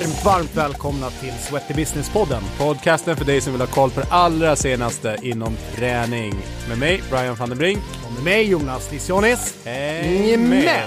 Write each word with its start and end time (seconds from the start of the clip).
varmt, 0.00 0.24
varmt 0.24 0.56
välkomna 0.56 1.10
till 1.10 1.32
Sweaty 1.32 1.74
Business-podden. 1.74 2.42
Podcasten 2.58 3.16
för 3.16 3.24
dig 3.24 3.40
som 3.40 3.52
vill 3.52 3.60
ha 3.60 3.68
koll 3.68 3.90
på 3.90 4.00
det 4.00 4.06
allra 4.10 4.56
senaste 4.56 5.16
inom 5.22 5.56
träning. 5.74 6.34
Med 6.68 6.78
mig, 6.78 7.02
Brian 7.10 7.34
van 7.34 7.48
den 7.48 7.58
Brink. 7.58 7.78
Och 8.06 8.12
med 8.14 8.24
mig, 8.24 8.50
Jonas 8.50 8.92
Lissionis. 8.92 9.64
Häng 9.64 10.48
med! 10.48 10.82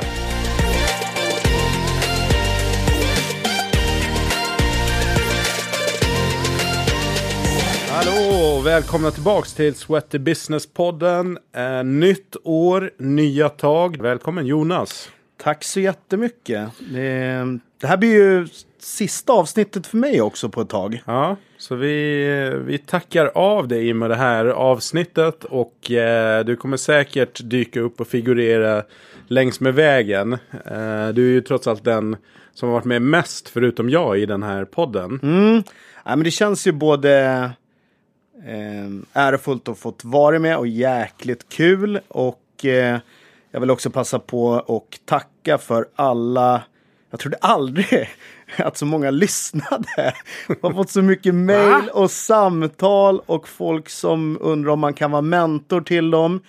Hallå 7.90 8.58
och 8.58 8.66
välkomna 8.66 9.12
tillbaks 9.12 9.54
till 9.54 9.76
Sweaty 9.76 10.18
Business-podden. 10.18 11.38
Eh, 11.56 11.84
nytt 11.84 12.36
år, 12.44 12.92
nya 12.98 13.50
tag. 13.50 14.02
Välkommen 14.02 14.46
Jonas. 14.46 15.10
Tack 15.44 15.64
så 15.64 15.80
jättemycket. 15.80 16.70
Det, 16.94 17.60
det 17.82 17.88
här 17.88 17.98
blir 17.98 18.14
ju 18.14 18.48
sista 18.82 19.34
avsnittet 19.34 19.88
för 19.88 19.98
mig 19.98 20.22
också 20.22 20.50
på 20.50 20.62
ett 20.62 20.70
tag. 20.70 21.02
Ja, 21.06 21.36
så 21.58 21.76
vi, 21.76 22.26
vi 22.66 22.78
tackar 22.78 23.26
av 23.26 23.68
dig 23.68 23.94
med 23.94 24.10
det 24.10 24.16
här 24.16 24.46
avsnittet 24.46 25.44
och 25.44 25.92
eh, 25.92 26.46
du 26.46 26.56
kommer 26.56 26.78
säkert 26.78 27.40
dyka 27.44 27.80
upp 27.80 28.00
och 28.00 28.08
figurera 28.08 28.84
längs 29.28 29.60
med 29.60 29.74
vägen. 29.74 30.34
Eh, 30.52 31.08
du 31.14 31.28
är 31.28 31.32
ju 31.32 31.42
trots 31.42 31.68
allt 31.68 31.84
den 31.84 32.18
som 32.54 32.70
har 32.70 32.74
varit 32.74 32.86
med 32.86 33.02
mest 33.02 33.50
förutom 33.50 33.90
jag 33.90 34.20
i 34.20 34.26
den 34.26 34.44
här 34.44 34.66
podden. 34.66 35.20
Mm. 35.24 35.64
Ja, 36.06 36.16
men 36.16 36.24
det 36.24 36.32
känns 36.32 36.68
ju 36.68 36.72
både 36.72 37.44
eh, 38.46 38.90
ärofullt 39.14 39.70
att 39.70 39.80
fått 39.80 40.04
vara 40.04 40.40
med 40.40 40.58
och 40.58 40.68
jäkligt 40.68 41.50
kul 41.50 42.00
och 42.08 42.66
eh, 42.66 43.00
jag 43.52 43.60
vill 43.60 43.72
också 43.72 43.90
passa 43.90 44.20
på 44.20 44.48
och 44.48 45.00
tacka 45.06 45.58
för 45.58 45.88
alla 45.96 46.64
jag 47.10 47.20
trodde 47.20 47.38
aldrig 47.42 48.10
att 48.58 48.78
så 48.78 48.86
många 48.86 49.12
lyssnade. 49.12 50.14
Jag 50.48 50.56
har 50.62 50.74
fått 50.74 50.90
så 50.90 51.02
mycket 51.02 51.36
mail 51.36 51.90
och 51.94 52.12
samtal 52.12 53.22
och 53.26 53.48
folk 53.48 53.90
som 53.90 54.38
undrar 54.42 54.72
om 54.72 54.80
man 54.80 54.94
kan 54.94 55.12
vara 55.12 55.22
mentor 55.22 55.82
till 55.82 56.12
dem. 56.12 56.42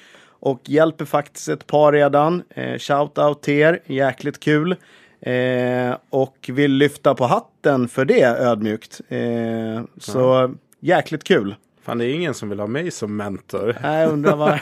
Och 0.43 0.61
hjälper 0.65 1.05
faktiskt 1.05 1.49
ett 1.49 1.67
par 1.67 1.93
redan. 1.93 2.43
Eh, 2.51 2.79
shout 2.79 3.19
out 3.19 3.43
till 3.43 3.55
er, 3.55 3.83
jäkligt 3.87 4.41
kul. 4.41 4.77
Eh, 5.21 5.97
och 6.11 6.51
vill 6.53 6.73
lyfta 6.73 7.15
på 7.15 7.25
hatten 7.25 7.89
för 7.89 8.05
det 8.05 8.23
ödmjukt. 8.23 9.01
Eh, 9.09 9.83
så 9.99 10.55
jäkligt 10.81 11.25
kul. 11.25 11.55
Fan, 11.83 11.99
det 11.99 12.07
är 12.07 12.15
ingen 12.15 12.35
som 12.35 12.49
vill 12.49 12.61
ha 12.61 12.67
mig 12.67 12.91
som 12.91 13.17
mentor. 13.17 13.77
Nej, 13.83 14.07
undrar 14.07 14.59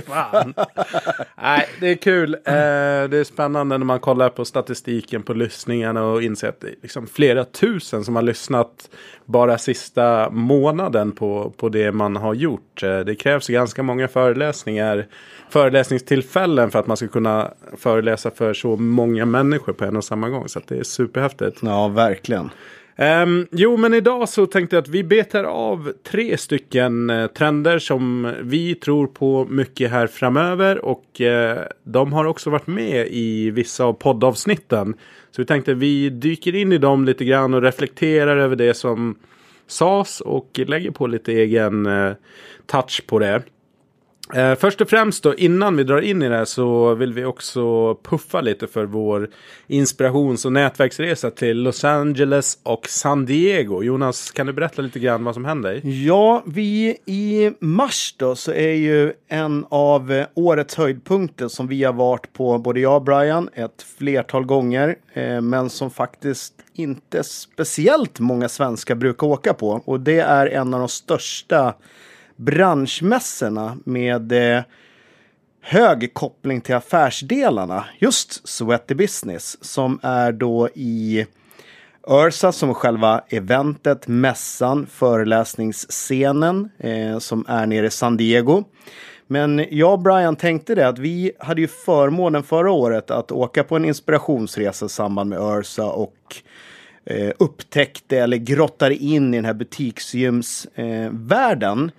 Fan. 0.06 0.54
Nej, 1.42 1.68
det 1.80 1.86
är 1.88 1.94
kul. 1.94 2.34
Eh, 2.34 2.40
det 2.44 3.18
är 3.18 3.24
spännande 3.24 3.78
när 3.78 3.86
man 3.86 4.00
kollar 4.00 4.28
på 4.28 4.44
statistiken 4.44 5.22
på 5.22 5.34
lyssningarna 5.34 6.04
och 6.04 6.22
inser 6.22 6.48
att 6.48 6.60
det 6.60 6.66
är 6.66 6.74
liksom 6.82 7.06
flera 7.06 7.44
tusen 7.44 8.04
som 8.04 8.16
har 8.16 8.22
lyssnat 8.22 8.90
bara 9.24 9.58
sista 9.58 10.30
månaden 10.30 11.12
på, 11.12 11.54
på 11.56 11.68
det 11.68 11.92
man 11.92 12.16
har 12.16 12.34
gjort. 12.34 12.82
Eh, 12.82 13.00
det 13.00 13.14
krävs 13.14 13.48
ganska 13.48 13.82
många 13.82 14.08
föreläsningar, 14.08 15.06
föreläsningstillfällen 15.50 16.70
för 16.70 16.78
att 16.78 16.86
man 16.86 16.96
ska 16.96 17.08
kunna 17.08 17.52
föreläsa 17.76 18.30
för 18.30 18.54
så 18.54 18.76
många 18.76 19.26
människor 19.26 19.72
på 19.72 19.84
en 19.84 19.96
och 19.96 20.04
samma 20.04 20.28
gång. 20.28 20.48
Så 20.48 20.60
det 20.68 20.78
är 20.78 20.82
superhäftigt. 20.82 21.58
Ja, 21.62 21.88
verkligen. 21.88 22.50
Um, 22.96 23.46
jo, 23.50 23.76
men 23.76 23.94
idag 23.94 24.28
så 24.28 24.46
tänkte 24.46 24.76
jag 24.76 24.82
att 24.82 24.88
vi 24.88 25.04
betar 25.04 25.44
av 25.44 25.92
tre 26.02 26.36
stycken 26.36 27.10
uh, 27.10 27.26
trender 27.26 27.78
som 27.78 28.32
vi 28.42 28.74
tror 28.74 29.06
på 29.06 29.44
mycket 29.44 29.90
här 29.90 30.06
framöver. 30.06 30.84
Och 30.84 31.20
uh, 31.20 31.62
de 31.84 32.12
har 32.12 32.24
också 32.24 32.50
varit 32.50 32.66
med 32.66 33.06
i 33.10 33.50
vissa 33.50 33.84
av 33.84 33.92
poddavsnitten. 33.92 34.94
Så 35.30 35.42
vi 35.42 35.46
tänkte 35.46 35.72
att 35.72 35.78
vi 35.78 36.10
dyker 36.10 36.54
in 36.54 36.72
i 36.72 36.78
dem 36.78 37.04
lite 37.04 37.24
grann 37.24 37.54
och 37.54 37.62
reflekterar 37.62 38.36
över 38.36 38.56
det 38.56 38.74
som 38.74 39.18
sades 39.66 40.20
och 40.20 40.60
lägger 40.66 40.90
på 40.90 41.06
lite 41.06 41.32
egen 41.32 41.86
uh, 41.86 42.14
touch 42.66 43.06
på 43.06 43.18
det. 43.18 43.42
Eh, 44.34 44.54
först 44.54 44.80
och 44.80 44.90
främst 44.90 45.22
då, 45.22 45.34
innan 45.34 45.76
vi 45.76 45.84
drar 45.84 46.00
in 46.00 46.22
i 46.22 46.28
det 46.28 46.36
här 46.36 46.44
så 46.44 46.94
vill 46.94 47.12
vi 47.12 47.24
också 47.24 47.94
puffa 47.94 48.40
lite 48.40 48.66
för 48.66 48.84
vår 48.84 49.30
inspirations 49.66 50.44
och 50.44 50.52
nätverksresa 50.52 51.30
till 51.30 51.62
Los 51.62 51.84
Angeles 51.84 52.58
och 52.62 52.88
San 52.88 53.26
Diego. 53.26 53.82
Jonas, 53.82 54.30
kan 54.30 54.46
du 54.46 54.52
berätta 54.52 54.82
lite 54.82 54.98
grann 54.98 55.24
vad 55.24 55.34
som 55.34 55.44
händer? 55.44 55.80
Ja, 55.84 56.42
vi 56.46 56.96
i 57.06 57.52
mars 57.60 58.14
då 58.18 58.34
så 58.34 58.52
är 58.52 58.72
ju 58.72 59.12
en 59.28 59.66
av 59.68 60.12
eh, 60.12 60.26
årets 60.34 60.74
höjdpunkter 60.74 61.48
som 61.48 61.66
vi 61.66 61.84
har 61.84 61.92
varit 61.92 62.32
på, 62.32 62.58
både 62.58 62.80
jag 62.80 62.96
och 62.96 63.02
Brian, 63.02 63.48
ett 63.54 63.86
flertal 63.98 64.44
gånger, 64.44 64.96
eh, 65.12 65.40
men 65.40 65.70
som 65.70 65.90
faktiskt 65.90 66.54
inte 66.74 67.24
speciellt 67.24 68.20
många 68.20 68.48
svenskar 68.48 68.94
brukar 68.94 69.26
åka 69.26 69.54
på. 69.54 69.82
Och 69.84 70.00
det 70.00 70.18
är 70.18 70.46
en 70.46 70.74
av 70.74 70.80
de 70.80 70.88
största 70.88 71.74
branschmässorna 72.36 73.78
med 73.84 74.32
eh, 74.32 74.62
hög 75.60 76.14
koppling 76.14 76.60
till 76.60 76.74
affärsdelarna. 76.74 77.84
Just 77.98 78.48
Sweaty 78.48 78.94
Business 78.94 79.64
som 79.64 80.00
är 80.02 80.32
då 80.32 80.68
i 80.74 81.26
Ursa 82.08 82.52
som 82.52 82.74
själva 82.74 83.22
eventet, 83.28 84.08
mässan, 84.08 84.86
föreläsningsscenen 84.86 86.70
eh, 86.78 87.18
som 87.18 87.44
är 87.48 87.66
nere 87.66 87.86
i 87.86 87.90
San 87.90 88.16
Diego. 88.16 88.64
Men 89.26 89.66
jag 89.70 89.92
och 89.92 89.98
Brian 89.98 90.36
tänkte 90.36 90.74
det 90.74 90.88
att 90.88 90.98
vi 90.98 91.32
hade 91.38 91.60
ju 91.60 91.68
förmånen 91.68 92.42
förra 92.42 92.70
året 92.70 93.10
att 93.10 93.32
åka 93.32 93.64
på 93.64 93.76
en 93.76 93.84
inspirationsresa 93.84 94.86
i 94.86 94.88
samband 94.88 95.30
med 95.30 95.58
Ursa 95.58 95.86
och 95.86 96.16
eh, 97.04 97.32
upptäckte 97.38 98.18
eller 98.18 98.36
grottade 98.36 98.94
in 98.94 99.34
i 99.34 99.36
den 99.36 99.44
här 99.44 99.54
butiksgymsvärlden. 99.54 101.84
Eh, 101.84 101.90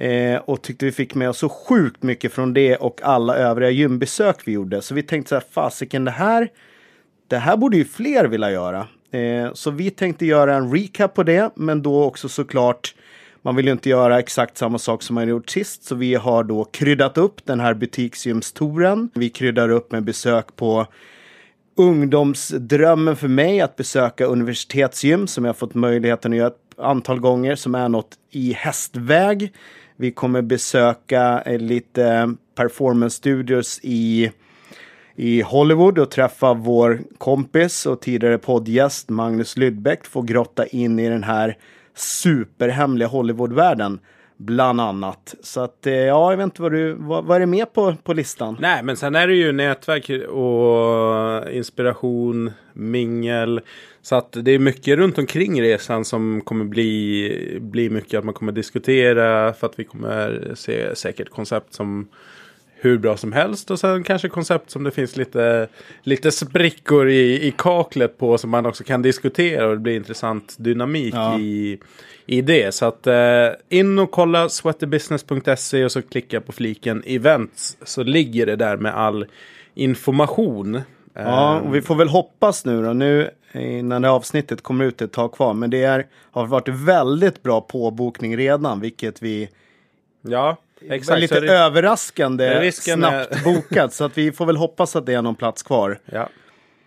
Eh, 0.00 0.36
och 0.36 0.62
tyckte 0.62 0.84
vi 0.84 0.92
fick 0.92 1.14
med 1.14 1.28
oss 1.28 1.38
så 1.38 1.48
sjukt 1.48 2.02
mycket 2.02 2.32
från 2.32 2.54
det 2.54 2.76
och 2.76 3.00
alla 3.02 3.36
övriga 3.36 3.70
gymbesök 3.70 4.36
vi 4.44 4.52
gjorde. 4.52 4.82
Så 4.82 4.94
vi 4.94 5.02
tänkte 5.02 5.28
så 5.28 5.34
här, 5.34 5.44
fasiken 5.50 6.04
det 6.04 6.10
här, 6.10 6.48
det 7.28 7.36
här 7.36 7.56
borde 7.56 7.76
ju 7.76 7.84
fler 7.84 8.24
vilja 8.24 8.50
göra. 8.50 8.86
Eh, 9.12 9.52
så 9.52 9.70
vi 9.70 9.90
tänkte 9.90 10.26
göra 10.26 10.54
en 10.54 10.72
recap 10.72 11.14
på 11.14 11.22
det, 11.22 11.50
men 11.54 11.82
då 11.82 12.04
också 12.04 12.28
såklart 12.28 12.94
man 13.42 13.56
vill 13.56 13.66
ju 13.66 13.72
inte 13.72 13.88
göra 13.88 14.18
exakt 14.18 14.58
samma 14.58 14.78
sak 14.78 15.02
som 15.02 15.14
man 15.14 15.28
gjort 15.28 15.50
sist, 15.50 15.84
så 15.84 15.94
vi 15.94 16.14
har 16.14 16.44
då 16.44 16.64
kryddat 16.64 17.18
upp 17.18 17.46
den 17.46 17.60
här 17.60 17.74
butiksgymstouren. 17.74 19.10
Vi 19.14 19.30
kryddar 19.30 19.68
upp 19.68 19.92
med 19.92 20.02
besök 20.02 20.56
på 20.56 20.86
ungdomsdrömmen 21.76 23.16
för 23.16 23.28
mig 23.28 23.60
att 23.60 23.76
besöka 23.76 24.24
universitetsgym 24.24 25.26
som 25.26 25.44
jag 25.44 25.56
fått 25.56 25.74
möjligheten 25.74 26.32
att 26.32 26.38
göra 26.38 26.48
ett 26.48 26.78
antal 26.78 27.20
gånger 27.20 27.56
som 27.56 27.74
är 27.74 27.88
något 27.88 28.10
i 28.30 28.52
hästväg. 28.52 29.52
Vi 30.00 30.10
kommer 30.10 30.42
besöka 30.42 31.42
eh, 31.46 31.58
lite 31.58 32.04
eh, 32.04 32.26
performance 32.54 33.16
studios 33.16 33.80
i, 33.82 34.32
i 35.16 35.42
Hollywood 35.42 35.98
och 35.98 36.10
träffa 36.10 36.54
vår 36.54 37.00
kompis 37.18 37.86
och 37.86 38.00
tidigare 38.00 38.38
poddgäst 38.38 39.08
Magnus 39.08 39.56
Lydbeck. 39.56 40.06
Få 40.06 40.22
grotta 40.22 40.66
in 40.66 40.98
i 40.98 41.08
den 41.08 41.24
här 41.24 41.56
superhemliga 41.94 43.08
Hollywoodvärlden 43.08 44.00
bland 44.36 44.80
annat. 44.80 45.34
Så 45.42 45.60
att 45.60 45.86
eh, 45.86 45.94
ja, 45.94 46.30
jag 46.32 46.36
vet 46.36 46.44
inte 46.44 46.62
vad 46.62 46.72
du, 46.72 46.92
vad, 46.92 47.24
vad 47.24 47.36
är 47.36 47.40
det 47.40 47.46
med 47.46 47.72
på, 47.72 47.94
på 48.02 48.12
listan? 48.12 48.56
Nej, 48.60 48.82
men 48.82 48.96
sen 48.96 49.14
är 49.14 49.26
det 49.28 49.34
ju 49.34 49.52
nätverk 49.52 50.10
och 50.28 51.50
inspiration, 51.50 52.52
mingel. 52.72 53.60
Så 54.02 54.16
att 54.16 54.32
det 54.32 54.50
är 54.50 54.58
mycket 54.58 54.98
runt 54.98 55.18
omkring 55.18 55.62
resan 55.62 56.04
som 56.04 56.40
kommer 56.40 56.64
bli, 56.64 57.58
bli 57.60 57.90
mycket 57.90 58.18
att 58.18 58.24
man 58.24 58.34
kommer 58.34 58.52
diskutera. 58.52 59.52
För 59.52 59.66
att 59.66 59.78
vi 59.78 59.84
kommer 59.84 60.52
se 60.54 60.96
säkert 60.96 61.30
koncept 61.30 61.74
som 61.74 62.08
hur 62.74 62.98
bra 62.98 63.16
som 63.16 63.32
helst. 63.32 63.70
Och 63.70 63.78
sen 63.78 64.04
kanske 64.04 64.28
koncept 64.28 64.70
som 64.70 64.84
det 64.84 64.90
finns 64.90 65.16
lite, 65.16 65.68
lite 66.02 66.30
sprickor 66.30 67.08
i, 67.08 67.46
i 67.46 67.54
kaklet 67.58 68.18
på. 68.18 68.38
Som 68.38 68.50
man 68.50 68.66
också 68.66 68.84
kan 68.84 69.02
diskutera 69.02 69.66
och 69.66 69.74
det 69.74 69.80
blir 69.80 69.96
intressant 69.96 70.56
dynamik 70.58 71.14
ja. 71.14 71.38
i, 71.38 71.78
i 72.26 72.42
det. 72.42 72.74
Så 72.74 72.86
att 72.86 73.06
eh, 73.06 73.48
in 73.68 73.98
och 73.98 74.10
kolla 74.10 74.48
sweaterbusiness.se 74.48 75.84
och 75.84 75.92
så 75.92 76.02
klicka 76.02 76.40
på 76.40 76.52
fliken 76.52 77.02
events. 77.06 77.76
Så 77.82 78.02
ligger 78.02 78.46
det 78.46 78.56
där 78.56 78.76
med 78.76 78.94
all 78.94 79.26
information. 79.74 80.80
Ja, 81.14 81.60
och 81.60 81.74
vi 81.74 81.82
får 81.82 81.94
väl 81.94 82.08
hoppas 82.08 82.64
nu 82.64 82.82
då. 82.82 82.92
Nu 82.92 83.30
innan 83.52 84.02
det 84.02 84.10
avsnittet 84.10 84.62
kommer 84.62 84.84
ut 84.84 85.02
ett 85.02 85.12
tag 85.12 85.32
kvar. 85.32 85.54
Men 85.54 85.70
det 85.70 85.82
är, 85.82 86.06
har 86.30 86.46
varit 86.46 86.68
väldigt 86.68 87.42
bra 87.42 87.60
påbokning 87.60 88.36
redan, 88.36 88.80
vilket 88.80 89.22
vi... 89.22 89.48
Ja, 90.22 90.56
exakt. 90.88 91.20
Lite 91.20 91.40
det, 91.40 91.52
överraskande 91.52 92.72
snabbt 92.72 93.32
är... 93.32 93.44
bokat. 93.54 93.92
Så 93.92 94.04
att 94.04 94.18
vi 94.18 94.32
får 94.32 94.46
väl 94.46 94.56
hoppas 94.56 94.96
att 94.96 95.06
det 95.06 95.14
är 95.14 95.22
någon 95.22 95.34
plats 95.34 95.62
kvar. 95.62 95.98
Ja. 96.04 96.28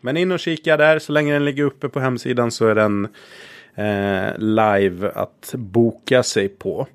Men 0.01 0.17
in 0.17 0.31
och 0.31 0.39
kika 0.39 0.77
där. 0.77 0.99
Så 0.99 1.11
länge 1.11 1.33
den 1.33 1.45
ligger 1.45 1.63
uppe 1.63 1.89
på 1.89 1.99
hemsidan 1.99 2.51
så 2.51 2.67
är 2.67 2.75
den 2.75 3.07
eh, 3.75 4.37
live 4.37 5.11
att 5.15 5.53
boka 5.57 6.23
sig 6.23 6.49
på. 6.49 6.87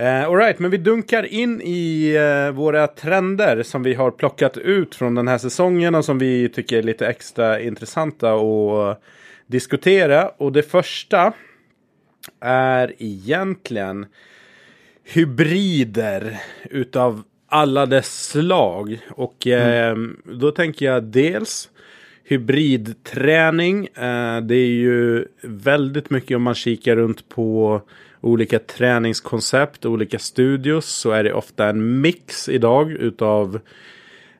Uh, 0.00 0.24
Alright, 0.24 0.58
men 0.58 0.70
vi 0.70 0.76
dunkar 0.76 1.26
in 1.26 1.60
i 1.60 2.16
uh, 2.18 2.50
våra 2.50 2.86
trender 2.86 3.62
som 3.62 3.82
vi 3.82 3.94
har 3.94 4.10
plockat 4.10 4.56
ut 4.56 4.94
från 4.94 5.14
den 5.14 5.28
här 5.28 5.38
säsongen 5.38 5.94
och 5.94 6.04
som 6.04 6.18
vi 6.18 6.48
tycker 6.48 6.78
är 6.78 6.82
lite 6.82 7.06
extra 7.06 7.60
intressanta 7.60 8.32
att 8.34 9.02
diskutera. 9.46 10.28
Och 10.28 10.52
det 10.52 10.62
första 10.62 11.32
är 12.40 12.94
egentligen 12.98 14.06
hybrider 15.04 16.40
utav 16.70 17.22
alla 17.48 17.86
dess 17.86 18.28
slag. 18.30 18.98
Och 19.10 19.46
eh, 19.46 19.96
då 20.24 20.50
tänker 20.50 20.86
jag 20.86 21.04
dels 21.04 21.70
hybridträning. 22.24 23.86
Eh, 23.86 24.40
det 24.40 24.54
är 24.54 24.70
ju 24.70 25.24
väldigt 25.42 26.10
mycket 26.10 26.36
om 26.36 26.42
man 26.42 26.54
kikar 26.54 26.96
runt 26.96 27.28
på 27.28 27.82
olika 28.20 28.58
träningskoncept, 28.58 29.86
olika 29.86 30.18
studios 30.18 30.86
så 30.86 31.10
är 31.10 31.24
det 31.24 31.32
ofta 31.32 31.68
en 31.68 32.00
mix 32.00 32.48
idag 32.48 32.92
utav 32.92 33.60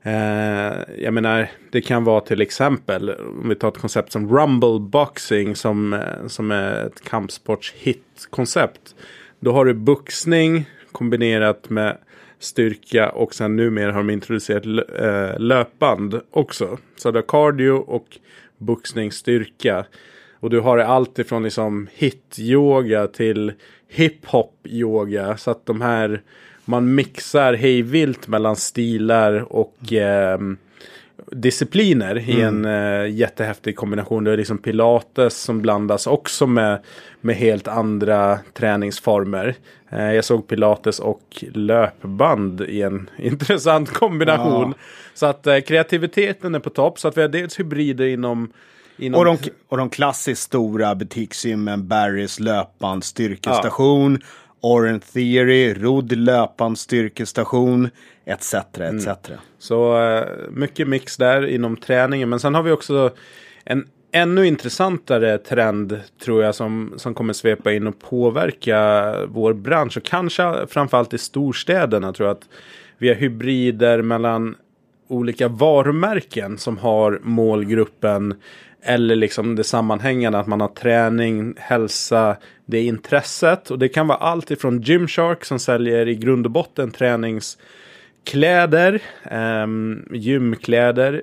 eh, 0.03 0.73
jag 0.99 1.15
menar, 1.15 1.51
det 1.71 1.81
kan 1.81 2.05
vara 2.05 2.21
till 2.21 2.41
exempel 2.41 3.11
om 3.11 3.49
vi 3.49 3.55
tar 3.55 3.69
ett 3.69 3.79
koncept 3.79 4.13
som 4.13 4.39
rumble 4.39 4.81
boxing 4.81 5.57
som, 5.57 5.93
eh, 5.93 6.27
som 6.27 6.51
är 6.51 6.87
ett 6.87 7.05
kampsportshit-koncept. 7.05 8.95
Då 9.41 9.53
har 9.53 9.65
du 9.65 9.75
boxning 9.75 10.71
kombinerat 10.93 11.71
med 11.71 11.97
styrka 12.39 13.11
och 13.11 13.35
sen 13.35 13.57
numera 13.57 13.93
har 13.93 13.99
de 13.99 14.11
introducerat 14.11 14.65
eh, 14.99 15.41
löpband 15.41 16.21
också. 16.31 16.79
Så 16.97 17.11
du 17.11 17.19
har 17.19 17.23
cardio 17.23 17.71
och 17.71 18.19
boxningsstyrka. 18.59 19.87
Och 20.40 20.50
du 20.50 20.61
har 20.61 20.79
allt 20.79 21.19
ifrån 21.19 21.43
liksom 21.43 21.88
hit-yoga 21.94 23.06
till 23.06 23.52
hip-hop-yoga. 23.88 25.37
Så 25.37 25.50
att 25.50 25.67
de 25.67 25.81
här, 25.81 26.23
man 26.64 26.94
mixar 26.94 27.55
hejvilt 27.55 28.29
mellan 28.29 28.56
stilar 28.56 29.52
och 29.52 29.93
eh, 29.93 30.38
discipliner 31.32 32.17
mm. 32.17 32.29
i 32.31 32.40
en 32.40 32.64
eh, 32.64 33.11
jättehäftig 33.11 33.76
kombination. 33.76 34.25
Det 34.25 34.32
är 34.32 34.37
liksom 34.37 34.58
pilates 34.58 35.43
som 35.43 35.62
blandas 35.62 36.06
också 36.06 36.46
med, 36.46 36.79
med 37.20 37.37
helt 37.37 37.69
andra 37.69 38.38
träningsformer. 38.52 39.55
Eh, 39.88 40.12
jag 40.12 40.25
såg 40.25 40.49
pilates 40.49 40.99
och 40.99 41.44
löpband 41.55 42.61
i 42.61 42.82
en 42.82 43.11
intressant 43.19 43.91
kombination. 43.91 44.75
Ja. 44.76 44.84
Så 45.14 45.26
att 45.26 45.46
eh, 45.46 45.61
kreativiteten 45.61 46.55
är 46.55 46.58
på 46.58 46.70
topp. 46.70 46.99
Så 46.99 47.08
att 47.08 47.17
vi 47.17 47.20
har 47.20 47.29
dels 47.29 47.61
hybrider 47.61 48.06
inom 48.06 48.52
Inom... 48.99 49.19
Och, 49.19 49.25
de, 49.25 49.39
och 49.69 49.77
de 49.77 49.91
klassiskt 49.91 50.43
stora 50.43 50.95
butiksgymmen 50.95 51.89
Barrys 51.89 52.41
löpband 52.41 53.05
styrkestation, 53.05 54.19
ja. 54.21 54.27
Orange 54.61 55.00
Theory, 55.12 55.75
rodd 55.75 56.12
löpband 56.12 56.79
styrkestation, 56.79 57.91
etc. 58.25 58.55
etc. 58.55 58.79
Mm. 58.79 59.39
Så 59.59 60.00
uh, 60.00 60.25
mycket 60.50 60.89
mix 60.89 61.17
där 61.17 61.47
inom 61.47 61.77
träningen. 61.77 62.29
Men 62.29 62.41
sen 62.41 62.55
har 62.55 62.62
vi 62.62 62.71
också 62.71 63.11
en 63.65 63.87
ännu 64.12 64.47
intressantare 64.47 65.39
trend 65.39 66.01
tror 66.25 66.43
jag 66.43 66.55
som, 66.55 66.94
som 66.97 67.15
kommer 67.15 67.33
svepa 67.33 67.73
in 67.73 67.87
och 67.87 67.99
påverka 67.99 69.15
vår 69.29 69.53
bransch. 69.53 69.97
Och 69.97 70.03
kanske 70.03 70.67
framförallt 70.67 71.15
i 71.15 71.19
storstäderna 71.19 72.12
tror 72.12 72.29
jag 72.29 72.37
att 72.37 72.49
vi 72.99 73.09
har 73.09 73.15
hybrider 73.15 74.03
mellan 74.03 74.56
olika 75.08 75.49
varumärken 75.49 76.58
som 76.58 76.78
har 76.78 77.20
målgruppen 77.22 78.34
eller 78.82 79.16
liksom 79.16 79.56
det 79.56 79.64
sammanhängande 79.64 80.38
att 80.38 80.46
man 80.46 80.60
har 80.60 80.69
träning, 80.69 81.55
hälsa, 81.56 82.37
det 82.66 82.82
intresset. 82.82 83.70
Och 83.70 83.78
det 83.78 83.88
kan 83.88 84.06
vara 84.06 84.19
allt 84.19 84.50
ifrån 84.50 84.81
Gymshark 84.81 85.44
som 85.44 85.58
säljer 85.58 86.08
i 86.08 86.14
grund 86.14 86.46
och 86.46 86.52
botten 86.52 86.90
träningskläder, 86.90 89.02
eh, 89.31 89.66
gymkläder. 90.10 91.22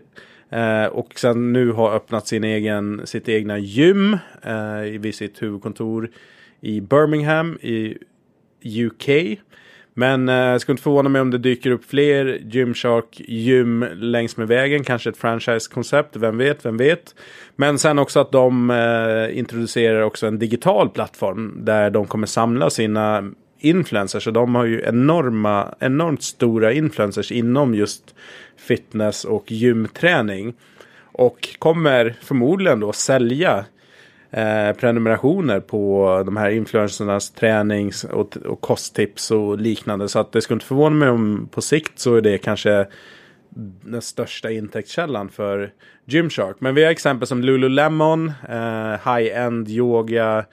Eh, 0.49 0.85
och 0.85 1.19
sen 1.19 1.53
nu 1.53 1.71
har 1.71 1.95
öppnat 1.95 2.27
sin 2.27 2.43
egen, 2.43 3.07
sitt 3.07 3.29
egna 3.29 3.57
gym 3.57 4.17
eh, 4.41 4.79
vid 4.99 5.15
sitt 5.15 5.41
huvudkontor 5.41 6.09
i 6.61 6.81
Birmingham 6.81 7.57
i 7.61 7.97
UK. 8.63 9.09
Men 9.97 10.29
eh, 10.29 10.57
skulle 10.57 10.73
inte 10.73 10.83
förvåna 10.83 11.09
mig 11.09 11.21
om 11.21 11.31
det 11.31 11.37
dyker 11.37 11.71
upp 11.71 11.85
fler 11.85 12.25
Gymshark 12.25 13.21
gym 13.27 13.85
längs 13.95 14.37
med 14.37 14.47
vägen. 14.47 14.83
Kanske 14.83 15.09
ett 15.09 15.17
franchise-koncept, 15.17 16.15
vem 16.15 16.37
vet, 16.37 16.65
vem 16.65 16.77
vet. 16.77 17.15
Men 17.55 17.79
sen 17.79 17.99
också 17.99 18.19
att 18.19 18.31
de 18.31 18.69
eh, 18.69 19.37
introducerar 19.37 20.01
också 20.01 20.27
en 20.27 20.39
digital 20.39 20.89
plattform 20.89 21.57
där 21.65 21.89
de 21.89 22.05
kommer 22.07 22.27
samla 22.27 22.69
sina 22.69 23.31
influencers. 23.59 24.23
Så 24.23 24.31
de 24.31 24.55
har 24.55 24.65
ju 24.65 24.81
enorma, 24.85 25.75
enormt 25.79 26.23
stora 26.23 26.73
influencers 26.73 27.31
inom 27.31 27.75
just 27.75 28.15
fitness 28.57 29.25
och 29.25 29.51
gymträning. 29.51 30.53
Och 31.17 31.49
kommer 31.59 32.15
förmodligen 32.21 32.79
då 32.79 32.93
sälja 32.93 33.65
eh, 34.35 34.75
prenumerationer 34.75 35.59
på 35.59 36.23
de 36.25 36.37
här 36.37 36.49
influencernas 36.49 37.31
tränings 37.31 38.03
och, 38.03 38.37
och 38.37 38.61
kosttips 38.61 39.31
och 39.31 39.59
liknande. 39.59 40.09
Så 40.09 40.19
att 40.19 40.31
det 40.31 40.41
skulle 40.41 40.55
inte 40.55 40.65
förvåna 40.65 40.95
mig 40.95 41.09
om 41.09 41.49
på 41.51 41.61
sikt 41.61 41.99
så 41.99 42.15
är 42.15 42.21
det 42.21 42.37
kanske 42.37 42.87
den 43.83 44.01
största 44.01 44.51
intäktskällan 44.51 45.29
för 45.29 45.71
Gymshark. 46.05 46.55
Men 46.59 46.75
vi 46.75 46.83
har 46.83 46.91
exempel 46.91 47.27
som 47.27 47.43
Lululemon, 47.43 48.31
eh, 48.49 49.13
high-end 49.13 49.69
yoga, 49.69 50.45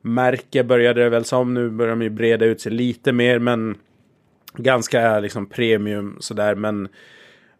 märke 0.00 0.64
började 0.64 1.02
det 1.02 1.08
väl 1.08 1.24
som. 1.24 1.54
Nu 1.54 1.70
börjar 1.70 1.90
de 1.90 2.02
ju 2.02 2.10
breda 2.10 2.44
ut 2.44 2.60
sig 2.60 2.72
lite 2.72 3.12
mer 3.12 3.38
men 3.38 3.74
ganska 4.54 5.20
liksom 5.20 5.46
premium 5.46 6.16
sådär. 6.20 6.54
Men 6.54 6.88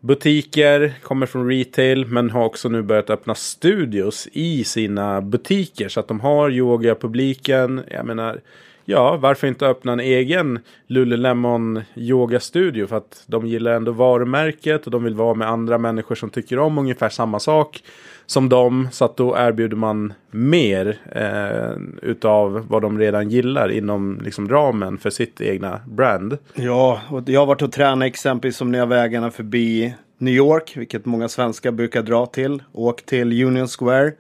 butiker, 0.01 0.95
kommer 1.03 1.27
från 1.27 1.49
retail 1.49 2.07
men 2.07 2.31
har 2.31 2.45
också 2.45 2.69
nu 2.69 2.83
börjat 2.83 3.11
öppna 3.11 3.35
studios 3.35 4.29
i 4.33 4.65
sina 4.65 5.21
butiker. 5.21 5.89
Så 5.89 6.01
att 6.01 6.09
de 6.09 6.21
har 6.21 6.51
yoga-publiken. 6.51 7.83
Jag 7.91 8.07
menar, 8.07 8.41
ja, 8.85 9.17
varför 9.17 9.47
inte 9.47 9.67
öppna 9.67 9.93
en 9.93 10.01
egen 10.01 10.59
Lululemon 10.87 11.83
yogastudio? 11.95 12.87
För 12.87 12.97
att 12.97 13.25
de 13.27 13.47
gillar 13.47 13.73
ändå 13.73 13.93
varumärket 13.93 14.85
och 14.85 14.91
de 14.91 15.05
vill 15.05 15.15
vara 15.15 15.35
med 15.35 15.49
andra 15.49 15.79
människor 15.79 16.15
som 16.15 16.31
tycker 16.31 16.59
om 16.59 16.79
ungefär 16.79 17.09
samma 17.09 17.41
sak 17.41 17.83
som 18.31 18.49
dem. 18.49 18.89
Så 18.93 19.05
att 19.05 19.17
då 19.17 19.37
erbjuder 19.39 19.77
man 19.77 20.13
mer 20.31 20.99
eh, 21.13 22.09
utav 22.11 22.67
vad 22.69 22.83
de 22.83 22.99
redan 22.99 23.31
gillar 23.31 23.69
inom 23.69 24.21
liksom, 24.25 24.49
ramen 24.49 24.99
för 24.99 25.11
sitt 25.11 25.41
egna 25.41 25.81
brand. 25.87 26.39
Ja, 26.55 27.01
och 27.11 27.23
jag 27.27 27.41
har 27.41 27.47
varit 27.47 27.63
och 27.63 27.73
tränat 27.73 28.07
exempelvis 28.07 28.57
som 28.57 28.73
när 28.73 28.79
jag 28.79 28.87
vägarna 28.87 29.31
förbi 29.31 29.95
New 30.19 30.35
York, 30.35 30.77
vilket 30.77 31.05
många 31.05 31.29
svenskar 31.29 31.71
brukar 31.71 32.03
dra 32.03 32.27
till. 32.27 32.63
Åk 32.73 33.03
till 33.03 33.45
Union 33.45 33.69
Square, 33.69 34.13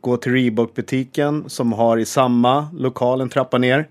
gå 0.00 0.16
till 0.16 0.32
Reebok-butiken 0.32 1.44
som 1.46 1.72
har 1.72 1.98
i 1.98 2.04
samma 2.04 2.68
lokal 2.72 3.20
en 3.20 3.28
trappa 3.28 3.58
ner. 3.58 3.88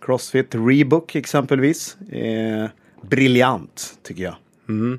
Crossfit 0.00 0.54
Reebok 0.54 1.14
exempelvis. 1.14 1.96
Eh, 2.00 2.66
briljant 3.02 3.98
tycker 4.02 4.22
jag. 4.22 4.34
Mm. 4.68 4.98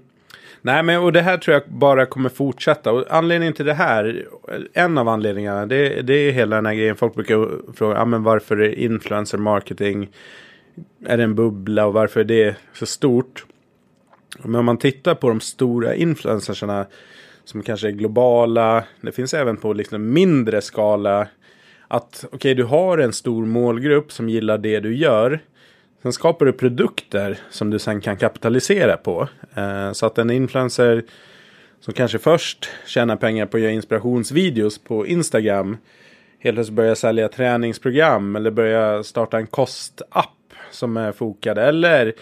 Nej, 0.62 0.84
men 0.84 1.00
och 1.00 1.14
det 1.14 1.22
här 1.22 1.38
tror 1.38 1.54
jag 1.54 1.64
bara 1.68 2.06
kommer 2.06 2.30
fortsätta. 2.30 2.92
Och 2.92 3.06
anledningen 3.10 3.54
till 3.54 3.66
det 3.66 3.74
här, 3.74 4.28
en 4.74 4.98
av 4.98 5.08
anledningarna, 5.08 5.66
det, 5.66 6.02
det 6.02 6.14
är 6.14 6.32
hela 6.32 6.56
den 6.56 6.66
här 6.66 6.74
grejen. 6.74 6.96
Folk 6.96 7.16
brukar 7.16 7.74
fråga, 7.74 8.02
ah, 8.02 8.06
men 8.06 8.24
varför 8.24 8.62
är 8.62 8.80
influencer 8.80 9.38
marketing, 9.38 10.10
är 11.06 11.18
det 11.18 11.24
en 11.24 11.36
bubbla 11.36 11.86
och 11.86 11.94
varför 11.94 12.20
är 12.20 12.24
det 12.24 12.56
så 12.74 12.86
stort? 12.86 13.46
Men 14.44 14.56
om 14.56 14.66
man 14.66 14.78
tittar 14.78 15.16
på 15.16 15.30
de 15.30 15.40
stora 15.40 15.96
influencersarna 15.96 16.86
som 17.44 17.64
kanske 17.64 17.88
är 17.88 17.92
globala, 17.92 18.84
det 19.02 19.12
finns 19.12 19.34
även 19.34 19.58
på 19.58 19.74
liksom 19.74 20.14
mindre 20.14 20.62
skala. 20.62 21.28
Att 21.88 22.26
okej, 22.26 22.36
okay, 22.36 22.54
du 22.54 22.64
har 22.64 22.98
en 22.98 23.14
stor 23.14 23.46
målgrupp 23.46 24.12
som 24.12 24.30
gillar 24.30 24.58
det 24.58 24.80
du 24.80 24.96
gör. 24.96 25.40
Sen 26.02 26.14
skapar 26.14 26.46
du 26.46 26.54
produkter 26.54 27.40
som 27.50 27.70
du 27.70 27.80
sen 27.80 28.02
kan 28.02 28.18
kapitalisera 28.18 28.98
på. 28.98 29.28
Eh, 29.56 29.92
så 29.92 30.06
att 30.06 30.18
en 30.18 30.30
influencer 30.30 31.04
som 31.80 31.94
kanske 31.94 32.20
först 32.20 32.70
tjänar 32.86 33.16
pengar 33.16 33.46
på 33.46 33.58
att 33.58 33.64
göra 33.64 33.72
inspirationsvideos 33.72 34.78
på 34.78 35.08
Instagram 35.08 35.78
helt 36.40 36.56
plötsligt 36.56 36.76
börjar 36.76 36.96
sälja 36.96 37.30
träningsprogram 37.30 38.36
eller 38.36 38.52
börjar 38.52 39.04
starta 39.04 39.38
en 39.38 39.48
kostapp 39.48 40.54
som 40.72 40.98
är 40.98 41.12
fokad 41.12 41.58
eller 41.58 42.14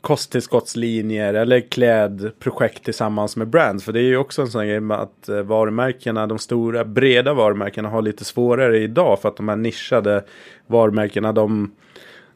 kosttillskottslinjer 0.00 1.34
eller 1.34 1.60
klädprojekt 1.60 2.84
tillsammans 2.84 3.36
med 3.36 3.48
brands. 3.48 3.84
För 3.84 3.92
det 3.92 4.00
är 4.00 4.04
ju 4.04 4.16
också 4.16 4.42
en 4.42 4.48
sån 4.48 4.66
grej 4.66 4.80
med 4.80 5.00
att 5.00 5.28
eh, 5.28 5.42
varumärkena, 5.42 6.26
de 6.26 6.38
stora 6.38 6.84
breda 6.84 7.34
varumärkena 7.34 7.88
har 7.88 8.02
lite 8.02 8.24
svårare 8.24 8.78
idag 8.78 9.20
för 9.20 9.28
att 9.28 9.36
de 9.36 9.48
här 9.48 9.56
nischade 9.56 10.24
varumärkena 10.66 11.32
de 11.32 11.72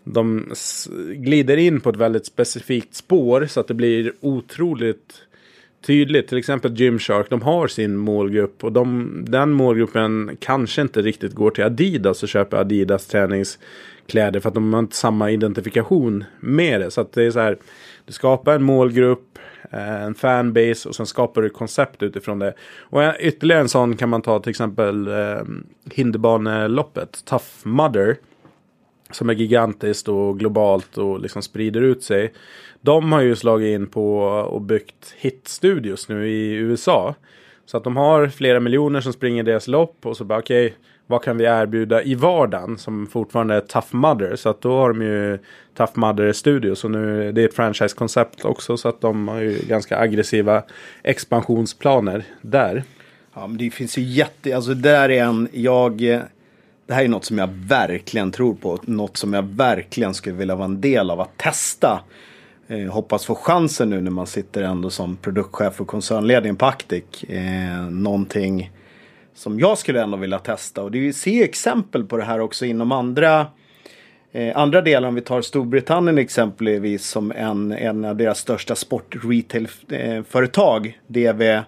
de 0.08 0.52
glider 1.14 1.56
in 1.56 1.80
på 1.80 1.90
ett 1.90 1.96
väldigt 1.96 2.26
specifikt 2.26 2.94
spår 2.94 3.46
så 3.46 3.60
att 3.60 3.68
det 3.68 3.74
blir 3.74 4.12
otroligt 4.20 5.26
tydligt. 5.86 6.28
Till 6.28 6.38
exempel 6.38 6.80
Gymshark, 6.80 7.30
de 7.30 7.42
har 7.42 7.68
sin 7.68 7.96
målgrupp 7.96 8.64
och 8.64 8.72
de, 8.72 9.12
den 9.28 9.52
målgruppen 9.52 10.36
kanske 10.40 10.82
inte 10.82 11.02
riktigt 11.02 11.32
går 11.32 11.50
till 11.50 11.64
Adidas 11.64 12.22
och 12.22 12.28
köper 12.28 12.56
Adidas 12.56 13.06
träningskläder 13.06 14.40
för 14.40 14.48
att 14.48 14.54
de 14.54 14.72
har 14.72 14.80
inte 14.80 14.96
samma 14.96 15.30
identifikation 15.30 16.24
med 16.40 16.80
det. 16.80 16.90
Så 16.90 17.00
att 17.00 17.12
det 17.12 17.22
är 17.22 17.30
så 17.30 17.40
här, 17.40 17.56
du 18.04 18.12
skapar 18.12 18.54
en 18.54 18.62
målgrupp, 18.62 19.38
eh, 19.70 20.02
en 20.02 20.14
fanbase 20.14 20.88
och 20.88 20.94
sen 20.94 21.06
skapar 21.06 21.42
du 21.42 21.48
koncept 21.48 22.02
utifrån 22.02 22.38
det. 22.38 22.54
Och 22.78 23.02
eh, 23.02 23.14
ytterligare 23.20 23.60
en 23.60 23.68
sån 23.68 23.96
kan 23.96 24.08
man 24.08 24.22
ta 24.22 24.40
till 24.40 24.50
exempel 24.50 25.06
eh, 25.06 25.42
hinderbaneloppet, 25.90 27.24
Tough 27.24 27.44
Mudder. 27.62 28.16
Som 29.10 29.30
är 29.30 29.34
gigantiskt 29.34 30.08
och 30.08 30.38
globalt 30.38 30.98
och 30.98 31.20
liksom 31.20 31.42
sprider 31.42 31.80
ut 31.80 32.02
sig. 32.02 32.32
De 32.80 33.12
har 33.12 33.20
ju 33.20 33.36
slagit 33.36 33.74
in 33.74 33.86
på 33.86 34.18
och 34.24 34.62
byggt 34.62 35.14
hitstudios 35.16 36.08
nu 36.08 36.28
i 36.28 36.52
USA. 36.52 37.14
Så 37.66 37.76
att 37.76 37.84
de 37.84 37.96
har 37.96 38.28
flera 38.28 38.60
miljoner 38.60 39.00
som 39.00 39.12
springer 39.12 39.42
deras 39.42 39.68
lopp 39.68 40.06
och 40.06 40.16
så 40.16 40.24
bara 40.24 40.38
okej, 40.38 40.66
okay, 40.66 40.76
vad 41.06 41.22
kan 41.22 41.36
vi 41.36 41.44
erbjuda 41.44 42.02
i 42.02 42.14
vardagen 42.14 42.78
som 42.78 43.06
fortfarande 43.06 43.54
är 43.54 43.60
Tough 43.60 43.96
Mudder. 43.96 44.36
Så 44.36 44.48
att 44.48 44.60
då 44.60 44.76
har 44.76 44.88
de 44.88 45.02
ju 45.02 45.38
Tough 45.76 45.98
Mudder 45.98 46.32
Studios 46.32 46.84
och 46.84 46.90
nu 46.90 47.32
det 47.32 47.42
är 47.42 47.48
ett 47.48 47.54
franchise-koncept 47.54 48.44
också 48.44 48.76
så 48.76 48.88
att 48.88 49.00
de 49.00 49.28
har 49.28 49.40
ju 49.40 49.58
ganska 49.68 49.98
aggressiva 49.98 50.62
expansionsplaner 51.02 52.24
där. 52.42 52.84
Ja 53.34 53.46
men 53.46 53.56
det 53.56 53.70
finns 53.70 53.98
ju 53.98 54.02
jätte, 54.02 54.56
alltså 54.56 54.74
där 54.74 55.08
är 55.08 55.24
en, 55.24 55.48
jag, 55.52 56.20
det 56.86 56.94
här 56.94 57.04
är 57.04 57.08
något 57.08 57.24
som 57.24 57.38
jag 57.38 57.48
verkligen 57.48 58.32
tror 58.32 58.54
på, 58.54 58.78
något 58.82 59.16
som 59.16 59.32
jag 59.32 59.42
verkligen 59.42 60.14
skulle 60.14 60.34
vilja 60.34 60.54
vara 60.54 60.64
en 60.64 60.80
del 60.80 61.10
av 61.10 61.20
att 61.20 61.38
testa. 61.38 62.00
Eh, 62.68 62.92
hoppas 62.92 63.24
få 63.24 63.34
chansen 63.34 63.90
nu 63.90 64.00
när 64.00 64.10
man 64.10 64.26
sitter 64.26 64.62
ändå 64.62 64.90
som 64.90 65.16
produktchef 65.16 65.80
och 65.80 65.86
koncernledning 65.86 66.56
på 66.56 66.66
Actic. 66.66 67.24
Eh, 67.24 67.90
någonting 67.90 68.70
som 69.34 69.60
jag 69.60 69.78
skulle 69.78 70.02
ändå 70.02 70.16
vilja 70.16 70.38
testa. 70.38 70.82
Och 70.82 70.90
det 70.90 71.00
vi 71.00 71.12
ser 71.12 71.44
exempel 71.44 72.04
på 72.04 72.16
det 72.16 72.24
här 72.24 72.40
också 72.40 72.66
inom 72.66 72.92
andra 72.92 73.46
eh, 74.32 74.56
andra 74.56 74.82
delar, 74.82 75.08
om 75.08 75.14
vi 75.14 75.20
tar 75.20 75.42
Storbritannien 75.42 76.18
exempelvis 76.18 77.06
som 77.06 77.32
en, 77.32 77.72
en 77.72 78.04
av 78.04 78.16
deras 78.16 78.38
största 78.38 78.74
sportretailföretag, 78.74 80.86
eh, 80.86 80.92
DV, 81.06 81.62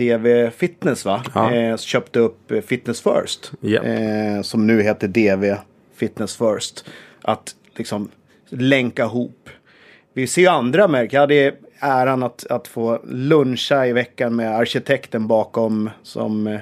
DV 0.00 0.50
Fitness 0.50 1.04
va? 1.04 1.22
Ja. 1.34 1.54
Eh, 1.54 1.76
köpte 1.76 2.18
upp 2.18 2.50
eh, 2.50 2.60
Fitness 2.60 3.02
First. 3.02 3.52
Yep. 3.62 3.84
Eh, 3.84 4.42
som 4.42 4.66
nu 4.66 4.82
heter 4.82 5.08
DV 5.08 5.56
Fitness 5.94 6.36
First. 6.36 6.84
Att 7.22 7.54
liksom 7.76 8.10
länka 8.48 9.04
ihop. 9.04 9.48
Vi 10.12 10.26
ser 10.26 10.48
andra 10.48 10.88
märken. 10.88 11.16
Jag 11.16 11.20
hade 11.20 11.54
äran 11.78 12.22
att, 12.22 12.46
att 12.46 12.68
få 12.68 13.00
luncha 13.04 13.86
i 13.86 13.92
veckan 13.92 14.36
med 14.36 14.56
arkitekten 14.56 15.26
bakom 15.26 15.90
som 16.02 16.46
eh, 16.46 16.60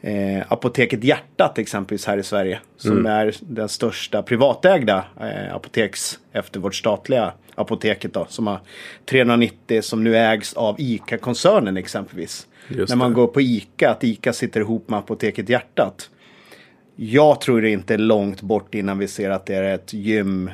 eh, 0.00 0.44
Apoteket 0.48 1.04
Hjärtat 1.04 1.58
exempelvis 1.58 2.06
här 2.06 2.18
i 2.18 2.22
Sverige. 2.22 2.60
Som 2.76 2.92
mm. 2.92 3.06
är 3.06 3.34
den 3.40 3.68
största 3.68 4.22
privatägda 4.22 5.04
eh, 5.20 5.54
apoteks 5.54 6.18
efter 6.32 6.60
vårt 6.60 6.74
statliga 6.74 7.32
apoteket 7.54 8.14
då. 8.14 8.26
Som 8.28 8.46
har 8.46 8.60
390 9.04 9.82
som 9.82 10.04
nu 10.04 10.16
ägs 10.16 10.52
av 10.52 10.76
ICA-koncernen 10.78 11.76
exempelvis. 11.76 12.46
Just 12.68 12.88
När 12.88 12.96
man 12.96 13.10
det. 13.10 13.14
går 13.14 13.26
på 13.26 13.40
ICA, 13.40 13.90
att 13.90 14.04
ICA 14.04 14.32
sitter 14.32 14.60
ihop 14.60 14.88
med 14.88 14.98
Apoteket 14.98 15.48
Hjärtat. 15.48 16.10
Jag 16.96 17.40
tror 17.40 17.60
det 17.60 17.70
inte 17.70 17.94
är 17.94 17.98
långt 17.98 18.42
bort 18.42 18.74
innan 18.74 18.98
vi 18.98 19.08
ser 19.08 19.30
att 19.30 19.46
det 19.46 19.54
är 19.54 19.74
ett 19.74 19.92
gym 19.92 20.50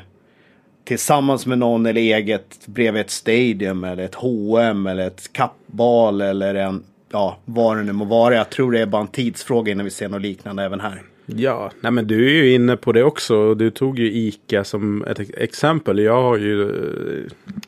tillsammans 0.84 1.46
med 1.46 1.58
någon 1.58 1.86
eller 1.86 2.00
eget 2.00 2.66
bredvid 2.66 3.00
ett 3.00 3.10
stadium 3.10 3.84
eller 3.84 4.04
ett 4.04 4.14
H&M 4.14 4.86
eller 4.86 5.06
ett 5.06 5.32
kappbal 5.32 6.20
eller 6.20 6.54
en 6.54 6.82
ja, 7.12 7.38
vad 7.44 7.76
det 7.76 7.82
nu 7.82 7.92
må 7.92 8.04
vara. 8.04 8.34
Jag 8.34 8.50
tror 8.50 8.72
det 8.72 8.80
är 8.80 8.86
bara 8.86 9.02
en 9.02 9.08
tidsfråga 9.08 9.72
innan 9.72 9.84
vi 9.84 9.90
ser 9.90 10.08
något 10.08 10.22
liknande 10.22 10.62
även 10.62 10.80
här. 10.80 11.02
Ja, 11.26 11.70
nej 11.80 11.92
men 11.92 12.06
du 12.06 12.26
är 12.26 12.44
ju 12.44 12.54
inne 12.54 12.76
på 12.76 12.92
det 12.92 13.04
också. 13.04 13.54
Du 13.54 13.70
tog 13.70 13.98
ju 13.98 14.12
ICA 14.12 14.64
som 14.64 15.04
ett 15.04 15.20
exempel. 15.36 15.98
Jag 15.98 16.22
har 16.22 16.38
ju... 16.38 16.72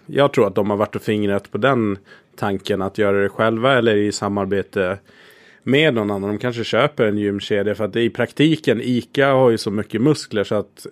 Jag 0.07 0.33
tror 0.33 0.47
att 0.47 0.55
de 0.55 0.71
har 0.71 0.77
varit 0.77 0.97
och 0.97 1.03
fingrat 1.03 1.51
på 1.51 1.59
den 1.59 1.99
tanken 2.37 2.83
att 2.83 2.99
göra 2.99 3.23
det 3.23 3.29
själva 3.29 3.79
eller 3.79 3.97
i 3.97 4.13
samarbete 4.13 4.99
med 5.63 5.95
någon 5.95 6.11
annan. 6.11 6.31
De 6.31 6.39
kanske 6.39 6.65
köper 6.65 7.07
en 7.07 7.19
gymkedja 7.19 7.75
för 7.75 7.85
att 7.85 7.97
i 7.97 8.11
praktiken 8.11 8.81
ICA 8.83 9.27
har 9.27 9.51
ju 9.51 9.59
så 9.59 9.71
mycket 9.71 10.01
muskler 10.01 10.45
så 10.45 10.55
att 10.55 10.87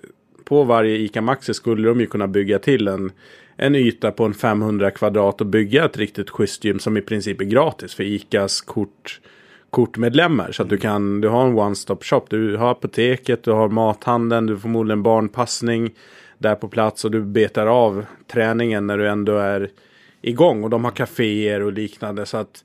på 0.45 0.65
varje 0.65 0.97
ICA 0.97 1.21
Maxi 1.21 1.55
skulle 1.55 1.89
de 1.89 2.01
ju 2.01 2.07
kunna 2.07 2.29
bygga 2.29 2.59
till 2.59 2.89
en 2.89 3.13
en 3.57 3.75
yta 3.75 4.13
på 4.13 4.25
en 4.25 4.35
500 4.35 4.91
kvadrat 4.91 5.41
och 5.41 5.47
bygga 5.47 5.85
ett 5.85 5.97
riktigt 5.97 6.31
schysst 6.31 6.65
gym 6.65 6.79
som 6.79 6.97
i 6.97 7.01
princip 7.01 7.41
är 7.41 7.45
gratis 7.45 7.95
för 7.95 8.05
ICAs 8.05 8.61
kort, 8.61 9.21
kortmedlemmar. 9.71 10.53
Så 10.53 10.63
att 10.63 10.69
du 10.69 10.79
kan, 10.79 11.21
du 11.21 11.29
har 11.29 11.47
en 11.47 11.59
one-stop 11.59 12.03
shop. 12.03 12.27
Du 12.29 12.57
har 12.57 12.71
apoteket, 12.71 13.45
du 13.45 13.51
har 13.51 13.69
mathandeln, 13.69 14.47
du 14.47 14.55
får 14.55 14.61
förmodligen 14.61 15.03
barnpassning 15.03 15.91
där 16.39 16.55
på 16.55 16.69
plats 16.69 17.05
och 17.05 17.11
du 17.11 17.23
betar 17.23 17.67
av 17.67 18.05
träningen 18.33 18.87
när 18.87 18.99
du 18.99 19.09
ändå 19.09 19.39
är 19.39 19.71
igång. 20.23 20.65
Och 20.65 20.71
de 20.71 20.85
har 20.85 20.91
kaféer 20.91 21.63
och 21.63 21.73
liknande. 21.73 22.27
Så 22.27 22.37
att 22.37 22.65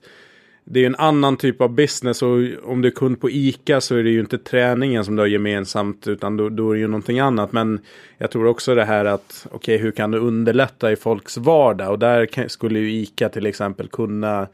det 0.70 0.82
är 0.82 0.86
en 0.86 0.96
annan 0.96 1.36
typ 1.36 1.60
av 1.60 1.74
business 1.74 2.22
och 2.22 2.38
om 2.64 2.82
du 2.82 2.88
är 2.88 2.92
kund 2.92 3.20
på 3.20 3.30
ICA 3.30 3.80
så 3.80 3.96
är 3.96 4.02
det 4.02 4.10
ju 4.10 4.20
inte 4.20 4.38
träningen 4.38 5.04
som 5.04 5.16
du 5.16 5.22
har 5.22 5.26
gemensamt 5.26 6.08
utan 6.08 6.36
då, 6.36 6.48
då 6.48 6.70
är 6.70 6.74
det 6.74 6.80
ju 6.80 6.86
någonting 6.86 7.20
annat. 7.20 7.52
Men 7.52 7.80
jag 8.18 8.30
tror 8.30 8.46
också 8.46 8.74
det 8.74 8.84
här 8.84 9.04
att 9.04 9.46
okej 9.50 9.56
okay, 9.56 9.84
hur 9.84 9.90
kan 9.90 10.10
du 10.10 10.18
underlätta 10.18 10.92
i 10.92 10.96
folks 10.96 11.36
vardag 11.36 11.90
och 11.90 11.98
där 11.98 12.26
kan, 12.26 12.48
skulle 12.48 12.78
ju 12.78 12.92
ICA 12.92 13.28
till 13.28 13.46
exempel 13.46 13.88
kunna 13.88 14.46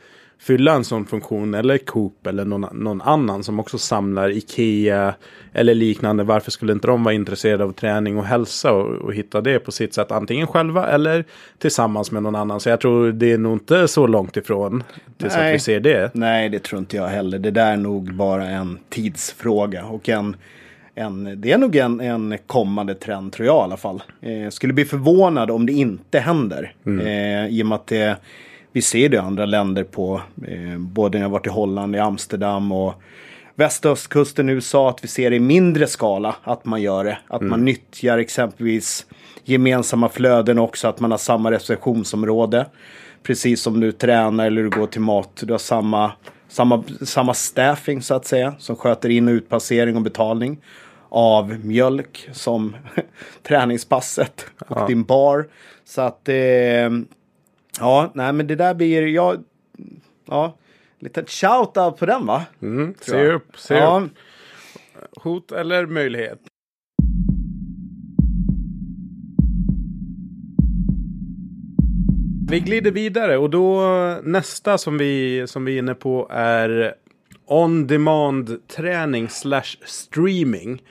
fylla 0.45 0.73
en 0.73 0.85
sån 0.85 1.07
funktion 1.07 1.55
eller 1.55 1.79
Coop 1.79 2.27
eller 2.27 2.45
någon, 2.45 2.67
någon 2.73 3.03
annan 3.03 3.45
som 3.45 3.61
också 3.61 3.79
samlar 3.79 4.31
Ikea 4.31 5.15
eller 5.53 5.75
liknande. 5.75 6.25
Varför 6.25 6.51
skulle 6.51 6.73
inte 6.73 6.87
de 6.87 7.05
vara 7.05 7.15
intresserade 7.15 7.65
av 7.65 7.73
träning 7.73 8.19
och 8.19 8.25
hälsa 8.25 8.73
och, 8.73 8.87
och 8.87 9.15
hitta 9.15 9.41
det 9.41 9.59
på 9.59 9.73
sitt 9.73 9.95
sätt 9.95 10.13
antingen 10.13 10.47
själva 10.47 10.87
eller 10.89 11.25
tillsammans 11.59 12.11
med 12.11 12.23
någon 12.23 12.35
annan. 12.35 12.61
Så 12.61 12.69
jag 12.69 12.81
tror 12.81 13.13
det 13.13 13.33
är 13.33 13.39
nog 13.39 13.53
inte 13.53 13.89
så 13.89 14.07
långt 14.07 14.37
ifrån 14.37 14.83
tills 15.19 15.37
Nej. 15.37 15.49
att 15.49 15.55
vi 15.55 15.59
ser 15.59 15.81
det. 15.81 16.11
Nej, 16.15 16.49
det 16.49 16.63
tror 16.63 16.79
inte 16.79 16.97
jag 16.97 17.09
heller. 17.09 17.39
Det 17.39 17.51
där 17.51 17.73
är 17.73 17.77
nog 17.77 18.15
bara 18.15 18.47
en 18.47 18.79
tidsfråga 18.89 19.85
och 19.85 20.09
en 20.09 20.37
en, 20.97 21.41
det 21.41 21.53
är 21.53 21.59
nog 21.59 21.77
en, 21.77 22.01
en 22.01 22.39
kommande 22.47 22.95
trend 22.95 23.33
tror 23.33 23.47
jag 23.47 23.57
i 23.57 23.65
alla 23.65 23.77
fall. 23.77 24.03
Eh, 24.21 24.51
skulle 24.51 24.73
bli 24.73 24.85
förvånad 24.85 25.51
om 25.51 25.67
det 25.67 25.73
inte 25.73 26.19
händer. 26.19 26.73
Mm. 26.87 27.07
Eh, 27.07 27.59
I 27.59 27.63
och 27.63 27.67
med 27.67 27.77
att 27.77 27.87
det 27.87 28.17
vi 28.75 28.83
ser 28.83 29.09
det 29.09 29.17
i 29.17 29.21
andra 29.21 29.47
länder 29.47 29.85
på, 29.85 30.21
eh, 30.47 30.79
både 30.79 31.19
när 31.19 31.25
jag 31.25 31.31
varit 31.31 31.47
i 31.47 31.51
Holland, 31.51 31.97
i 31.97 31.99
Amsterdam 31.99 32.73
och 32.73 32.95
västöstkusten 33.55 34.49
i 34.49 34.53
USA, 34.53 34.91
att 34.91 35.05
vi 35.05 35.09
ser 35.09 35.31
det 35.31 35.37
i 35.37 35.41
mindre 35.41 35.87
skala 35.87 36.37
att 36.43 36.65
man 36.65 36.83
gör 36.83 37.05
det. 37.05 37.19
Att 37.29 37.41
mm. 37.41 37.51
man 37.51 37.65
nyttjar 37.65 38.19
exempelvis 38.19 39.07
gemensamma 39.45 40.09
flöden 40.09 40.59
också, 40.59 40.89
att 40.89 41.01
man 41.01 41.11
har 41.11 41.19
samma 41.19 41.51
receptionsområde. 41.51 42.67
Precis 43.23 43.61
som 43.61 43.81
du 43.81 43.93
tränar 43.93 44.47
eller 44.47 44.63
du 44.63 44.71
går 44.71 44.87
till 44.87 45.01
mat, 45.01 45.43
du 45.45 45.53
har 45.53 45.59
samma, 45.59 46.13
samma, 46.49 46.85
samma 47.03 47.35
staffing 47.35 48.03
så 48.03 48.15
att 48.15 48.27
säga, 48.27 48.55
som 48.59 48.77
sköter 48.77 49.09
in 49.09 49.29
och 49.29 49.33
utpassering 49.33 49.97
och 49.97 50.03
betalning 50.03 50.61
av 51.09 51.59
mjölk 51.65 52.29
som 52.33 52.77
träningspasset 53.43 54.47
och 54.69 54.81
ja. 54.81 54.87
din 54.87 55.05
bar. 55.05 55.49
Så 55.85 56.01
att 56.01 56.29
eh, 56.29 56.91
Ja, 57.81 58.11
nej 58.15 58.33
men 58.33 58.47
det 58.47 58.55
där 58.55 58.75
blir, 58.75 59.07
ja, 59.07 59.37
ja, 60.25 60.57
litet 60.99 61.29
shout-out 61.29 61.99
på 61.99 62.07
den 62.07 62.27
va? 62.27 62.45
Mm, 62.63 62.95
se 63.01 63.27
upp, 63.27 63.59
se 63.59 63.75
ja. 63.75 64.01
upp. 64.01 64.13
Hot 65.17 65.53
eller 65.53 65.87
möjlighet? 65.87 66.39
Vi 72.51 72.61
glider 72.61 72.91
vidare 72.91 73.37
och 73.37 73.51
då 73.51 73.81
nästa 74.23 74.79
som 74.79 74.99
vi, 74.99 75.45
som 75.47 75.65
vi 75.65 75.75
är 75.75 75.79
inne 75.79 75.95
på 75.95 76.29
är 76.31 76.95
on 77.47 77.87
demand 77.87 78.69
träning 78.69 79.29
slash 79.29 79.77
streaming. 79.85 80.83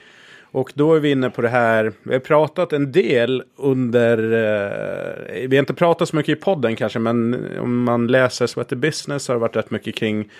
Och 0.54 0.72
då 0.74 0.94
är 0.94 1.00
vi 1.00 1.10
inne 1.10 1.30
på 1.30 1.42
det 1.42 1.48
här, 1.48 1.92
vi 2.02 2.12
har 2.12 2.20
pratat 2.20 2.72
en 2.72 2.92
del 2.92 3.42
under, 3.56 4.18
eh, 4.18 5.48
vi 5.48 5.56
har 5.56 5.62
inte 5.62 5.74
pratat 5.74 6.08
så 6.08 6.16
mycket 6.16 6.38
i 6.38 6.40
podden 6.40 6.76
kanske, 6.76 6.98
men 6.98 7.46
om 7.58 7.84
man 7.84 8.06
läser 8.06 8.46
Sweater 8.46 8.76
Business 8.76 9.28
har 9.28 9.34
det 9.34 9.40
varit 9.40 9.56
rätt 9.56 9.70
mycket 9.70 9.94
kring 9.94 10.30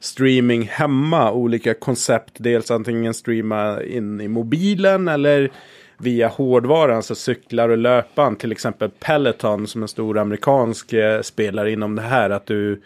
streaming 0.00 0.62
hemma, 0.62 1.32
olika 1.32 1.74
koncept, 1.74 2.32
dels 2.36 2.70
antingen 2.70 3.14
streama 3.14 3.82
in 3.82 4.20
i 4.20 4.28
mobilen 4.28 5.08
eller 5.08 5.50
via 5.98 6.28
hårdvaran, 6.28 6.96
alltså 6.96 7.14
cyklar 7.14 7.68
och 7.68 7.78
löpan, 7.78 8.36
till 8.36 8.52
exempel 8.52 8.90
Peloton 9.00 9.66
som 9.66 9.82
en 9.82 9.88
stor 9.88 10.18
amerikansk 10.18 10.92
eh, 10.92 11.20
spelare 11.20 11.72
inom 11.72 11.96
det 11.96 12.02
här, 12.02 12.30
att 12.30 12.46
du 12.46 12.80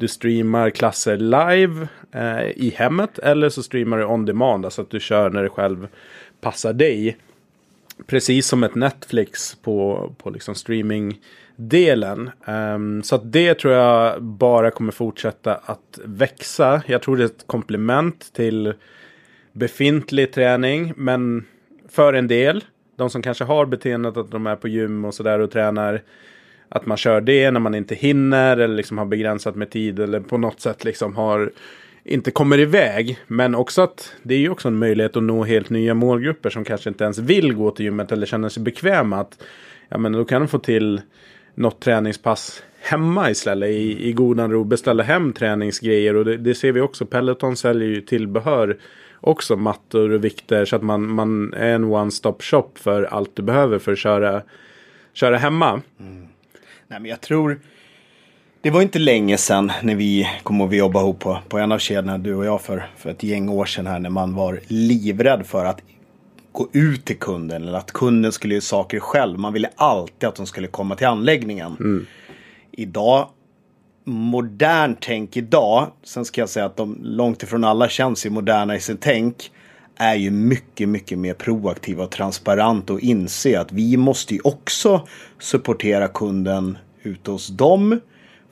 du 0.00 0.08
streamar 0.08 0.70
klasser 0.70 1.16
live 1.16 1.88
eh, 2.12 2.50
i 2.56 2.74
hemmet 2.76 3.18
eller 3.18 3.48
så 3.48 3.62
streamar 3.62 3.98
du 3.98 4.04
on 4.04 4.24
demand, 4.24 4.64
alltså 4.64 4.82
att 4.82 4.90
du 4.90 5.00
kör 5.00 5.30
när 5.30 5.42
du 5.42 5.48
själv 5.48 5.88
passar 6.40 6.72
dig. 6.72 7.16
Precis 8.06 8.46
som 8.46 8.64
ett 8.64 8.74
Netflix 8.74 9.54
på, 9.54 10.10
på 10.18 10.30
liksom 10.30 10.54
streamingdelen. 10.54 12.30
Um, 12.44 13.02
så 13.02 13.14
att 13.14 13.32
det 13.32 13.54
tror 13.54 13.74
jag 13.74 14.22
bara 14.22 14.70
kommer 14.70 14.92
fortsätta 14.92 15.54
att 15.54 15.98
växa. 16.04 16.82
Jag 16.86 17.02
tror 17.02 17.16
det 17.16 17.22
är 17.22 17.26
ett 17.26 17.46
komplement 17.46 18.32
till 18.32 18.74
befintlig 19.52 20.32
träning. 20.32 20.92
Men 20.96 21.46
för 21.88 22.12
en 22.12 22.28
del, 22.28 22.64
de 22.96 23.10
som 23.10 23.22
kanske 23.22 23.44
har 23.44 23.66
beteendet 23.66 24.16
att 24.16 24.30
de 24.30 24.46
är 24.46 24.56
på 24.56 24.68
gym 24.68 25.04
och 25.04 25.14
sådär 25.14 25.38
och 25.38 25.50
tränar 25.50 26.02
att 26.68 26.86
man 26.86 26.96
kör 26.96 27.20
det 27.20 27.50
när 27.50 27.60
man 27.60 27.74
inte 27.74 27.94
hinner 27.94 28.56
eller 28.56 28.76
liksom 28.76 28.98
har 28.98 29.04
begränsat 29.04 29.56
med 29.56 29.70
tid 29.70 29.98
eller 30.00 30.20
på 30.20 30.38
något 30.38 30.60
sätt 30.60 30.84
liksom 30.84 31.16
har 31.16 31.52
inte 32.04 32.30
kommer 32.30 32.58
iväg. 32.58 33.18
Men 33.26 33.54
också 33.54 33.82
att 33.82 34.14
det 34.22 34.34
är 34.34 34.38
ju 34.38 34.50
också 34.50 34.68
en 34.68 34.78
möjlighet 34.78 35.16
att 35.16 35.22
nå 35.22 35.44
helt 35.44 35.70
nya 35.70 35.94
målgrupper 35.94 36.50
som 36.50 36.64
kanske 36.64 36.88
inte 36.88 37.04
ens 37.04 37.18
vill 37.18 37.54
gå 37.54 37.70
till 37.70 37.84
gymmet 37.84 38.12
eller 38.12 38.26
känner 38.26 38.48
sig 38.48 38.62
bekväma. 38.62 39.16
Att, 39.16 39.42
ja, 39.88 39.98
men 39.98 40.12
då 40.12 40.24
kan 40.24 40.42
de 40.42 40.48
få 40.48 40.58
till 40.58 41.00
något 41.54 41.80
träningspass 41.80 42.62
hemma 42.80 43.30
istället 43.30 43.70
i, 43.70 44.08
i 44.08 44.12
godan 44.12 44.52
ro. 44.52 44.64
Beställa 44.64 45.02
hem 45.02 45.32
träningsgrejer 45.32 46.16
och 46.16 46.24
det, 46.24 46.36
det, 46.36 46.54
ser 46.54 46.72
vi 46.72 46.80
också. 46.80 47.06
Peloton 47.06 47.56
säljer 47.56 47.88
ju 47.88 48.00
tillbehör 48.00 48.78
också 49.20 49.56
mattor 49.56 50.10
och 50.10 50.24
vikter 50.24 50.64
så 50.64 50.76
att 50.76 50.82
man, 50.82 51.10
man 51.10 51.54
är 51.54 51.74
en 51.74 51.84
one-stop 51.84 52.42
shop 52.42 52.70
för 52.74 53.02
allt 53.02 53.36
du 53.36 53.42
behöver 53.42 53.78
för 53.78 53.92
att 53.92 53.98
köra, 53.98 54.42
köra 55.12 55.36
hemma. 55.36 55.82
Mm. 56.00 56.28
Nej, 56.88 57.00
men 57.00 57.04
jag 57.04 57.20
tror 57.20 57.60
det 58.62 58.70
var 58.70 58.82
inte 58.82 58.98
länge 58.98 59.36
sedan 59.36 59.72
när 59.82 59.94
vi 59.94 60.28
kom 60.42 60.60
och 60.60 60.72
vi 60.72 60.76
jobbade 60.76 61.04
ihop 61.04 61.18
på, 61.18 61.38
på 61.48 61.58
en 61.58 61.72
av 61.72 61.78
kedjorna, 61.78 62.18
du 62.18 62.34
och 62.34 62.44
jag, 62.44 62.60
för, 62.60 62.86
för 62.96 63.10
ett 63.10 63.22
gäng 63.22 63.48
år 63.48 63.64
sedan 63.64 63.86
här 63.86 63.98
när 63.98 64.10
man 64.10 64.34
var 64.34 64.60
livrädd 64.66 65.46
för 65.46 65.64
att 65.64 65.80
gå 66.52 66.68
ut 66.72 67.04
till 67.04 67.18
kunden 67.18 67.62
eller 67.62 67.78
att 67.78 67.92
kunden 67.92 68.32
skulle 68.32 68.54
göra 68.54 68.62
saker 68.62 69.00
själv. 69.00 69.38
Man 69.38 69.52
ville 69.52 69.70
alltid 69.76 70.28
att 70.28 70.34
de 70.34 70.46
skulle 70.46 70.66
komma 70.66 70.96
till 70.96 71.06
anläggningen. 71.06 71.76
Mm. 71.80 72.06
Idag, 72.72 73.28
modern 74.04 74.96
tänk 75.00 75.36
idag, 75.36 75.86
sen 76.02 76.24
ska 76.24 76.40
jag 76.40 76.48
säga 76.48 76.66
att 76.66 76.76
de 76.76 76.98
långt 77.02 77.42
ifrån 77.42 77.64
alla 77.64 77.88
känns 77.88 78.26
ju 78.26 78.30
moderna 78.30 78.76
i 78.76 78.80
sin 78.80 78.96
tänk, 78.96 79.50
är 79.96 80.14
ju 80.14 80.30
mycket, 80.30 80.88
mycket 80.88 81.18
mer 81.18 81.34
proaktiva 81.34 82.04
och 82.04 82.10
transparent 82.10 82.90
och 82.90 83.00
inse 83.00 83.60
att 83.60 83.72
vi 83.72 83.96
måste 83.96 84.34
ju 84.34 84.40
också 84.44 85.08
supportera 85.38 86.08
kunden 86.08 86.78
ute 87.02 87.30
hos 87.30 87.48
dem. 87.48 88.00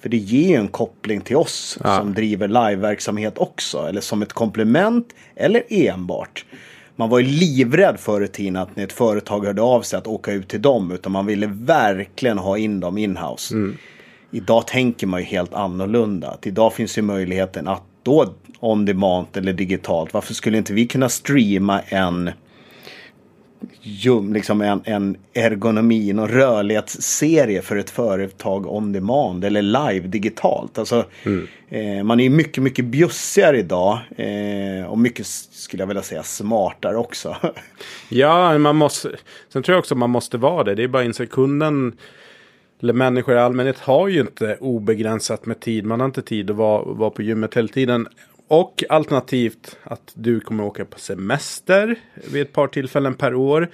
För 0.00 0.08
det 0.08 0.16
ger 0.16 0.48
ju 0.48 0.54
en 0.54 0.68
koppling 0.68 1.20
till 1.20 1.36
oss 1.36 1.78
ja. 1.84 1.98
som 1.98 2.14
driver 2.14 2.48
liveverksamhet 2.48 3.38
också. 3.38 3.78
Eller 3.78 4.00
som 4.00 4.22
ett 4.22 4.32
komplement 4.32 5.14
eller 5.36 5.62
enbart. 5.68 6.44
Man 6.96 7.08
var 7.08 7.18
ju 7.18 7.26
livrädd 7.26 8.00
förr 8.00 8.24
i 8.24 8.28
tiden 8.28 8.56
att 8.56 8.76
när 8.76 8.84
ett 8.84 8.92
företag 8.92 9.44
hörde 9.44 9.62
av 9.62 9.82
sig 9.82 9.98
att 9.98 10.06
åka 10.06 10.32
ut 10.32 10.48
till 10.48 10.62
dem. 10.62 10.92
Utan 10.92 11.12
man 11.12 11.26
ville 11.26 11.46
verkligen 11.46 12.38
ha 12.38 12.58
in 12.58 12.80
dem 12.80 12.98
inhouse. 12.98 13.54
Mm. 13.54 13.76
Idag 14.30 14.66
tänker 14.66 15.06
man 15.06 15.20
ju 15.20 15.26
helt 15.26 15.54
annorlunda. 15.54 16.30
Att 16.30 16.46
idag 16.46 16.72
finns 16.72 16.98
ju 16.98 17.02
möjligheten 17.02 17.68
att 17.68 17.82
då 18.02 18.34
on 18.60 18.84
demand 18.84 19.26
eller 19.34 19.52
digitalt. 19.52 20.14
Varför 20.14 20.34
skulle 20.34 20.58
inte 20.58 20.72
vi 20.72 20.86
kunna 20.86 21.08
streama 21.08 21.80
en 21.80 22.30
liksom 24.32 24.60
en, 24.60 24.80
en 24.84 25.16
ergonomi, 25.34 26.12
någon 26.12 26.28
rörlighetsserie 26.28 27.62
för 27.62 27.76
ett 27.76 27.90
företag 27.90 28.66
on 28.66 28.92
demand 28.92 29.44
eller 29.44 29.62
live 29.62 30.08
digitalt. 30.08 30.78
Alltså, 30.78 31.04
mm. 31.22 31.46
eh, 31.68 32.04
man 32.04 32.20
är 32.20 32.30
mycket, 32.30 32.62
mycket 32.62 32.84
bjussigare 32.84 33.58
idag 33.58 33.98
eh, 34.16 34.86
och 34.86 34.98
mycket, 34.98 35.26
skulle 35.26 35.82
jag 35.82 35.88
vilja 35.88 36.02
säga, 36.02 36.22
smartare 36.22 36.96
också. 36.96 37.36
ja, 38.08 38.58
man 38.58 38.76
måste, 38.76 39.10
sen 39.52 39.62
tror 39.62 39.74
jag 39.74 39.80
också 39.80 39.94
man 39.94 40.10
måste 40.10 40.38
vara 40.38 40.64
det. 40.64 40.74
Det 40.74 40.82
är 40.82 40.88
bara 40.88 41.04
inse 41.04 41.26
kunden 41.26 41.96
eller 42.82 42.92
människor 42.92 43.34
i 43.34 43.38
allmänhet 43.38 43.78
har 43.78 44.08
ju 44.08 44.20
inte 44.20 44.56
obegränsat 44.60 45.46
med 45.46 45.60
tid. 45.60 45.84
Man 45.84 46.00
har 46.00 46.06
inte 46.06 46.22
tid 46.22 46.50
att 46.50 46.56
vara, 46.56 46.84
vara 46.84 47.10
på 47.10 47.22
gymmet 47.22 47.56
hela 47.56 47.68
tiden. 47.68 48.08
Och 48.48 48.84
alternativt 48.88 49.78
att 49.82 50.12
du 50.14 50.40
kommer 50.40 50.64
åka 50.64 50.84
på 50.84 50.98
semester 50.98 51.96
vid 52.32 52.42
ett 52.42 52.52
par 52.52 52.66
tillfällen 52.66 53.14
per 53.14 53.34
år. 53.34 53.68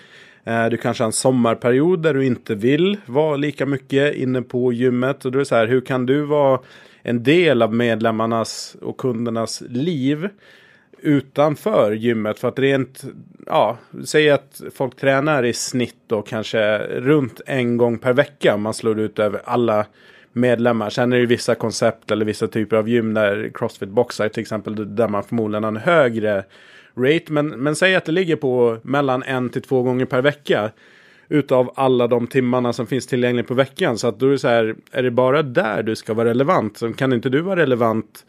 Eh, 0.45 0.67
du 0.67 0.77
kanske 0.77 1.03
har 1.03 1.07
en 1.07 1.13
sommarperiod 1.13 2.03
där 2.03 2.15
du 2.15 2.27
inte 2.27 2.55
vill 2.55 2.97
vara 3.07 3.37
lika 3.37 3.67
mycket 3.67 4.15
inne 4.15 4.43
på 4.43 4.73
gymmet. 4.73 5.25
Och 5.25 5.33
då 5.33 5.37
är 5.37 5.41
det 5.41 5.47
så 5.47 5.55
här, 5.55 5.67
hur 5.67 5.81
kan 5.81 6.07
du 6.07 6.21
vara 6.23 6.61
en 7.03 7.23
del 7.23 7.63
av 7.63 7.75
medlemmarnas 7.75 8.77
och 8.83 8.97
kundernas 8.97 9.63
liv 9.69 10.29
utanför 10.99 11.93
gymmet? 11.93 12.39
För 12.39 12.49
att 12.49 12.59
rent, 12.59 13.05
ja, 13.47 13.79
säg 14.05 14.31
att 14.31 14.63
folk 14.75 14.97
tränar 14.97 15.45
i 15.45 15.53
snitt 15.53 15.99
då 16.07 16.23
kanske 16.23 16.79
runt 16.79 17.41
en 17.47 17.77
gång 17.77 17.99
per 17.99 18.13
vecka. 18.13 18.55
Om 18.55 18.63
man 18.63 18.75
slår 18.75 19.01
ut 19.01 19.19
över 19.19 19.43
alla 19.45 19.87
medlemmar. 20.35 20.91
Sen 20.91 21.13
är 21.13 21.19
det 21.19 21.27
vissa 21.27 21.55
koncept 21.55 22.11
eller 22.11 22.25
vissa 22.25 22.49
typer 22.49 22.77
av 22.77 22.89
gym 22.89 23.15
där 23.15 23.51
Crossfit 23.55 23.89
boxar 23.89 24.29
till 24.29 24.41
exempel 24.41 24.97
där 24.97 25.09
man 25.09 25.25
förmodligen 25.25 25.65
har 25.65 25.69
en 25.69 25.77
högre 25.77 26.45
rate. 26.97 27.33
Men, 27.33 27.49
men 27.49 27.77
säg 27.77 27.95
att 27.95 28.05
det 28.05 28.13
ligger 28.13 28.37
på 28.37 28.79
mellan 28.83 29.23
en 29.23 29.51
till 29.51 29.63
två 29.63 29.83
gånger 29.83 30.05
per 30.05 30.23
vecka. 30.23 30.71
Utav 31.29 31.73
alla 31.77 32.07
de 32.07 32.27
timmarna 32.27 32.73
som 32.73 32.87
finns 32.87 33.07
tillgängliga 33.07 33.47
på 33.47 33.55
veckan. 33.55 33.99
Så 33.99 34.09
att 34.09 34.19
då 34.19 34.27
är 34.27 34.31
det 34.31 34.39
så 34.39 34.49
här, 34.49 34.75
är 34.93 35.03
det 35.03 35.11
bara 35.11 35.43
där 35.43 35.83
du 35.83 35.97
ska 35.97 36.15
vara 36.15 36.29
relevant? 36.29 36.79
Så 36.79 36.93
kan 36.93 37.13
inte 37.13 37.29
du 37.29 37.41
vara 37.41 37.61
relevant 37.61 38.25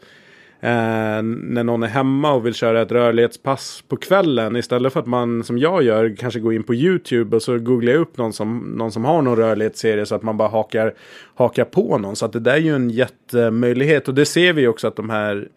Eh, 0.60 1.22
när 1.22 1.64
någon 1.64 1.82
är 1.82 1.86
hemma 1.88 2.32
och 2.32 2.46
vill 2.46 2.54
köra 2.54 2.82
ett 2.82 2.92
rörlighetspass 2.92 3.84
på 3.88 3.96
kvällen. 3.96 4.56
Istället 4.56 4.92
för 4.92 5.00
att 5.00 5.06
man 5.06 5.44
som 5.44 5.58
jag 5.58 5.82
gör 5.82 6.16
kanske 6.16 6.40
går 6.40 6.54
in 6.54 6.62
på 6.62 6.74
YouTube 6.74 7.36
och 7.36 7.42
så 7.42 7.58
googlar 7.58 7.92
jag 7.92 8.00
upp 8.00 8.18
någon 8.18 8.32
som, 8.32 8.58
någon 8.58 8.92
som 8.92 9.04
har 9.04 9.22
någon 9.22 9.36
rörlighetsserie 9.36 10.06
så 10.06 10.14
att 10.14 10.22
man 10.22 10.36
bara 10.36 10.48
hakar, 10.48 10.94
hakar 11.34 11.64
på 11.64 11.98
någon. 11.98 12.16
Så 12.16 12.26
att 12.26 12.32
det 12.32 12.40
där 12.40 12.52
är 12.52 12.58
ju 12.58 12.74
en 12.74 12.90
jättemöjlighet 12.90 14.08
och 14.08 14.14
det 14.14 14.26
ser 14.26 14.52
vi 14.52 14.66
också 14.66 14.88
att 14.88 14.96
de 14.96 15.10
här 15.10 15.48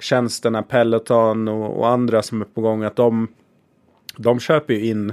tjänsterna, 0.00 0.62
Peloton 0.62 1.48
och, 1.48 1.78
och 1.78 1.88
andra 1.88 2.22
som 2.22 2.40
är 2.40 2.44
på 2.44 2.60
gång 2.60 2.82
att 2.82 2.96
de, 2.96 3.28
de 4.16 4.40
köper 4.40 4.74
ju 4.74 4.86
in 4.86 5.12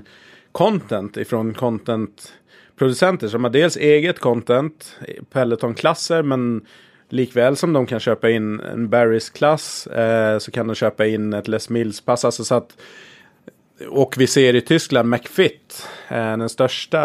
content 0.51 1.17
ifrån 1.17 1.53
contentproducenter 1.53 3.27
som 3.27 3.43
har 3.43 3.51
dels 3.51 3.77
eget 3.77 4.19
content, 4.19 4.99
Peloton-klasser 5.31 6.23
men 6.23 6.65
Likväl 7.09 7.55
som 7.55 7.73
de 7.73 7.85
kan 7.85 7.99
köpa 7.99 8.29
in 8.29 8.59
en 8.59 8.89
Barrys 8.89 9.29
klass 9.29 9.87
eh, 9.87 10.37
så 10.37 10.51
kan 10.51 10.67
de 10.67 10.75
köpa 10.75 11.05
in 11.05 11.33
ett 11.33 11.47
Les 11.47 11.69
Mills-pass. 11.69 12.25
Alltså 12.25 12.43
så 12.43 12.55
att, 12.55 12.77
och 13.89 14.15
vi 14.17 14.27
ser 14.27 14.55
i 14.55 14.61
Tyskland 14.61 15.09
McFit, 15.09 15.87
eh, 16.09 16.37
den 16.37 16.49
största 16.49 17.03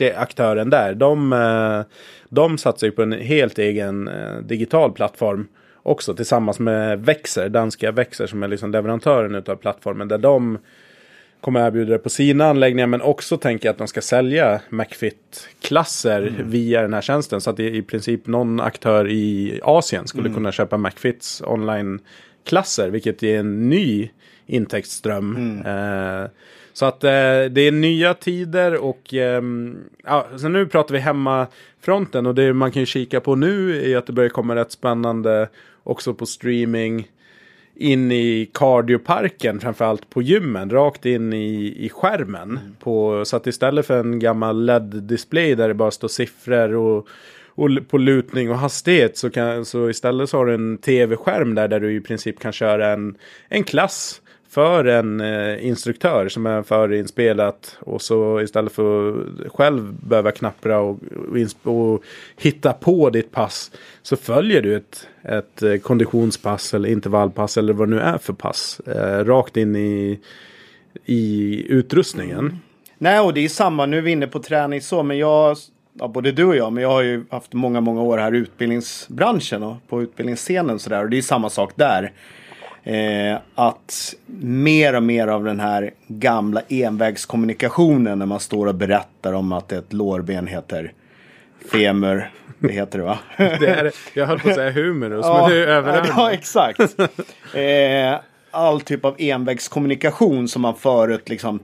eh, 0.00 0.20
aktören 0.20 0.70
där. 0.70 0.94
De, 0.94 1.32
eh, 1.32 1.80
de 2.28 2.58
satsar 2.58 2.86
ju 2.86 2.90
på 2.90 3.02
en 3.02 3.12
helt 3.12 3.58
egen 3.58 4.08
eh, 4.08 4.36
digital 4.36 4.92
plattform 4.92 5.48
också 5.82 6.14
tillsammans 6.14 6.58
med 6.58 7.04
Växer, 7.04 7.48
danska 7.48 7.92
Växer 7.92 8.26
som 8.26 8.42
är 8.42 8.48
liksom 8.48 8.70
leverantören 8.70 9.34
av 9.46 9.56
plattformen. 9.56 10.08
Där 10.08 10.18
de 10.18 10.58
kommer 11.42 11.66
erbjuda 11.66 11.92
det 11.92 11.98
på 11.98 12.10
sina 12.10 12.44
anläggningar 12.44 12.86
men 12.86 13.02
också 13.02 13.36
tänker 13.36 13.70
att 13.70 13.78
de 13.78 13.88
ska 13.88 14.00
sälja 14.00 14.60
McFit-klasser 14.70 16.22
mm. 16.22 16.50
via 16.50 16.82
den 16.82 16.94
här 16.94 17.00
tjänsten. 17.00 17.40
Så 17.40 17.50
att 17.50 17.60
i, 17.60 17.76
i 17.76 17.82
princip 17.82 18.26
någon 18.26 18.60
aktör 18.60 19.08
i 19.08 19.60
Asien 19.62 20.06
skulle 20.06 20.28
mm. 20.28 20.34
kunna 20.34 20.52
köpa 20.52 20.76
McFits 20.76 21.42
online-klasser 21.46 22.90
vilket 22.90 23.22
är 23.22 23.38
en 23.38 23.68
ny 23.68 24.10
intäktsström. 24.46 25.36
Mm. 25.36 26.22
Eh, 26.22 26.30
så 26.72 26.86
att 26.86 27.04
eh, 27.04 27.10
det 27.50 27.60
är 27.60 27.72
nya 27.72 28.14
tider 28.14 28.84
och 28.84 29.14
eh, 29.14 29.42
ja, 30.04 30.26
så 30.36 30.48
nu 30.48 30.66
pratar 30.66 30.94
vi 30.94 31.00
hemmafronten 31.00 32.26
och 32.26 32.34
det 32.34 32.52
man 32.52 32.72
kan 32.72 32.86
kika 32.86 33.20
på 33.20 33.34
nu 33.34 33.84
är 33.92 33.96
att 33.96 34.06
det 34.06 34.12
börjar 34.12 34.30
komma 34.30 34.54
rätt 34.54 34.72
spännande 34.72 35.48
också 35.82 36.14
på 36.14 36.26
streaming 36.26 37.08
in 37.74 38.12
i 38.12 38.50
cardioparken, 38.54 39.60
framförallt 39.60 40.10
på 40.10 40.22
gymmen, 40.22 40.70
rakt 40.70 41.06
in 41.06 41.32
i, 41.32 41.76
i 41.78 41.88
skärmen. 41.88 42.50
Mm. 42.50 42.76
På, 42.78 43.24
så 43.24 43.36
att 43.36 43.46
istället 43.46 43.86
för 43.86 44.00
en 44.00 44.18
gammal 44.18 44.64
LED-display 44.64 45.54
där 45.54 45.68
det 45.68 45.74
bara 45.74 45.90
står 45.90 46.08
siffror 46.08 46.74
och, 46.74 47.08
och 47.54 47.68
på 47.88 47.98
lutning 47.98 48.50
och 48.50 48.58
hastighet 48.58 49.16
så, 49.16 49.30
kan, 49.30 49.64
så 49.64 49.90
istället 49.90 50.30
så 50.30 50.36
har 50.36 50.46
du 50.46 50.54
en 50.54 50.78
tv-skärm 50.78 51.54
där, 51.54 51.68
där 51.68 51.80
du 51.80 51.94
i 51.94 52.00
princip 52.00 52.40
kan 52.40 52.52
köra 52.52 52.92
en, 52.92 53.16
en 53.48 53.64
klass 53.64 54.21
för 54.52 54.84
en 54.84 55.20
eh, 55.20 55.66
instruktör 55.66 56.28
som 56.28 56.46
är 56.46 56.62
förinspelat 56.62 57.76
och 57.80 58.02
så 58.02 58.40
istället 58.40 58.72
för 58.72 59.10
att 59.10 59.52
själv 59.52 59.92
behöva 59.92 60.30
knappra 60.30 60.80
och, 60.80 60.98
och, 61.64 61.92
och, 61.92 62.02
hitta 62.36 62.72
på 62.72 63.10
ditt 63.10 63.32
pass 63.32 63.70
så 64.02 64.16
följer 64.16 64.62
du 64.62 64.76
ett, 64.76 65.06
ett 65.22 65.62
eh, 65.62 65.76
konditionspass 65.76 66.74
eller 66.74 66.88
intervallpass 66.88 67.56
eller 67.56 67.72
vad 67.72 67.88
det 67.88 67.94
nu 67.94 68.00
är 68.00 68.18
för 68.18 68.32
pass 68.32 68.80
eh, 68.80 69.24
rakt 69.24 69.56
in 69.56 69.76
i, 69.76 70.20
i 71.04 71.64
utrustningen. 71.68 72.38
Mm. 72.38 72.58
Nej, 72.98 73.20
och 73.20 73.34
det 73.34 73.44
är 73.44 73.48
samma. 73.48 73.86
Nu 73.86 73.98
är 73.98 74.02
vi 74.02 74.10
inne 74.10 74.26
på 74.26 74.38
träning 74.38 74.80
så, 74.80 75.02
men 75.02 75.18
jag 75.18 75.56
ja, 75.98 76.08
både 76.08 76.32
du 76.32 76.44
och 76.44 76.56
jag, 76.56 76.72
men 76.72 76.82
jag 76.82 76.90
har 76.90 77.02
ju 77.02 77.24
haft 77.30 77.52
många, 77.52 77.80
många 77.80 78.02
år 78.02 78.18
här 78.18 78.34
i 78.34 78.38
utbildningsbranschen 78.38 79.62
och 79.62 79.76
på 79.88 80.02
utbildningsscenen 80.02 80.74
och 80.74 80.80
sådär. 80.80 81.04
Och 81.04 81.10
det 81.10 81.18
är 81.18 81.22
samma 81.22 81.50
sak 81.50 81.72
där. 81.76 82.12
Eh, 82.84 83.38
att 83.54 84.14
mer 84.40 84.94
och 84.94 85.02
mer 85.02 85.28
av 85.28 85.44
den 85.44 85.60
här 85.60 85.90
gamla 86.08 86.62
envägskommunikationen 86.68 88.18
när 88.18 88.26
man 88.26 88.40
står 88.40 88.66
och 88.66 88.74
berättar 88.74 89.32
om 89.32 89.52
att 89.52 89.72
ett 89.72 89.92
lårben 89.92 90.46
heter 90.46 90.92
femur. 91.72 92.30
Det 92.58 92.72
heter 92.72 92.98
det 92.98 93.04
va? 93.04 93.18
det 93.36 93.66
är, 93.66 93.92
jag 94.14 94.26
höll 94.26 94.38
på 94.40 94.48
att 94.48 94.54
säga 94.54 94.70
humerus, 94.70 95.26
ja, 95.26 95.40
men 95.40 95.50
det 95.50 95.64
är 95.64 95.66
överarm. 95.66 96.06
Ja, 96.16 96.32
exakt. 96.32 96.80
Eh, 97.54 98.20
all 98.50 98.80
typ 98.80 99.04
av 99.04 99.14
envägskommunikation 99.18 100.48
som 100.48 100.62
man 100.62 100.74
förut 100.74 101.28
liksom 101.28 101.60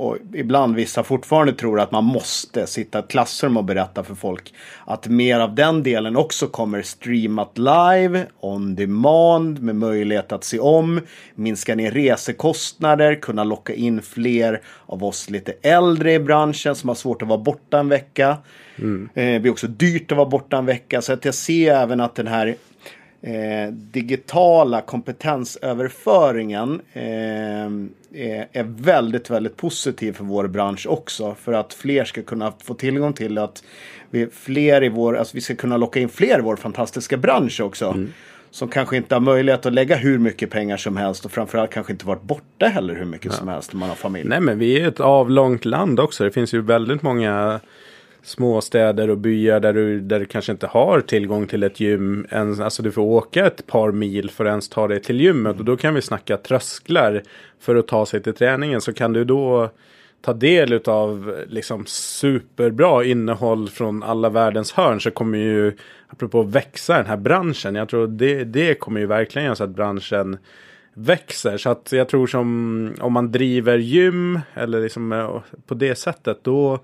och 0.00 0.16
ibland 0.34 0.76
vissa 0.76 1.02
fortfarande 1.02 1.52
tror 1.52 1.80
att 1.80 1.90
man 1.90 2.04
måste 2.04 2.66
sitta 2.66 2.98
i 2.98 3.02
ett 3.02 3.08
klassrum 3.08 3.56
och 3.56 3.64
berätta 3.64 4.04
för 4.04 4.14
folk 4.14 4.54
att 4.86 5.08
mer 5.08 5.40
av 5.40 5.54
den 5.54 5.82
delen 5.82 6.16
också 6.16 6.46
kommer 6.46 6.82
streamat 6.82 7.58
live, 7.58 8.26
on 8.40 8.74
demand, 8.74 9.62
med 9.62 9.76
möjlighet 9.76 10.32
att 10.32 10.44
se 10.44 10.58
om, 10.58 11.00
minska 11.34 11.74
ner 11.74 11.90
resekostnader, 11.90 13.14
kunna 13.14 13.44
locka 13.44 13.74
in 13.74 14.02
fler 14.02 14.60
av 14.86 15.04
oss 15.04 15.30
lite 15.30 15.52
äldre 15.62 16.12
i 16.12 16.18
branschen 16.18 16.74
som 16.74 16.88
har 16.88 16.94
svårt 16.94 17.22
att 17.22 17.28
vara 17.28 17.38
borta 17.38 17.78
en 17.78 17.88
vecka. 17.88 18.36
Mm. 18.78 19.08
Eh, 19.14 19.24
det 19.24 19.40
blir 19.40 19.52
också 19.52 19.66
dyrt 19.66 20.12
att 20.12 20.18
vara 20.18 20.28
borta 20.28 20.58
en 20.58 20.66
vecka, 20.66 21.02
så 21.02 21.12
att 21.12 21.24
jag 21.24 21.34
ser 21.34 21.74
även 21.74 22.00
att 22.00 22.14
den 22.14 22.26
här 22.26 22.56
eh, 23.22 23.72
digitala 23.72 24.80
kompetensöverföringen 24.80 26.80
eh, 26.92 27.66
är, 28.12 28.48
är, 28.52 28.62
väldigt, 28.62 29.30
väldigt 29.30 29.56
positiv 29.56 30.12
för 30.12 30.24
vår 30.24 30.46
bransch 30.46 30.86
också. 30.86 31.34
För 31.34 31.52
att 31.52 31.74
fler 31.74 32.04
ska 32.04 32.22
kunna 32.22 32.52
få 32.64 32.74
tillgång 32.74 33.12
till 33.12 33.38
att 33.38 33.62
vi, 34.10 34.26
fler 34.26 34.84
i 34.84 34.88
vår, 34.88 35.16
alltså 35.16 35.34
vi 35.34 35.40
ska 35.40 35.54
kunna 35.54 35.76
locka 35.76 36.00
in 36.00 36.08
fler 36.08 36.38
i 36.38 36.42
vår 36.42 36.56
fantastiska 36.56 37.16
bransch 37.16 37.60
också. 37.60 37.86
Mm. 37.86 38.12
Som 38.52 38.68
kanske 38.68 38.96
inte 38.96 39.14
har 39.14 39.20
möjlighet 39.20 39.66
att 39.66 39.72
lägga 39.72 39.96
hur 39.96 40.18
mycket 40.18 40.50
pengar 40.50 40.76
som 40.76 40.96
helst 40.96 41.24
och 41.24 41.32
framförallt 41.32 41.70
kanske 41.70 41.92
inte 41.92 42.06
varit 42.06 42.22
borta 42.22 42.66
heller 42.66 42.94
hur 42.94 43.04
mycket 43.04 43.26
ja. 43.26 43.32
som 43.32 43.48
helst 43.48 43.72
när 43.72 43.80
man 43.80 43.88
har 43.88 43.96
familj. 43.96 44.28
Nej 44.28 44.40
men 44.40 44.58
vi 44.58 44.80
är 44.80 44.88
ett 44.88 45.00
avlångt 45.00 45.64
land 45.64 46.00
också. 46.00 46.24
Det 46.24 46.30
finns 46.30 46.54
ju 46.54 46.60
väldigt 46.60 47.02
många 47.02 47.60
småstäder 48.22 49.10
och 49.10 49.18
byar 49.18 49.60
där 49.60 49.72
du, 49.72 50.00
där 50.00 50.20
du 50.20 50.26
kanske 50.26 50.52
inte 50.52 50.66
har 50.66 51.00
tillgång 51.00 51.46
till 51.46 51.62
ett 51.62 51.80
gym. 51.80 52.26
Ens, 52.30 52.60
alltså 52.60 52.82
du 52.82 52.92
får 52.92 53.02
åka 53.02 53.46
ett 53.46 53.66
par 53.66 53.92
mil 53.92 54.30
för 54.30 54.44
att 54.44 54.50
ens 54.50 54.68
ta 54.68 54.88
dig 54.88 55.02
till 55.02 55.20
gymmet. 55.20 55.58
Och 55.58 55.64
då 55.64 55.76
kan 55.76 55.94
vi 55.94 56.02
snacka 56.02 56.36
trösklar 56.36 57.22
för 57.60 57.76
att 57.76 57.88
ta 57.88 58.06
sig 58.06 58.22
till 58.22 58.34
träningen. 58.34 58.80
Så 58.80 58.92
kan 58.92 59.12
du 59.12 59.24
då 59.24 59.70
ta 60.22 60.32
del 60.32 60.80
av 60.84 61.36
liksom 61.48 61.86
superbra 61.86 63.04
innehåll 63.04 63.68
från 63.68 64.02
alla 64.02 64.28
världens 64.28 64.72
hörn 64.72 65.00
så 65.00 65.10
kommer 65.10 65.38
ju, 65.38 65.72
apropå 66.08 66.42
växa 66.42 66.96
den 66.96 67.06
här 67.06 67.16
branschen, 67.16 67.74
jag 67.74 67.88
tror 67.88 68.06
det, 68.06 68.44
det 68.44 68.74
kommer 68.74 69.00
ju 69.00 69.06
verkligen 69.06 69.46
göra 69.46 69.54
så 69.54 69.64
att 69.64 69.70
branschen 69.70 70.38
växer. 70.94 71.58
Så 71.58 71.70
att 71.70 71.92
jag 71.92 72.08
tror 72.08 72.26
som 72.26 72.94
om 73.00 73.12
man 73.12 73.32
driver 73.32 73.78
gym 73.78 74.40
eller 74.54 74.80
liksom 74.80 75.12
eh, 75.12 75.40
på 75.66 75.74
det 75.74 75.94
sättet 75.94 76.38
då 76.42 76.78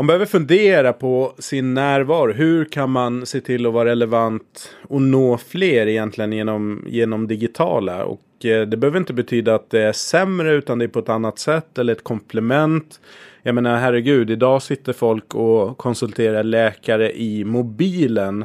man 0.00 0.06
behöver 0.06 0.26
fundera 0.26 0.92
på 0.92 1.34
sin 1.38 1.74
närvaro. 1.74 2.32
Hur 2.32 2.64
kan 2.64 2.90
man 2.90 3.26
se 3.26 3.40
till 3.40 3.66
att 3.66 3.72
vara 3.72 3.88
relevant 3.88 4.76
och 4.88 5.02
nå 5.02 5.38
fler 5.38 5.86
egentligen 5.86 6.32
genom, 6.32 6.84
genom 6.88 7.26
digitala? 7.26 8.04
Och 8.04 8.44
eh, 8.44 8.66
det 8.66 8.76
behöver 8.76 8.98
inte 8.98 9.12
betyda 9.12 9.54
att 9.54 9.70
det 9.70 9.80
är 9.80 9.92
sämre 9.92 10.52
utan 10.52 10.78
det 10.78 10.84
är 10.84 10.88
på 10.88 10.98
ett 10.98 11.08
annat 11.08 11.38
sätt 11.38 11.78
eller 11.78 11.92
ett 11.92 12.04
komplement. 12.04 13.00
Jag 13.42 13.54
menar 13.54 13.76
herregud, 13.78 14.30
idag 14.30 14.62
sitter 14.62 14.92
folk 14.92 15.34
och 15.34 15.78
konsulterar 15.78 16.42
läkare 16.42 17.20
i 17.20 17.44
mobilen 17.44 18.44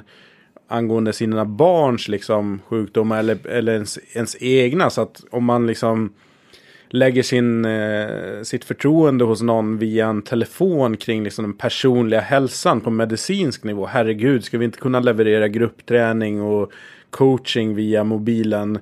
angående 0.67 1.13
sina 1.13 1.45
barns 1.45 2.07
liksom, 2.07 2.61
sjukdomar 2.67 3.19
eller, 3.19 3.47
eller 3.47 3.73
ens, 3.73 3.99
ens 4.13 4.37
egna. 4.39 4.89
Så 4.89 5.01
att 5.01 5.23
om 5.31 5.45
man 5.45 5.67
liksom 5.67 6.13
lägger 6.95 7.23
sin, 7.23 7.65
eh, 7.65 8.41
sitt 8.43 8.65
förtroende 8.65 9.25
hos 9.25 9.41
någon 9.41 9.77
via 9.77 10.07
en 10.07 10.21
telefon 10.21 10.97
kring 10.97 11.23
liksom 11.23 11.45
den 11.45 11.53
personliga 11.53 12.19
hälsan 12.19 12.81
på 12.81 12.89
medicinsk 12.89 13.63
nivå. 13.63 13.85
Herregud, 13.85 14.43
ska 14.43 14.57
vi 14.57 14.65
inte 14.65 14.79
kunna 14.79 14.99
leverera 14.99 15.47
gruppträning 15.47 16.41
och 16.41 16.71
coaching 17.09 17.75
via 17.75 18.03
mobilen? 18.03 18.79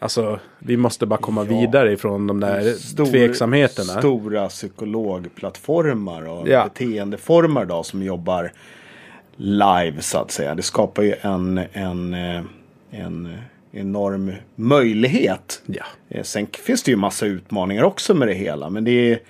Alltså, 0.00 0.38
vi 0.58 0.76
måste 0.76 1.06
bara 1.06 1.20
komma 1.20 1.46
ja. 1.48 1.60
vidare 1.60 1.92
ifrån 1.92 2.26
de 2.26 2.40
där 2.40 2.72
Stor, 2.72 3.06
tveksamheterna. 3.06 3.98
Stora 3.98 4.48
psykologplattformar 4.48 6.28
och 6.28 6.48
ja. 6.48 6.64
beteendeformer 6.64 7.64
då 7.64 7.82
som 7.82 8.02
jobbar 8.02 8.52
live 9.36 10.00
så 10.00 10.18
att 10.18 10.30
säga. 10.30 10.54
Det 10.54 10.62
skapar 10.62 11.02
ju 11.02 11.14
en, 11.20 11.60
en, 11.72 12.14
eh, 12.14 12.42
en 12.90 13.38
enorm 13.72 14.32
möjlighet. 14.54 15.62
Ja. 15.66 15.84
Eh, 16.08 16.22
sen 16.22 16.46
finns 16.46 16.82
det 16.82 16.90
ju 16.90 16.96
massa 16.96 17.26
utmaningar 17.26 17.82
också 17.82 18.14
med 18.14 18.28
det 18.28 18.34
hela. 18.34 18.70
Men 18.70 18.84
det 18.84 19.12
är, 19.12 19.20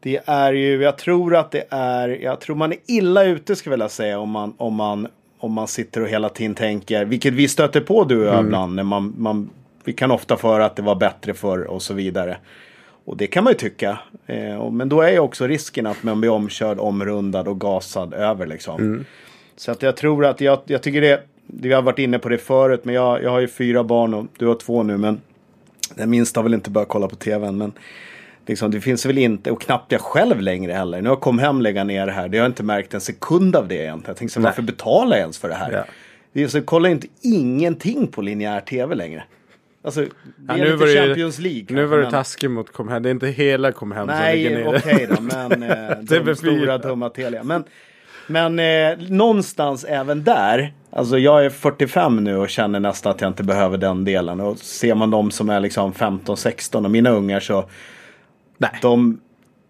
det 0.00 0.20
är 0.24 0.52
ju, 0.52 0.82
jag 0.82 0.98
tror 0.98 1.36
att 1.36 1.50
det 1.50 1.64
är, 1.70 2.08
jag 2.08 2.40
tror 2.40 2.56
man 2.56 2.72
är 2.72 2.78
illa 2.86 3.24
ute 3.24 3.56
skulle 3.56 3.72
jag 3.72 3.78
vilja 3.78 3.88
säga 3.88 4.18
om 4.18 4.30
man, 4.30 4.54
om 4.56 4.74
man, 4.74 5.08
om 5.38 5.52
man 5.52 5.68
sitter 5.68 6.00
och 6.00 6.08
hela 6.08 6.28
tiden 6.28 6.54
tänker, 6.54 7.04
vilket 7.04 7.34
vi 7.34 7.48
stöter 7.48 7.80
på 7.80 8.04
du 8.04 8.20
och 8.20 8.26
jag 8.26 8.34
mm. 8.34 8.46
ibland, 8.46 8.74
när 8.74 8.82
man, 8.82 9.14
man, 9.18 9.50
vi 9.84 9.92
kan 9.92 10.10
ofta 10.10 10.36
föra 10.36 10.64
att 10.64 10.76
det 10.76 10.82
var 10.82 10.94
bättre 10.94 11.34
förr 11.34 11.64
och 11.64 11.82
så 11.82 11.94
vidare. 11.94 12.36
Och 13.04 13.16
det 13.16 13.26
kan 13.26 13.44
man 13.44 13.52
ju 13.52 13.58
tycka. 13.58 13.98
Eh, 14.26 14.70
men 14.70 14.88
då 14.88 15.00
är 15.00 15.10
ju 15.10 15.18
också 15.18 15.46
risken 15.46 15.86
att 15.86 16.02
man 16.02 16.20
blir 16.20 16.30
omkörd, 16.30 16.78
omrundad 16.78 17.48
och 17.48 17.60
gasad 17.60 18.14
över 18.14 18.46
liksom. 18.46 18.80
Mm. 18.80 19.04
Så 19.56 19.72
att 19.72 19.82
jag 19.82 19.96
tror 19.96 20.24
att 20.26 20.40
jag, 20.40 20.58
jag 20.66 20.82
tycker 20.82 21.00
det, 21.00 21.22
vi 21.52 21.72
har 21.72 21.82
varit 21.82 21.98
inne 21.98 22.18
på 22.18 22.28
det 22.28 22.38
förut, 22.38 22.80
men 22.84 22.94
jag, 22.94 23.22
jag 23.22 23.30
har 23.30 23.40
ju 23.40 23.48
fyra 23.48 23.84
barn 23.84 24.14
och 24.14 24.26
du 24.38 24.46
har 24.46 24.54
två 24.54 24.82
nu. 24.82 24.96
Men 24.96 25.20
den 25.94 26.10
minsta 26.10 26.40
har 26.40 26.42
väl 26.42 26.54
inte 26.54 26.70
börjat 26.70 26.88
kolla 26.88 27.08
på 27.08 27.16
tvn. 27.16 27.58
Men 27.58 27.72
liksom, 28.46 28.70
det 28.70 28.80
finns 28.80 29.06
väl 29.06 29.18
inte, 29.18 29.50
och 29.50 29.60
knappt 29.60 29.92
jag 29.92 30.00
själv 30.00 30.40
längre 30.40 30.72
heller. 30.72 31.02
Nu 31.02 31.08
har 31.08 31.16
jag 31.16 31.20
kommit 31.20 31.44
hem 31.44 31.60
lägga 31.60 31.84
ner 31.84 32.06
det 32.06 32.12
här. 32.12 32.28
Det 32.28 32.38
har 32.38 32.46
inte 32.46 32.62
märkt 32.62 32.94
en 32.94 33.00
sekund 33.00 33.56
av 33.56 33.68
det 33.68 33.74
egentligen. 33.74 34.04
Jag 34.06 34.16
tänkte, 34.16 34.40
varför 34.40 34.62
betalar 34.62 35.16
jag 35.16 35.20
ens 35.20 35.38
för 35.38 35.48
det 35.48 35.54
här? 35.54 35.72
Ja. 35.72 35.84
Det 36.32 36.42
är 36.42 36.48
så, 36.48 36.62
kollar 36.62 36.90
inte 36.90 37.06
ingenting 37.20 38.06
på 38.06 38.22
linjär 38.22 38.60
tv 38.60 38.94
längre. 38.94 39.24
Alltså, 39.82 40.00
det 40.00 40.08
ja, 40.48 40.56
är 40.56 40.72
lite 40.72 41.00
Champions 41.00 41.38
League. 41.38 41.66
Nu 41.68 41.84
var 41.84 41.98
du 41.98 42.10
taskig 42.10 42.50
mot 42.50 42.72
Comhem. 42.72 43.02
Det 43.02 43.08
är 43.08 43.10
inte 43.10 43.28
hela 43.28 43.72
Comhem 43.72 44.08
som 44.08 44.26
ligger 44.32 44.50
nere. 44.50 44.70
Nej, 44.70 44.78
okej 44.78 44.94
okay 44.94 45.06
då. 45.06 45.20
Men 45.22 45.62
eh, 46.10 46.24
de 46.24 46.36
stora 46.36 46.78
dumma 46.78 47.10
Telia. 47.10 47.42
Men, 47.42 47.64
men 48.26 48.58
eh, 48.58 48.98
någonstans 49.08 49.84
även 49.84 50.24
där. 50.24 50.72
Alltså 50.90 51.18
jag 51.18 51.44
är 51.44 51.50
45 51.50 52.24
nu 52.24 52.36
och 52.36 52.48
känner 52.48 52.80
nästan 52.80 53.12
att 53.12 53.20
jag 53.20 53.30
inte 53.30 53.42
behöver 53.42 53.78
den 53.78 54.04
delen. 54.04 54.40
Och 54.40 54.58
ser 54.58 54.94
man 54.94 55.10
de 55.10 55.30
som 55.30 55.50
är 55.50 55.60
liksom 55.60 55.92
15-16 55.92 56.84
och 56.84 56.90
mina 56.90 57.10
ungar 57.10 57.40
så. 57.40 57.64
Nej. 58.58 58.70
De, 58.82 59.20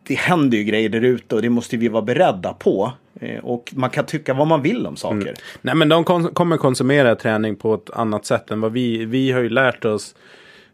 det 0.07 0.15
händer 0.15 0.59
ju 0.59 0.65
grejer 0.65 0.89
där 0.89 1.05
ute 1.05 1.35
och 1.35 1.43
det 1.43 1.51
måste 1.51 1.77
vi 1.77 1.89
vara 1.89 2.03
beredda 2.03 2.53
på. 2.53 2.93
Eh, 3.21 3.45
och 3.45 3.73
man 3.77 3.91
kan 3.91 4.07
tycka 4.07 4.35
vad 4.35 4.47
man 4.47 4.63
vill 4.63 4.87
om 4.87 4.97
saker. 4.97 5.17
Mm. 5.17 5.35
Nej 5.61 5.75
men 5.75 5.89
de 5.89 6.05
kon 6.05 6.29
kommer 6.29 6.57
konsumera 6.57 7.15
träning 7.15 7.57
på 7.57 7.75
ett 7.75 7.91
annat 7.91 8.27
sätt 8.27 8.51
än 8.51 8.61
vad 8.61 8.73
vi, 8.73 9.05
vi 9.05 9.33
har 9.33 9.41
ju 9.41 9.49
lärt 9.49 9.85
oss 9.85 10.15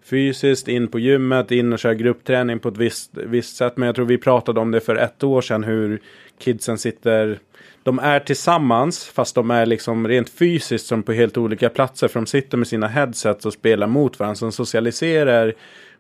fysiskt, 0.05 0.69
in 0.69 0.89
på 0.89 0.99
gymmet, 0.99 1.51
in 1.51 1.73
och 1.73 1.79
köra 1.79 1.95
gruppträning 1.95 2.59
på 2.59 2.69
ett 2.69 2.77
visst, 2.77 3.11
visst 3.15 3.57
sätt. 3.57 3.77
Men 3.77 3.87
jag 3.87 3.97
tror 3.97 4.07
vi 4.07 4.19
pratade 4.19 4.61
om 4.61 4.71
det 4.71 4.81
för 4.81 4.97
ett 4.97 5.25
år 5.25 5.41
sedan 5.41 5.65
hur 5.65 6.01
kidsen 6.39 6.79
sitter 6.79 7.39
de 7.87 7.99
är 7.99 8.21
tillsammans 8.21 9.05
fast 9.05 9.35
de 9.35 9.51
är 9.51 9.67
liksom 9.67 10.09
rent 10.09 10.29
fysiskt 10.29 10.87
som 10.87 11.03
på 11.03 11.13
helt 11.13 11.37
olika 11.37 11.69
platser. 11.69 12.09
För 12.09 12.21
de 12.21 12.27
sitter 12.27 12.59
med 12.59 12.67
sina 12.69 12.89
headsets 12.89 13.47
och 13.47 13.53
spelar 13.53 13.87
mot 13.87 14.19
varandra. 14.19 14.35
Så 14.35 14.45
de 14.45 14.53
socialiserar 14.53 15.55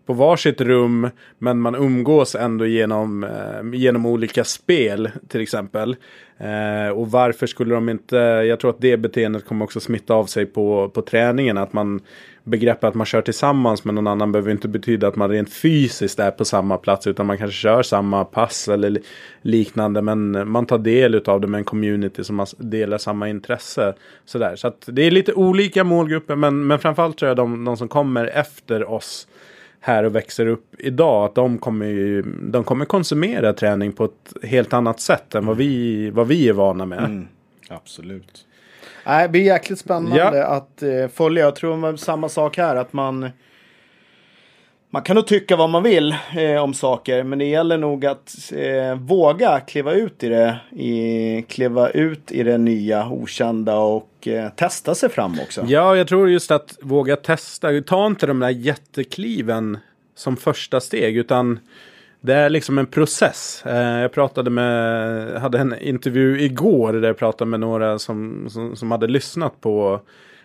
på 0.06 0.12
varsitt 0.12 0.60
rum. 0.60 1.10
Men 1.38 1.58
man 1.58 1.74
umgås 1.74 2.34
ändå 2.34 2.66
genom, 2.66 3.24
eh, 3.24 3.78
genom 3.78 4.06
olika 4.06 4.44
spel 4.44 5.10
till 5.28 5.40
exempel. 5.40 5.96
Eh, 6.38 6.88
och 6.88 7.10
varför 7.10 7.46
skulle 7.46 7.74
de 7.74 7.88
inte, 7.88 8.16
jag 8.16 8.60
tror 8.60 8.70
att 8.70 8.80
det 8.80 8.96
beteendet 8.96 9.44
kommer 9.44 9.64
också 9.64 9.80
smitta 9.80 10.14
av 10.14 10.26
sig 10.26 10.46
på, 10.46 10.88
på 10.88 11.02
träningen. 11.02 11.58
Att 11.58 11.72
man 11.72 12.00
begreppet 12.44 12.84
att 12.84 12.94
man 12.94 13.06
kör 13.06 13.22
tillsammans 13.22 13.84
med 13.84 13.94
någon 13.94 14.06
annan 14.06 14.32
behöver 14.32 14.50
inte 14.50 14.68
betyda 14.68 15.08
att 15.08 15.16
man 15.16 15.30
rent 15.30 15.52
fysiskt 15.52 16.18
är 16.18 16.30
på 16.30 16.44
samma 16.44 16.76
plats. 16.76 17.06
Utan 17.06 17.26
man 17.26 17.38
kanske 17.38 17.56
kör 17.56 17.82
samma 17.82 18.24
pass 18.24 18.68
eller 18.68 19.00
liknande. 19.42 20.02
Men 20.02 20.50
man 20.50 20.66
tar 20.66 20.78
del 20.78 21.22
av 21.26 21.40
det 21.40 21.46
med 21.46 21.58
en 21.58 21.64
community 21.64 22.24
som 22.24 22.46
delar 22.58 22.98
samma 22.98 23.28
intresse. 23.28 23.94
Sådär. 24.24 24.56
Så 24.56 24.68
att 24.68 24.84
det 24.86 25.02
är 25.02 25.10
lite 25.10 25.32
olika 25.32 25.84
målgrupper. 25.84 26.36
Men, 26.36 26.66
men 26.66 26.78
framförallt 26.78 27.18
tror 27.18 27.28
jag 27.28 27.36
de, 27.36 27.64
de 27.64 27.76
som 27.76 27.88
kommer 27.88 28.26
efter 28.26 28.90
oss 28.90 29.28
här 29.80 30.04
och 30.04 30.14
växer 30.14 30.46
upp 30.46 30.74
idag. 30.78 31.24
Att 31.24 31.34
de 31.34 31.58
kommer, 31.58 31.86
ju, 31.86 32.22
de 32.22 32.64
kommer 32.64 32.84
konsumera 32.84 33.52
träning 33.52 33.92
på 33.92 34.04
ett 34.04 34.32
helt 34.42 34.72
annat 34.72 35.00
sätt 35.00 35.34
än 35.34 35.46
vad 35.46 35.56
vi, 35.56 36.10
vad 36.10 36.26
vi 36.26 36.48
är 36.48 36.52
vana 36.52 36.86
med. 36.86 36.98
Mm, 36.98 37.28
absolut. 37.68 38.46
Nej, 39.06 39.22
det 39.22 39.28
blir 39.28 39.42
jäkligt 39.42 39.78
spännande 39.78 40.18
ja. 40.18 40.46
att 40.46 40.82
eh, 40.82 41.08
följa. 41.08 41.44
Jag 41.44 41.56
tror 41.56 41.74
det 41.74 41.82
var 41.82 41.96
samma 41.96 42.28
sak 42.28 42.56
här. 42.56 42.76
Att 42.76 42.92
man, 42.92 43.30
man 44.90 45.02
kan 45.02 45.16
nog 45.16 45.26
tycka 45.26 45.56
vad 45.56 45.70
man 45.70 45.82
vill 45.82 46.14
eh, 46.36 46.62
om 46.62 46.74
saker. 46.74 47.22
Men 47.22 47.38
det 47.38 47.44
gäller 47.44 47.78
nog 47.78 48.06
att 48.06 48.52
eh, 48.52 48.94
våga 48.94 49.60
kliva 49.60 49.92
ut 49.92 50.24
i 50.24 50.28
det. 50.28 50.58
I, 50.70 51.42
kliva 51.48 51.90
ut 51.90 52.32
i 52.32 52.42
det 52.42 52.58
nya, 52.58 53.08
okända 53.08 53.78
och 53.78 54.15
eh, 54.28 54.50
testa 54.50 54.94
sig 54.94 55.08
fram 55.08 55.40
också. 55.40 55.64
Ja, 55.66 55.96
jag 55.96 56.08
tror 56.08 56.30
just 56.30 56.50
att 56.50 56.78
våga 56.80 57.16
testa. 57.16 57.80
Ta 57.80 58.06
inte 58.06 58.26
de 58.26 58.40
där 58.40 58.50
jättekliven 58.50 59.78
som 60.14 60.36
första 60.36 60.80
steg. 60.80 61.16
Utan 61.16 61.58
det 62.20 62.34
är 62.34 62.50
liksom 62.50 62.78
en 62.78 62.86
process. 62.86 63.62
Eh, 63.66 64.00
jag 64.00 64.12
pratade 64.12 64.50
med, 64.50 65.40
hade 65.40 65.58
en 65.58 65.78
intervju 65.80 66.40
igår 66.40 66.92
där 66.92 67.08
jag 67.08 67.18
pratade 67.18 67.50
med 67.50 67.60
några 67.60 67.98
som, 67.98 68.46
som, 68.50 68.76
som, 68.76 68.90
hade 68.90 69.06
lyssnat 69.06 69.60
på 69.60 70.00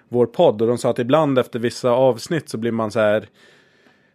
vår 0.10 0.26
podd. 0.26 0.62
Och 0.62 0.68
de 0.68 0.78
sa 0.78 0.90
att 0.90 1.00
ibland 1.00 1.40
efter 1.40 1.60
vissa 1.60 1.90
avsnitt 1.90 2.50
så 2.50 2.58
blir 2.58 2.72
man 2.72 2.92
så 2.92 3.00
här 3.00 3.28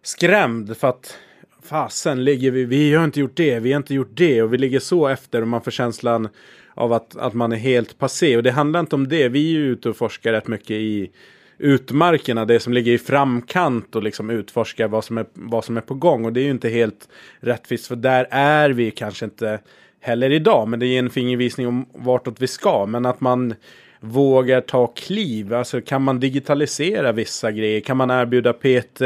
skrämd. 0.02 0.76
För 0.76 0.88
att 0.88 1.18
fasen 1.62 2.24
ligger 2.24 2.50
vi, 2.50 2.64
vi 2.64 2.94
har 2.94 3.05
inte 3.05 3.20
gjort 3.20 3.37
det, 3.37 3.61
vi 3.61 3.72
har 3.72 3.76
inte 3.76 3.94
gjort 3.94 4.11
det 4.14 4.42
och 4.42 4.52
vi 4.52 4.59
ligger 4.59 4.81
så 4.81 5.09
efter 5.09 5.42
och 5.42 5.48
man 5.48 5.62
får 5.62 5.70
känslan 5.70 6.29
av 6.76 6.92
att, 6.92 7.16
att 7.16 7.34
man 7.34 7.52
är 7.52 7.56
helt 7.56 7.98
passé. 7.98 8.36
Och 8.36 8.42
det 8.42 8.50
handlar 8.50 8.80
inte 8.80 8.96
om 8.96 9.08
det, 9.08 9.28
vi 9.28 9.48
är 9.48 9.52
ju 9.52 9.66
ute 9.66 9.88
och 9.88 9.96
forskar 9.96 10.32
rätt 10.32 10.48
mycket 10.48 10.70
i 10.70 11.10
utmarkerna, 11.58 12.44
det 12.44 12.60
som 12.60 12.72
ligger 12.72 12.92
i 12.92 12.98
framkant 12.98 13.96
och 13.96 14.02
liksom 14.02 14.30
utforskar 14.30 14.88
vad 14.88 15.04
som, 15.04 15.18
är, 15.18 15.26
vad 15.32 15.64
som 15.64 15.76
är 15.76 15.80
på 15.80 15.94
gång. 15.94 16.24
Och 16.24 16.32
det 16.32 16.40
är 16.40 16.44
ju 16.44 16.50
inte 16.50 16.68
helt 16.68 17.08
rättvist, 17.40 17.86
för 17.86 17.96
där 17.96 18.26
är 18.30 18.70
vi 18.70 18.90
kanske 18.90 19.24
inte 19.24 19.60
heller 20.00 20.30
idag. 20.30 20.68
Men 20.68 20.80
det 20.80 20.86
ger 20.86 20.98
en 20.98 21.10
fingervisning 21.10 21.66
om 21.66 21.86
vartåt 21.94 22.40
vi 22.40 22.46
ska. 22.46 22.86
Men 22.86 23.06
att 23.06 23.20
man 23.20 23.54
vågar 24.00 24.60
ta 24.60 24.86
kliv, 24.86 25.54
alltså 25.54 25.80
kan 25.80 26.02
man 26.02 26.20
digitalisera 26.20 27.12
vissa 27.12 27.52
grejer? 27.52 27.80
Kan 27.80 27.96
man 27.96 28.10
erbjuda 28.10 28.52
PT 28.52 29.02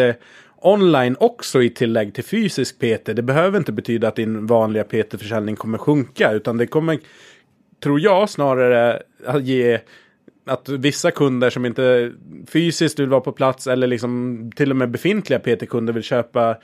online 0.56 1.16
också 1.20 1.62
i 1.62 1.70
tillägg 1.70 2.14
till 2.14 2.24
fysisk 2.24 2.78
PT? 2.78 3.04
Det 3.04 3.22
behöver 3.22 3.58
inte 3.58 3.72
betyda 3.72 4.08
att 4.08 4.16
din 4.16 4.46
vanliga 4.46 4.84
PT-försäljning 4.84 5.56
kommer 5.56 5.78
sjunka, 5.78 6.32
utan 6.32 6.56
det 6.56 6.66
kommer, 6.66 6.98
tror 7.80 8.00
jag, 8.00 8.30
snarare 8.30 9.02
att 9.26 9.44
ge 9.44 9.80
att 10.46 10.68
vissa 10.68 11.10
kunder 11.10 11.50
som 11.50 11.66
inte 11.66 12.12
fysiskt 12.46 12.98
vill 12.98 13.08
vara 13.08 13.20
på 13.20 13.32
plats 13.32 13.66
eller 13.66 13.86
liksom 13.86 14.50
till 14.56 14.70
och 14.70 14.76
med 14.76 14.90
befintliga 14.90 15.38
PT-kunder 15.38 15.92
vill 15.92 16.02
köpa 16.02 16.56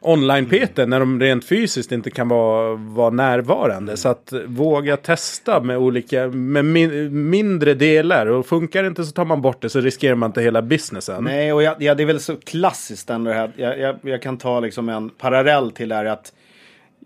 online-PT 0.00 0.76
när 0.76 1.00
de 1.00 1.20
rent 1.20 1.44
fysiskt 1.44 1.92
inte 1.92 2.10
kan 2.10 2.28
vara, 2.28 2.74
vara 2.74 3.10
närvarande. 3.10 3.96
Så 3.96 4.08
att 4.08 4.32
våga 4.46 4.96
testa 4.96 5.60
med 5.60 5.78
olika, 5.78 6.26
med 6.28 6.64
min, 6.64 7.30
mindre 7.30 7.74
delar 7.74 8.26
och 8.26 8.46
funkar 8.46 8.82
det 8.82 8.88
inte 8.88 9.04
så 9.04 9.12
tar 9.12 9.24
man 9.24 9.42
bort 9.42 9.62
det 9.62 9.68
så 9.68 9.80
riskerar 9.80 10.14
man 10.14 10.30
inte 10.30 10.42
hela 10.42 10.62
businessen. 10.62 11.24
Nej, 11.24 11.52
och 11.52 11.62
ja, 11.62 11.74
det 11.78 12.02
är 12.02 12.04
väl 12.06 12.20
så 12.20 12.36
klassiskt 12.36 13.10
ändå 13.10 13.30
det 13.30 13.36
här. 13.36 13.52
Jag, 13.56 13.78
jag, 13.78 13.96
jag 14.02 14.22
kan 14.22 14.38
ta 14.38 14.60
liksom 14.60 14.88
en 14.88 15.10
parallell 15.10 15.70
till 15.70 15.88
det 15.88 15.94
här 15.94 16.04
att 16.04 16.32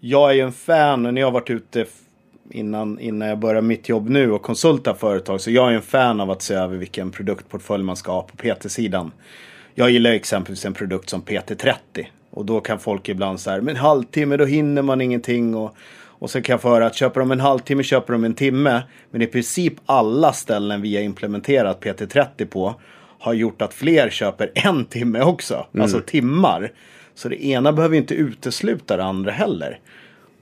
jag 0.01 0.31
är 0.31 0.35
ju 0.35 0.40
en 0.40 0.53
fan 0.53 1.03
när 1.03 1.20
jag 1.20 1.27
har 1.27 1.33
varit 1.33 1.51
ute 1.51 1.87
innan, 2.50 2.98
innan 2.98 3.28
jag 3.28 3.38
börjar 3.38 3.62
mitt 3.62 3.88
jobb 3.88 4.08
nu 4.08 4.32
och 4.32 4.42
konsulta 4.42 4.94
företag. 4.94 5.40
Så 5.40 5.50
jag 5.50 5.70
är 5.70 5.74
en 5.74 5.82
fan 5.82 6.20
av 6.20 6.30
att 6.30 6.42
se 6.42 6.54
över 6.54 6.76
vilken 6.76 7.10
produktportfölj 7.10 7.84
man 7.84 7.96
ska 7.96 8.12
ha 8.12 8.22
på 8.22 8.36
PT-sidan. 8.36 9.12
Jag 9.74 9.90
gillar 9.90 10.10
exempelvis 10.10 10.64
en 10.64 10.74
produkt 10.74 11.10
som 11.10 11.22
PT30. 11.22 12.06
Och 12.30 12.44
då 12.44 12.60
kan 12.60 12.78
folk 12.78 13.08
ibland 13.08 13.40
säga, 13.40 13.62
men 13.62 13.76
halvtimme 13.76 14.36
då 14.36 14.44
hinner 14.44 14.82
man 14.82 15.00
ingenting. 15.00 15.54
Och, 15.54 15.74
och 16.06 16.30
så 16.30 16.42
kan 16.42 16.52
jag 16.52 16.60
få 16.60 16.68
höra 16.68 16.86
att 16.86 16.94
köper 16.94 17.20
de 17.20 17.30
en 17.30 17.40
halvtimme 17.40 17.82
köper 17.82 18.12
de 18.12 18.24
en 18.24 18.34
timme. 18.34 18.82
Men 19.10 19.22
i 19.22 19.26
princip 19.26 19.74
alla 19.86 20.32
ställen 20.32 20.82
vi 20.82 20.96
har 20.96 21.02
implementerat 21.02 21.84
PT30 21.84 22.46
på 22.46 22.74
har 23.18 23.32
gjort 23.32 23.62
att 23.62 23.74
fler 23.74 24.10
köper 24.10 24.50
en 24.54 24.84
timme 24.84 25.22
också. 25.22 25.66
Mm. 25.74 25.82
Alltså 25.82 26.00
timmar. 26.00 26.72
Så 27.14 27.28
det 27.28 27.44
ena 27.44 27.72
behöver 27.72 27.96
inte 27.96 28.14
utesluta 28.14 28.96
det 28.96 29.04
andra 29.04 29.30
heller. 29.30 29.78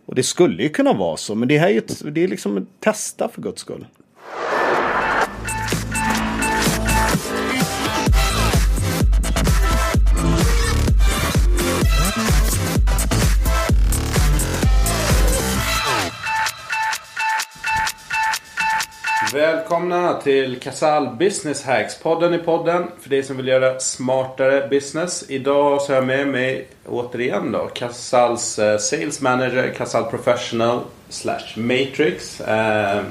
Och 0.08 0.14
det 0.14 0.22
skulle 0.22 0.62
ju 0.62 0.68
kunna 0.68 0.92
vara 0.92 1.16
så, 1.16 1.34
men 1.34 1.48
det 1.48 1.58
här 1.58 1.68
är 1.68 1.72
ju 1.72 1.78
ett, 1.78 2.14
det 2.14 2.24
är 2.24 2.28
liksom 2.28 2.58
att 2.58 2.80
testa 2.80 3.28
för 3.28 3.42
guds 3.42 3.60
skull. 3.60 3.86
Välkomna 19.32 20.14
till 20.14 20.60
Casal 20.60 21.16
Business 21.16 21.64
Hacks. 21.64 21.98
Podden 21.98 22.34
i 22.34 22.38
podden 22.38 22.90
för 23.00 23.10
dig 23.10 23.22
som 23.22 23.36
vill 23.36 23.48
göra 23.48 23.80
smartare 23.80 24.68
business. 24.68 25.24
Idag 25.28 25.82
så 25.82 25.92
har 25.92 25.94
jag 25.94 26.06
med 26.06 26.28
mig 26.28 26.68
återigen 26.86 27.52
då 27.52 27.66
Casals 27.66 28.58
uh, 28.58 28.78
Sales 28.78 29.20
Manager, 29.20 29.74
Casal 29.76 30.04
Professional 30.04 30.80
slash 31.08 31.56
Matrix. 31.56 32.40
Uh, 32.40 33.02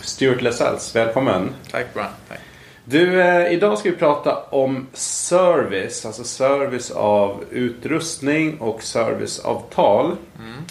Stuart 0.00 0.42
Lesells, 0.42 0.96
välkommen. 0.96 1.54
Tack 1.70 1.86
Brian. 1.94 2.08
Tack. 2.28 2.38
Du, 2.84 3.06
uh, 3.06 3.52
idag 3.52 3.78
ska 3.78 3.90
vi 3.90 3.96
prata 3.96 4.36
om 4.50 4.86
service. 4.92 6.06
Alltså 6.06 6.24
service 6.24 6.90
av 6.90 7.44
utrustning 7.50 8.60
och 8.60 8.82
serviceavtal. 8.82 10.04
Mm. 10.04 10.50
Mm. 10.50 10.64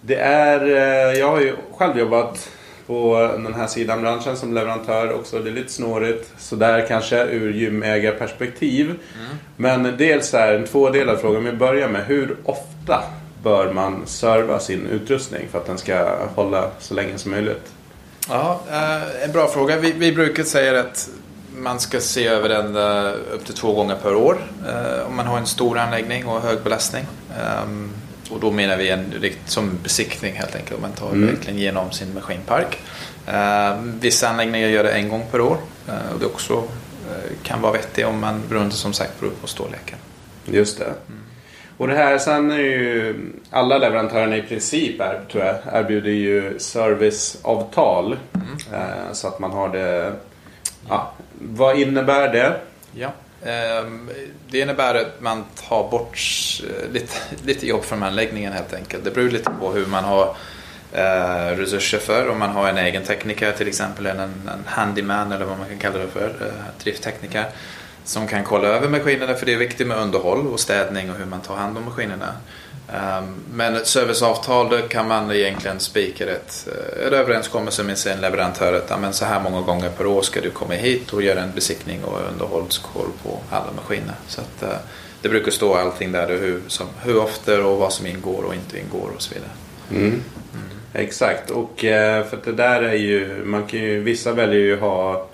Det 0.00 0.16
är, 0.16 0.60
jag 1.14 1.30
har 1.30 1.40
ju 1.40 1.56
själv 1.78 1.98
jobbat 1.98 2.50
på 2.86 3.30
den 3.32 3.54
här 3.54 3.66
sidan 3.66 4.00
branschen 4.00 4.36
som 4.36 4.54
leverantör 4.54 5.12
också. 5.12 5.38
Det 5.38 5.50
är 5.50 5.54
lite 5.54 5.72
snårigt 5.72 6.32
sådär 6.38 6.86
kanske 6.88 7.24
ur 7.24 7.52
gymägarperspektiv. 7.52 8.86
Mm. 8.86 9.36
Men 9.56 9.96
dels 9.96 10.34
är 10.34 10.54
en 10.54 10.66
tvådelad 10.66 11.20
fråga. 11.20 11.38
Om 11.38 11.44
vi 11.44 11.52
börjar 11.52 11.88
med 11.88 12.04
hur 12.06 12.36
ofta 12.44 13.04
bör 13.42 13.72
man 13.72 14.02
serva 14.06 14.58
sin 14.58 14.86
utrustning 14.86 15.48
för 15.50 15.58
att 15.58 15.66
den 15.66 15.78
ska 15.78 16.16
hålla 16.34 16.70
så 16.78 16.94
länge 16.94 17.18
som 17.18 17.30
möjligt? 17.30 17.72
Ja, 18.28 18.60
eh, 18.70 19.24
en 19.24 19.32
bra 19.32 19.48
fråga. 19.48 19.76
Vi, 19.76 19.92
vi 19.92 20.12
brukar 20.12 20.42
säga 20.42 20.80
att 20.80 21.08
man 21.56 21.80
ska 21.80 22.00
se 22.00 22.26
över 22.26 22.48
den 22.48 22.76
eh, 22.76 23.12
upp 23.32 23.44
till 23.44 23.54
två 23.54 23.72
gånger 23.74 23.96
per 24.02 24.14
år 24.14 24.38
eh, 24.68 25.06
om 25.06 25.16
man 25.16 25.26
har 25.26 25.38
en 25.38 25.46
stor 25.46 25.78
anläggning 25.78 26.26
och 26.26 26.40
hög 26.40 26.62
belastning. 26.62 27.04
Och 28.30 28.40
då 28.40 28.50
menar 28.50 28.76
vi 28.76 28.88
en, 28.88 29.14
som 29.46 29.78
besiktning 29.82 30.34
helt 30.34 30.56
enkelt. 30.56 30.80
Man 30.80 30.92
tar 30.92 31.10
mm. 31.10 31.26
verkligen 31.26 31.58
igenom 31.58 31.92
sin 31.92 32.14
maskinpark. 32.14 32.78
Uh, 33.28 33.82
vissa 34.00 34.28
anläggningar 34.28 34.68
gör 34.68 34.84
det 34.84 34.90
en 34.90 35.08
gång 35.08 35.24
per 35.30 35.40
år. 35.40 35.56
Uh, 35.88 36.12
och 36.14 36.20
det 36.20 36.26
också 36.26 36.54
uh, 36.54 36.64
kan 37.42 37.60
vara 37.60 37.72
vettigt 37.72 38.06
om 38.06 38.20
man 38.20 38.42
beroende 38.48 38.74
som 38.74 38.92
sagt 38.92 39.20
beror 39.20 39.32
på 39.40 39.46
storleken. 39.46 39.98
Just 40.44 40.78
det. 40.78 40.84
Mm. 40.84 41.20
Och 41.76 41.88
det 41.88 41.94
här 41.94 42.18
sen 42.18 42.50
är 42.50 42.58
ju 42.58 43.16
alla 43.50 43.78
leverantörerna 43.78 44.36
i 44.36 44.42
princip 44.42 45.00
är, 45.00 45.20
tror 45.32 45.44
jag, 45.44 45.56
erbjuder 45.72 46.10
ju 46.10 46.58
serviceavtal. 46.58 48.18
Mm. 48.34 49.14
så 49.14 49.28
att 49.28 49.38
man 49.38 49.50
har 49.50 49.68
det. 49.68 50.12
Ja, 50.88 51.12
vad 51.38 51.78
innebär 51.78 52.32
det? 52.32 52.60
Ja. 52.92 53.12
Ehm, 53.44 54.10
det 54.50 54.58
innebär 54.58 54.94
att 54.94 55.20
man 55.20 55.44
tar 55.68 55.90
bort 55.90 56.18
eh, 56.68 56.92
lite, 56.92 57.16
lite 57.44 57.66
jobb 57.66 57.84
från 57.84 58.02
anläggningen 58.02 58.52
helt 58.52 58.74
enkelt. 58.74 59.04
Det 59.04 59.10
beror 59.10 59.30
lite 59.30 59.50
på 59.60 59.72
hur 59.72 59.86
man 59.86 60.04
har 60.04 60.36
eh, 60.92 61.56
resurser 61.56 61.98
för. 61.98 62.28
Om 62.28 62.38
man 62.38 62.50
har 62.50 62.68
en 62.68 62.78
egen 62.78 63.02
tekniker 63.02 63.52
till 63.52 63.68
exempel, 63.68 64.06
en, 64.06 64.20
en 64.20 64.64
handyman 64.66 65.32
eller 65.32 65.44
vad 65.44 65.58
man 65.58 65.68
kan 65.68 65.78
kalla 65.78 65.98
det 65.98 66.08
för, 66.08 66.28
eh, 66.28 66.82
drifttekniker 66.82 67.44
som 68.04 68.26
kan 68.26 68.44
kolla 68.44 68.68
över 68.68 68.88
maskinerna 68.88 69.34
för 69.34 69.46
det 69.46 69.52
är 69.52 69.58
viktigt 69.58 69.86
med 69.86 69.96
underhåll 69.96 70.46
och 70.46 70.60
städning 70.60 71.10
och 71.10 71.16
hur 71.16 71.24
man 71.24 71.40
tar 71.40 71.56
hand 71.56 71.78
om 71.78 71.84
maskinerna. 71.84 72.34
Um, 72.88 73.34
men 73.52 73.76
ett 73.76 73.86
serviceavtal 73.86 74.68
då 74.68 74.78
kan 74.78 75.08
man 75.08 75.32
egentligen 75.32 75.80
spika 75.80 76.24
ett, 76.24 76.32
ett 76.32 77.12
eh, 77.12 77.18
överenskommelse 77.18 77.82
med 77.82 77.98
sin 77.98 78.20
leverantör 78.20 78.72
att 78.72 79.14
så 79.14 79.24
här 79.24 79.40
många 79.40 79.60
gånger 79.60 79.88
per 79.88 80.06
år 80.06 80.22
ska 80.22 80.40
du 80.40 80.50
komma 80.50 80.74
hit 80.74 81.12
och 81.12 81.22
göra 81.22 81.40
en 81.40 81.52
besiktning 81.54 82.04
och 82.04 82.18
underhållskoll 82.32 83.08
på 83.22 83.38
alla 83.50 83.72
maskiner. 83.76 84.14
Så 84.26 84.40
att, 84.40 84.62
uh, 84.62 84.76
det 85.22 85.28
brukar 85.28 85.50
stå 85.50 85.74
allting 85.74 86.12
där 86.12 86.28
hur, 86.28 86.60
som, 86.66 86.86
hur 87.02 87.16
ofta 87.16 87.64
och 87.66 87.78
vad 87.78 87.92
som 87.92 88.06
ingår 88.06 88.44
och 88.44 88.54
inte 88.54 88.78
ingår 88.78 89.10
och 89.16 89.22
så 89.22 89.34
vidare. 89.34 89.50
Mm. 89.90 90.06
Mm. 90.06 90.22
Exakt 90.92 91.50
och 91.50 91.84
uh, 91.84 92.24
för 92.30 92.38
det 92.44 92.52
där 92.52 92.82
är 92.82 92.94
ju, 92.94 93.44
man 93.44 93.66
kan 93.66 93.80
ju, 93.80 94.00
vissa 94.00 94.32
väljer 94.32 94.60
ju 94.60 94.80
ha 94.80 95.26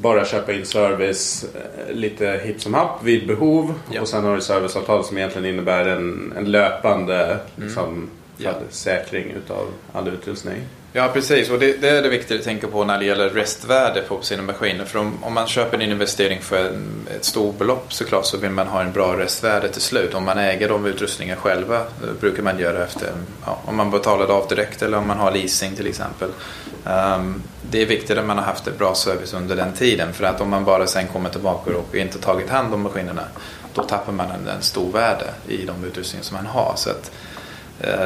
bara 0.00 0.24
köpa 0.24 0.52
in 0.52 0.66
service 0.66 1.44
eh, 1.54 1.94
lite 1.94 2.40
hipp 2.44 2.60
som 2.60 2.74
happ 2.74 3.02
vid 3.02 3.26
behov. 3.26 3.74
Ja. 3.90 4.00
Och 4.00 4.08
sen 4.08 4.24
har 4.24 4.34
du 4.34 4.40
serviceavtal 4.40 5.04
som 5.04 5.18
egentligen 5.18 5.54
innebär 5.54 5.86
en, 5.86 6.32
en 6.36 6.50
löpande 6.50 7.24
mm. 7.24 7.38
liksom, 7.66 8.08
ja. 8.36 8.52
säkring 8.70 9.30
utav 9.30 9.66
all 9.92 10.08
utrustning. 10.08 10.60
Ja 10.92 11.10
precis 11.12 11.50
och 11.50 11.58
det, 11.58 11.80
det, 11.80 11.88
är 11.88 12.02
det 12.02 12.08
viktiga 12.08 12.38
att 12.38 12.44
tänka 12.44 12.66
på 12.66 12.84
när 12.84 12.98
det 12.98 13.04
gäller 13.04 13.28
restvärde 13.28 14.00
på 14.00 14.22
sina 14.22 14.42
maskiner. 14.42 14.84
För 14.84 14.98
om, 14.98 15.24
om 15.24 15.34
man 15.34 15.46
köper 15.46 15.78
en 15.78 15.92
investering 15.92 16.40
för 16.40 16.68
en, 16.68 17.06
ett 17.16 17.24
stort 17.24 17.58
belopp 17.58 17.92
såklart 17.92 18.26
så 18.26 18.36
vill 18.36 18.50
man 18.50 18.66
ha 18.66 18.82
en 18.82 18.92
bra 18.92 19.18
restvärde 19.18 19.68
till 19.68 19.80
slut. 19.80 20.14
Om 20.14 20.24
man 20.24 20.38
äger 20.38 20.68
de 20.68 20.86
utrustningarna 20.86 21.40
själva 21.40 21.76
eh, 21.76 22.12
brukar 22.20 22.42
man 22.42 22.58
göra 22.58 22.84
efter 22.84 23.08
ja, 23.46 23.58
om 23.64 23.76
man 23.76 23.90
betalar 23.90 24.26
av 24.26 24.48
direkt 24.48 24.82
eller 24.82 24.98
om 24.98 25.06
man 25.06 25.18
har 25.18 25.32
leasing 25.32 25.76
till 25.76 25.86
exempel. 25.86 26.28
Um, 26.84 27.42
det 27.70 27.82
är 27.82 27.86
viktigt 27.86 28.18
att 28.18 28.26
man 28.26 28.38
har 28.38 28.44
haft 28.44 28.66
en 28.66 28.76
bra 28.76 28.94
service 28.94 29.34
under 29.34 29.56
den 29.56 29.72
tiden 29.72 30.12
för 30.12 30.24
att 30.24 30.40
om 30.40 30.50
man 30.50 30.64
bara 30.64 30.86
sen 30.86 31.06
kommer 31.06 31.30
tillbaka 31.30 31.76
och 31.76 31.96
inte 31.96 32.18
tagit 32.18 32.50
hand 32.50 32.74
om 32.74 32.82
maskinerna 32.82 33.22
då 33.74 33.82
tappar 33.82 34.12
man 34.12 34.30
en, 34.30 34.48
en 34.48 34.62
stor 34.62 34.92
värde 34.92 35.30
i 35.48 35.64
de 35.64 35.84
utrustningar 35.84 36.24
som 36.24 36.36
man 36.36 36.46
har. 36.46 36.72
Så 36.76 36.90
att, 36.90 37.10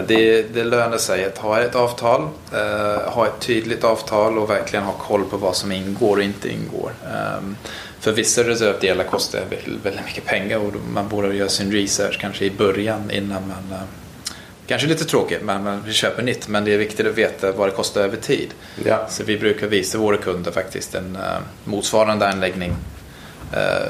det, 0.06 0.42
det 0.54 0.64
lönar 0.64 0.98
sig 0.98 1.24
att 1.24 1.38
ha 1.38 1.60
ett 1.60 1.74
avtal, 1.74 2.22
uh, 2.22 3.10
ha 3.10 3.26
ett 3.26 3.40
tydligt 3.40 3.84
avtal 3.84 4.38
och 4.38 4.50
verkligen 4.50 4.84
ha 4.84 4.92
koll 4.92 5.24
på 5.24 5.36
vad 5.36 5.56
som 5.56 5.72
ingår 5.72 6.16
och 6.16 6.22
inte 6.22 6.48
ingår. 6.52 6.92
Um, 7.38 7.56
för 8.00 8.12
vissa 8.12 8.42
reservdelar 8.42 9.04
kostar 9.04 9.40
väldigt, 9.84 10.04
mycket 10.06 10.24
pengar 10.24 10.58
och 10.58 10.72
man 10.94 11.08
borde 11.08 11.34
göra 11.34 11.48
sin 11.48 11.72
research 11.72 12.18
kanske 12.20 12.44
i 12.44 12.50
början 12.50 13.10
innan 13.10 13.48
man 13.48 13.78
uh, 13.78 13.84
Kanske 14.66 14.88
lite 14.88 15.04
tråkigt, 15.04 15.42
men 15.42 15.64
man 15.64 15.92
köper 15.92 16.22
nytt. 16.22 16.48
Men 16.48 16.64
det 16.64 16.74
är 16.74 16.78
viktigt 16.78 17.06
att 17.06 17.18
veta 17.18 17.52
vad 17.52 17.68
det 17.68 17.72
kostar 17.72 18.00
över 18.00 18.16
tid. 18.16 18.54
Ja. 18.84 19.06
Så 19.08 19.24
vi 19.24 19.38
brukar 19.38 19.66
visa 19.66 19.98
våra 19.98 20.16
kunder 20.16 20.50
faktiskt 20.50 20.94
en 20.94 21.18
motsvarande 21.64 22.28
anläggning. 22.28 22.76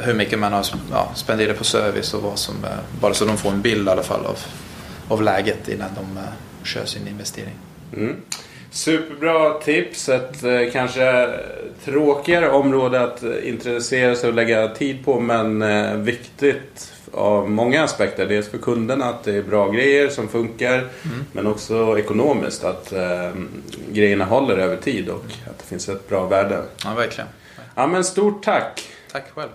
Hur 0.00 0.14
mycket 0.14 0.38
man 0.38 0.52
har 0.52 0.66
ja, 0.90 1.12
spenderat 1.14 1.58
på 1.58 1.64
service 1.64 2.14
och 2.14 2.22
vad 2.22 2.38
som, 2.38 2.54
bara 3.00 3.14
så 3.14 3.24
de 3.24 3.36
får 3.36 3.50
en 3.50 3.62
bild 3.62 3.88
i 3.88 3.90
alla 3.90 4.02
fall 4.02 4.26
av 4.26 4.38
av 5.08 5.22
läget 5.22 5.68
innan 5.68 5.90
de 5.94 6.20
uh, 6.20 6.28
kör 6.64 6.84
sin 6.84 7.08
investering. 7.08 7.54
Mm. 7.96 8.16
Superbra 8.72 9.54
tips. 9.54 10.08
Ett 10.08 10.44
eh, 10.44 10.60
kanske 10.72 11.28
tråkigare 11.84 12.50
område 12.50 13.00
att 13.00 13.22
intressera 13.22 14.16
sig 14.16 14.28
och 14.28 14.34
lägga 14.34 14.68
tid 14.68 15.04
på 15.04 15.20
men 15.20 15.62
eh, 15.62 15.94
viktigt 15.96 16.92
av 17.12 17.50
många 17.50 17.84
aspekter. 17.84 18.26
Dels 18.26 18.48
för 18.48 18.58
kunderna 18.58 19.04
att 19.04 19.24
det 19.24 19.36
är 19.36 19.42
bra 19.42 19.70
grejer 19.70 20.08
som 20.08 20.28
funkar 20.28 20.78
mm. 20.78 21.24
men 21.32 21.46
också 21.46 21.98
ekonomiskt 21.98 22.64
att 22.64 22.92
eh, 22.92 23.30
grejerna 23.90 24.24
håller 24.24 24.58
över 24.58 24.76
tid 24.76 25.08
och 25.08 25.24
att 25.50 25.58
det 25.58 25.64
finns 25.64 25.88
ett 25.88 26.08
bra 26.08 26.26
värde. 26.26 26.62
Ja, 26.84 26.94
verkligen. 26.94 27.28
Ja, 27.74 27.86
men 27.86 28.04
stort 28.04 28.44
tack! 28.44 28.88
Tack 29.12 29.30
själv! 29.34 29.50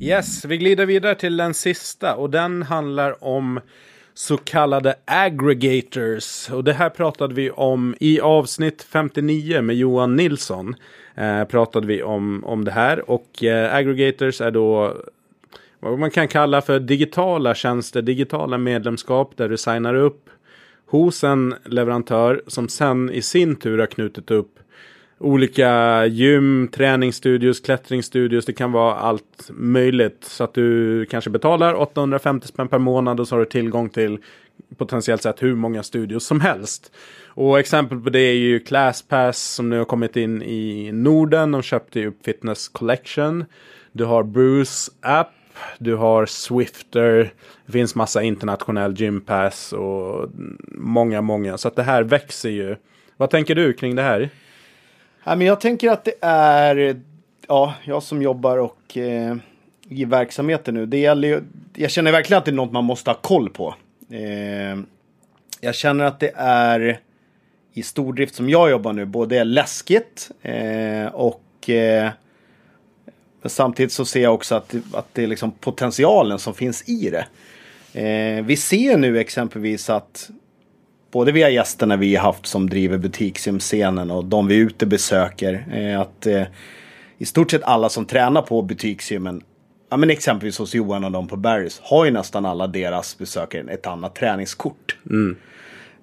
Yes, 0.00 0.44
vi 0.44 0.56
glider 0.56 0.86
vidare 0.86 1.14
till 1.14 1.36
den 1.36 1.54
sista 1.54 2.14
och 2.16 2.30
den 2.30 2.62
handlar 2.62 3.24
om 3.24 3.60
så 4.14 4.36
kallade 4.36 4.94
aggregators. 5.04 6.50
Och 6.50 6.64
det 6.64 6.72
här 6.72 6.90
pratade 6.90 7.34
vi 7.34 7.50
om 7.50 7.94
i 8.00 8.20
avsnitt 8.20 8.82
59 8.82 9.62
med 9.62 9.76
Johan 9.76 10.16
Nilsson. 10.16 10.74
Eh, 11.14 11.44
pratade 11.44 11.86
vi 11.86 12.02
om, 12.02 12.44
om 12.44 12.64
det 12.64 12.70
här 12.70 13.10
och 13.10 13.44
eh, 13.44 13.74
aggregators 13.74 14.40
är 14.40 14.50
då 14.50 14.96
vad 15.80 15.98
man 15.98 16.10
kan 16.10 16.28
kalla 16.28 16.60
för 16.62 16.80
digitala 16.80 17.54
tjänster, 17.54 18.02
digitala 18.02 18.58
medlemskap 18.58 19.36
där 19.36 19.48
du 19.48 19.56
signar 19.56 19.94
upp 19.94 20.30
hos 20.86 21.24
en 21.24 21.54
leverantör 21.64 22.42
som 22.46 22.68
sen 22.68 23.10
i 23.10 23.22
sin 23.22 23.56
tur 23.56 23.78
har 23.78 23.86
knutit 23.86 24.30
upp 24.30 24.58
olika 25.18 26.06
gym, 26.06 26.68
träningsstudios, 26.72 27.60
klättringsstudios. 27.60 28.46
Det 28.46 28.52
kan 28.52 28.72
vara 28.72 28.94
allt 28.94 29.50
möjligt. 29.50 30.24
Så 30.24 30.44
att 30.44 30.54
du 30.54 31.06
kanske 31.06 31.30
betalar 31.30 31.74
850 31.74 32.48
spänn 32.48 32.68
per 32.68 32.78
månad 32.78 33.20
och 33.20 33.28
så 33.28 33.34
har 33.34 33.40
du 33.40 33.46
tillgång 33.46 33.88
till 33.88 34.18
potentiellt 34.76 35.22
sett 35.22 35.42
hur 35.42 35.54
många 35.54 35.82
studios 35.82 36.24
som 36.24 36.40
helst. 36.40 36.92
Och 37.26 37.58
exempel 37.58 38.00
på 38.00 38.10
det 38.10 38.20
är 38.20 38.34
ju 38.34 38.60
ClassPass 38.60 39.54
som 39.54 39.68
nu 39.68 39.78
har 39.78 39.84
kommit 39.84 40.16
in 40.16 40.42
i 40.42 40.92
Norden. 40.92 41.52
De 41.52 41.62
köpte 41.62 42.00
ju 42.00 42.06
upp 42.06 42.24
Fitness 42.24 42.68
Collection. 42.68 43.44
Du 43.92 44.04
har 44.04 44.22
Bruce 44.22 44.92
App. 45.00 45.32
Du 45.78 45.94
har 45.94 46.26
Swifter. 46.26 47.32
Det 47.66 47.72
finns 47.72 47.94
massa 47.94 48.22
internationell 48.22 49.00
gympass 49.00 49.72
och 49.72 50.30
många, 50.72 51.20
många. 51.20 51.58
Så 51.58 51.68
att 51.68 51.76
det 51.76 51.82
här 51.82 52.02
växer 52.02 52.50
ju. 52.50 52.76
Vad 53.16 53.30
tänker 53.30 53.54
du 53.54 53.72
kring 53.72 53.96
det 53.96 54.02
här? 54.02 54.30
Ja, 55.28 55.34
men 55.34 55.46
jag 55.46 55.60
tänker 55.60 55.90
att 55.90 56.04
det 56.04 56.14
är, 56.20 57.00
ja, 57.46 57.74
jag 57.84 58.02
som 58.02 58.22
jobbar 58.22 58.58
och 58.58 58.96
eh, 58.96 59.36
i 59.88 60.04
verksamheten 60.04 60.74
nu. 60.74 60.86
Det 60.86 60.98
gäller 60.98 61.42
jag 61.74 61.90
känner 61.90 62.12
verkligen 62.12 62.38
att 62.38 62.44
det 62.44 62.50
är 62.50 62.54
något 62.54 62.72
man 62.72 62.84
måste 62.84 63.10
ha 63.10 63.14
koll 63.14 63.50
på. 63.50 63.74
Eh, 64.10 64.78
jag 65.60 65.74
känner 65.74 66.04
att 66.04 66.20
det 66.20 66.32
är 66.36 67.00
i 67.72 67.82
stordrift 67.82 68.34
som 68.34 68.50
jag 68.50 68.70
jobbar 68.70 68.92
nu 68.92 69.04
både 69.04 69.44
läskigt 69.44 70.30
eh, 70.42 71.06
och 71.06 71.70
eh, 71.70 72.10
samtidigt 73.44 73.92
så 73.92 74.04
ser 74.04 74.22
jag 74.22 74.34
också 74.34 74.54
att, 74.54 74.74
att 74.92 75.06
det 75.12 75.22
är 75.22 75.26
liksom 75.26 75.50
potentialen 75.50 76.38
som 76.38 76.54
finns 76.54 76.88
i 76.88 77.10
det. 77.10 77.26
Eh, 78.00 78.44
vi 78.44 78.56
ser 78.56 78.96
nu 78.96 79.18
exempelvis 79.18 79.90
att 79.90 80.30
både 81.10 81.32
via 81.32 81.50
gästerna 81.50 81.96
vi 81.96 82.16
har 82.16 82.22
haft 82.22 82.46
som 82.46 82.70
driver 82.70 82.98
butiksgymscenen 82.98 84.10
och 84.10 84.24
de 84.24 84.46
vi 84.46 84.56
ute 84.56 84.86
besöker. 84.86 85.66
Eh, 85.72 86.00
att 86.00 86.26
eh, 86.26 86.42
i 87.18 87.24
stort 87.24 87.50
sett 87.50 87.62
alla 87.62 87.88
som 87.88 88.04
tränar 88.04 88.42
på 88.42 88.62
butiksgymmen, 88.62 89.42
ja, 89.90 89.96
men 89.96 90.10
exempelvis 90.10 90.58
hos 90.58 90.74
Johan 90.74 91.04
och 91.04 91.12
de 91.12 91.28
på 91.28 91.36
Barrys, 91.36 91.80
har 91.84 92.04
ju 92.04 92.10
nästan 92.10 92.46
alla 92.46 92.66
deras 92.66 93.18
besökare 93.18 93.72
ett 93.72 93.86
annat 93.86 94.14
träningskort. 94.14 94.96
Mm. 95.10 95.36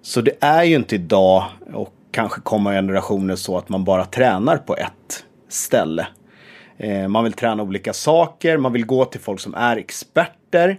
Så 0.02 0.22
det 0.22 0.38
är 0.40 0.64
ju 0.64 0.76
inte 0.76 0.96
idag 0.96 1.46
och 1.74 1.94
kanske 2.12 2.42
kommer 2.42 2.74
generationer 2.74 3.36
så 3.36 3.58
att 3.58 3.70
man 3.70 3.84
bara 3.84 4.06
tränar 4.06 4.58
på 4.58 4.78
ett 4.78 5.26
ställe. 5.50 6.08
Eh, 6.78 7.08
man 7.08 7.24
vill 7.24 7.34
träna 7.34 7.64
olika 7.64 7.94
saker, 7.94 8.58
man 8.58 8.74
vill 8.74 8.86
gå 8.86 9.06
till 9.06 9.20
folk 9.20 9.40
som 9.40 9.54
är 9.56 9.78
experter. 9.78 10.78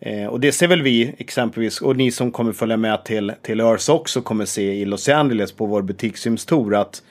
Eh, 0.00 0.26
och 0.26 0.40
det 0.40 0.52
ser 0.52 0.68
väl 0.68 0.82
vi 0.82 1.14
exempelvis, 1.18 1.80
och 1.80 1.96
ni 1.96 2.10
som 2.10 2.30
kommer 2.30 2.52
följa 2.52 2.76
med 2.76 3.04
till, 3.04 3.32
till 3.42 3.60
Örs 3.60 3.88
också 3.88 4.20
kommer 4.20 4.44
se 4.44 4.72
i 4.72 4.84
Los 4.84 5.08
Angeles 5.08 5.52
på 5.52 5.66
vår 5.66 5.82
butikssymstor 5.82 6.74
att, 6.74 7.02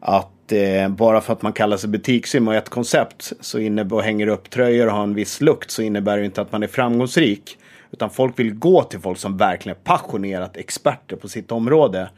att 0.00 0.52
eh, 0.52 0.88
bara 0.88 1.20
för 1.20 1.32
att 1.32 1.42
man 1.42 1.52
kallar 1.52 1.76
sig 1.76 1.90
butikssym 1.90 2.48
och 2.48 2.54
ett 2.54 2.68
koncept 2.68 3.32
så 3.40 3.58
innebär, 3.58 3.96
och 3.96 4.02
hänger 4.02 4.26
upp 4.26 4.50
tröjor 4.50 4.86
och 4.86 4.92
har 4.92 5.02
en 5.02 5.14
viss 5.14 5.40
lukt 5.40 5.70
så 5.70 5.82
innebär 5.82 6.18
det 6.18 6.24
inte 6.24 6.40
att 6.40 6.52
man 6.52 6.62
är 6.62 6.66
framgångsrik. 6.66 7.58
Utan 7.92 8.10
folk 8.10 8.38
vill 8.38 8.54
gå 8.54 8.82
till 8.82 9.00
folk 9.00 9.18
som 9.18 9.36
verkligen 9.36 9.76
är 9.76 9.84
passionerat 9.84 10.56
experter 10.56 11.16
på 11.16 11.28
sitt 11.28 11.52
område. 11.52 12.10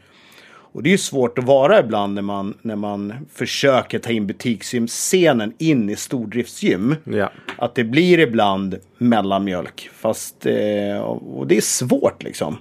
Och 0.73 0.83
det 0.83 0.89
är 0.89 0.91
ju 0.91 0.97
svårt 0.97 1.37
att 1.37 1.45
vara 1.45 1.79
ibland 1.79 2.13
när 2.13 2.21
man, 2.21 2.57
när 2.61 2.75
man 2.75 3.13
försöker 3.33 3.99
ta 3.99 4.11
in 4.11 4.27
butiksgymscenen 4.27 5.53
in 5.57 5.89
i 5.89 5.95
stordriftsgym. 5.95 6.95
Ja. 7.03 7.31
Att 7.57 7.75
det 7.75 7.83
blir 7.83 8.19
ibland 8.19 8.75
mellanmjölk. 8.97 9.89
Fast, 9.93 10.45
eh, 10.45 10.97
och 10.97 11.47
det 11.47 11.57
är 11.57 11.61
svårt 11.61 12.23
liksom. 12.23 12.57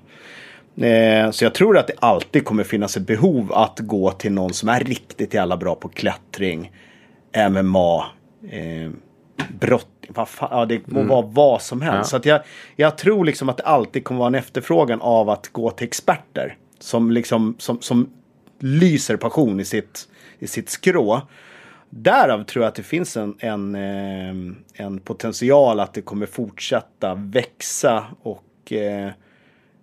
Eh, 0.77 1.31
så 1.31 1.45
jag 1.45 1.55
tror 1.55 1.79
att 1.79 1.87
det 1.87 1.95
alltid 1.99 2.45
kommer 2.45 2.65
finnas 2.65 2.97
ett 2.97 3.07
behov 3.07 3.53
att 3.53 3.79
gå 3.79 4.11
till 4.11 4.33
någon 4.33 4.53
som 4.53 4.69
är 4.69 4.81
riktigt 4.81 5.35
jävla 5.35 5.57
bra 5.57 5.75
på 5.75 5.89
klättring, 5.89 6.73
MMA, 7.51 8.07
eh, 8.51 8.91
brottning, 9.61 10.27
ja, 10.41 10.65
det 10.65 10.87
må 10.87 10.99
mm. 10.99 11.09
vara 11.09 11.27
vad 11.27 11.63
som 11.63 11.81
helst. 11.81 11.99
Ja. 11.99 12.05
Så 12.05 12.17
att 12.17 12.27
jag, 12.27 12.41
jag 12.77 12.99
tror 12.99 13.25
liksom 13.25 13.49
att 13.49 13.57
det 13.57 13.63
alltid 13.63 14.05
kommer 14.05 14.19
vara 14.19 14.29
en 14.29 14.35
efterfrågan 14.35 15.01
av 15.01 15.31
att 15.31 15.49
gå 15.53 15.71
till 15.71 15.87
experter. 15.87 16.57
Som 16.83 17.11
liksom 17.11 17.55
som, 17.59 17.81
som 17.81 18.11
lyser 18.59 19.17
passion 19.17 19.61
i 19.61 19.65
sitt, 19.65 20.09
i 20.39 20.47
sitt 20.47 20.69
skrå. 20.69 21.21
Därav 21.91 22.45
tror 22.45 22.65
jag 22.65 22.69
att 22.69 22.75
det 22.75 22.83
finns 22.83 23.17
en, 23.17 23.37
en, 23.39 23.75
eh, 23.75 24.85
en 24.85 24.99
potential 24.99 25.81
att 25.81 25.95
det 25.95 26.03
kommer 26.03 26.27
fortsätta 26.27 27.15
växa 27.15 28.05
och 28.23 28.73
eh, 28.73 29.11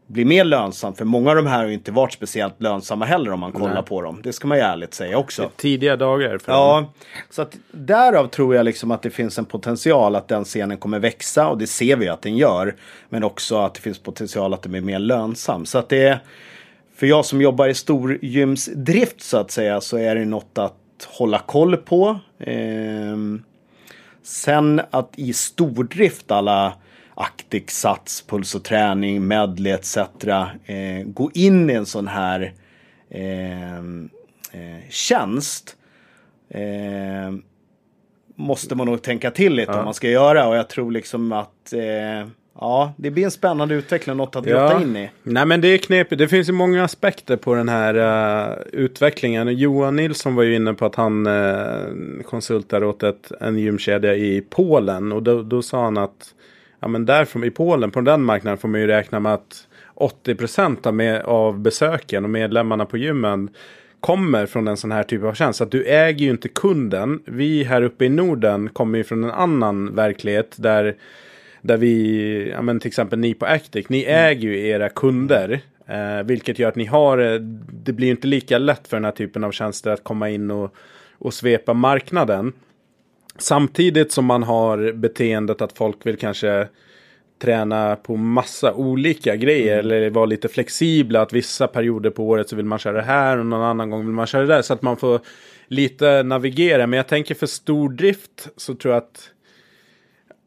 bli 0.07 0.25
mer 0.25 0.43
lönsamt. 0.43 0.97
För 0.97 1.05
många 1.05 1.29
av 1.29 1.35
de 1.35 1.47
här 1.47 1.57
har 1.57 1.65
ju 1.67 1.73
inte 1.73 1.91
varit 1.91 2.13
speciellt 2.13 2.61
lönsamma 2.61 3.05
heller 3.05 3.31
om 3.31 3.39
man 3.39 3.51
kollar 3.51 3.73
Nej. 3.73 3.83
på 3.83 4.01
dem. 4.01 4.19
Det 4.23 4.33
ska 4.33 4.47
man 4.47 4.57
ju 4.57 4.63
ärligt 4.63 4.93
säga 4.93 5.17
också. 5.17 5.49
Tidiga 5.55 5.95
dagar. 5.95 6.37
För 6.37 6.51
ja, 6.51 6.75
dem. 6.75 6.85
så 7.29 7.41
att 7.41 7.57
därav 7.71 8.27
tror 8.27 8.55
jag 8.55 8.65
liksom 8.65 8.91
att 8.91 9.01
det 9.01 9.09
finns 9.09 9.39
en 9.39 9.45
potential 9.45 10.15
att 10.15 10.27
den 10.27 10.43
scenen 10.43 10.77
kommer 10.77 10.99
växa 10.99 11.47
och 11.47 11.57
det 11.57 11.67
ser 11.67 11.95
vi 11.95 12.07
att 12.07 12.21
den 12.21 12.37
gör. 12.37 12.75
Men 13.09 13.23
också 13.23 13.57
att 13.57 13.73
det 13.73 13.81
finns 13.81 13.99
potential 13.99 14.53
att 14.53 14.61
den 14.61 14.71
blir 14.71 14.81
mer 14.81 14.99
lönsam. 14.99 15.65
Så 15.65 15.77
att 15.77 15.89
det 15.89 16.07
är 16.07 16.19
för 16.99 17.07
jag 17.07 17.25
som 17.25 17.41
jobbar 17.41 17.67
i 17.67 17.73
storgymsdrift 17.73 19.21
så 19.21 19.37
att 19.37 19.51
säga 19.51 19.81
så 19.81 19.97
är 19.97 20.15
det 20.15 20.25
något 20.25 20.57
att 20.57 21.07
hålla 21.07 21.39
koll 21.39 21.77
på. 21.77 22.19
Eh, 22.39 23.17
sen 24.23 24.81
att 24.89 25.13
i 25.15 25.33
stordrift 25.33 26.31
alla 26.31 26.73
Actic, 27.13 27.69
Sats, 27.69 28.21
Puls 28.27 28.55
och 28.55 28.63
träning, 28.63 29.27
Medley 29.27 29.73
etc. 29.73 29.97
Eh, 29.97 31.03
gå 31.05 31.31
in 31.33 31.69
i 31.69 31.73
en 31.73 31.85
sån 31.85 32.07
här 32.07 32.53
eh, 33.09 33.77
eh, 33.77 34.89
tjänst. 34.89 35.75
Eh, 36.49 37.33
måste 38.35 38.75
man 38.75 38.87
nog 38.87 39.01
tänka 39.01 39.31
till 39.31 39.53
lite 39.53 39.71
ja. 39.71 39.79
om 39.79 39.85
man 39.85 39.93
ska 39.93 40.09
göra 40.09 40.47
och 40.47 40.55
jag 40.55 40.69
tror 40.69 40.91
liksom 40.91 41.31
att 41.31 41.73
eh, 41.73 42.27
Ja, 42.61 42.93
det 42.97 43.11
blir 43.11 43.23
en 43.23 43.31
spännande 43.31 43.75
utveckling, 43.75 44.17
något 44.17 44.35
att 44.35 44.45
grotta 44.45 44.73
ja. 44.73 44.81
in 44.81 44.95
i. 44.95 45.09
Nej, 45.23 45.45
men 45.45 45.61
det 45.61 45.67
är 45.67 45.77
knepigt. 45.77 46.19
Det 46.19 46.27
finns 46.27 46.49
ju 46.49 46.53
många 46.53 46.83
aspekter 46.83 47.37
på 47.37 47.55
den 47.55 47.69
här 47.69 47.95
uh, 48.51 48.57
utvecklingen. 48.71 49.57
Johan 49.57 49.95
Nilsson 49.95 50.35
var 50.35 50.43
ju 50.43 50.55
inne 50.55 50.73
på 50.73 50.85
att 50.85 50.95
han 50.95 51.27
uh, 51.27 52.23
konsultar 52.25 52.83
åt 52.83 53.03
ett, 53.03 53.31
en 53.41 53.57
gymkedja 53.59 54.15
i 54.15 54.41
Polen. 54.49 55.11
Och 55.11 55.23
då, 55.23 55.41
då 55.41 55.61
sa 55.61 55.83
han 55.83 55.97
att 55.97 56.33
ja, 56.79 56.87
men 56.87 57.05
där 57.05 57.45
i 57.45 57.51
Polen, 57.51 57.91
på 57.91 58.01
den 58.01 58.23
marknaden, 58.23 58.57
får 58.57 58.67
man 58.67 58.81
ju 58.81 58.87
räkna 58.87 59.19
med 59.19 59.33
att 59.33 59.67
80 59.93 60.35
procent 60.35 60.85
av, 60.85 61.01
av 61.25 61.59
besöken 61.59 62.23
och 62.23 62.29
medlemmarna 62.29 62.85
på 62.85 62.97
gymmen 62.97 63.49
kommer 63.99 64.45
från 64.45 64.67
en 64.67 64.77
sån 64.77 64.91
här 64.91 65.03
typ 65.03 65.23
av 65.23 65.33
tjänst. 65.33 65.57
Så 65.57 65.63
att 65.63 65.71
du 65.71 65.85
äger 65.85 66.25
ju 66.25 66.31
inte 66.31 66.47
kunden. 66.47 67.19
Vi 67.25 67.63
här 67.63 67.81
uppe 67.81 68.05
i 68.05 68.09
Norden 68.09 68.69
kommer 68.69 68.97
ju 68.97 69.03
från 69.03 69.23
en 69.23 69.31
annan 69.31 69.95
verklighet 69.95 70.55
där 70.57 70.95
där 71.61 71.77
vi, 71.77 72.49
ja 72.49 72.61
men 72.61 72.79
till 72.79 72.87
exempel 72.87 73.19
ni 73.19 73.33
på 73.33 73.45
Actic, 73.45 73.89
ni 73.89 74.03
mm. 74.03 74.25
äger 74.25 74.49
ju 74.49 74.67
era 74.67 74.89
kunder. 74.89 75.61
Eh, 75.87 76.23
vilket 76.25 76.59
gör 76.59 76.69
att 76.69 76.75
ni 76.75 76.85
har, 76.85 77.17
eh, 77.17 77.39
det 77.71 77.93
blir 77.93 78.09
inte 78.09 78.27
lika 78.27 78.57
lätt 78.57 78.87
för 78.87 78.97
den 78.97 79.05
här 79.05 79.11
typen 79.11 79.43
av 79.43 79.51
tjänster 79.51 79.91
att 79.91 80.03
komma 80.03 80.29
in 80.29 80.51
och, 80.51 80.75
och 81.17 81.33
svepa 81.33 81.73
marknaden. 81.73 82.53
Samtidigt 83.37 84.11
som 84.11 84.25
man 84.25 84.43
har 84.43 84.91
beteendet 84.91 85.61
att 85.61 85.77
folk 85.77 86.05
vill 86.05 86.17
kanske 86.17 86.67
träna 87.41 87.95
på 87.95 88.15
massa 88.15 88.73
olika 88.73 89.35
grejer. 89.35 89.79
Mm. 89.79 89.85
Eller 89.85 90.09
vara 90.09 90.25
lite 90.25 90.47
flexibla. 90.47 91.21
Att 91.21 91.33
vissa 91.33 91.67
perioder 91.67 92.09
på 92.09 92.27
året 92.27 92.49
så 92.49 92.55
vill 92.55 92.65
man 92.65 92.79
köra 92.79 92.97
det 92.97 93.01
här 93.01 93.37
och 93.37 93.45
någon 93.45 93.61
annan 93.61 93.89
gång 93.89 94.05
vill 94.05 94.15
man 94.15 94.27
köra 94.27 94.41
det 94.41 94.53
där. 94.53 94.61
Så 94.61 94.73
att 94.73 94.81
man 94.81 94.97
får 94.97 95.19
lite 95.67 96.23
navigera. 96.23 96.87
Men 96.87 96.97
jag 96.97 97.07
tänker 97.07 97.35
för 97.35 97.47
stordrift 97.47 98.49
så 98.57 98.75
tror 98.75 98.93
jag 98.93 99.03
att 99.03 99.29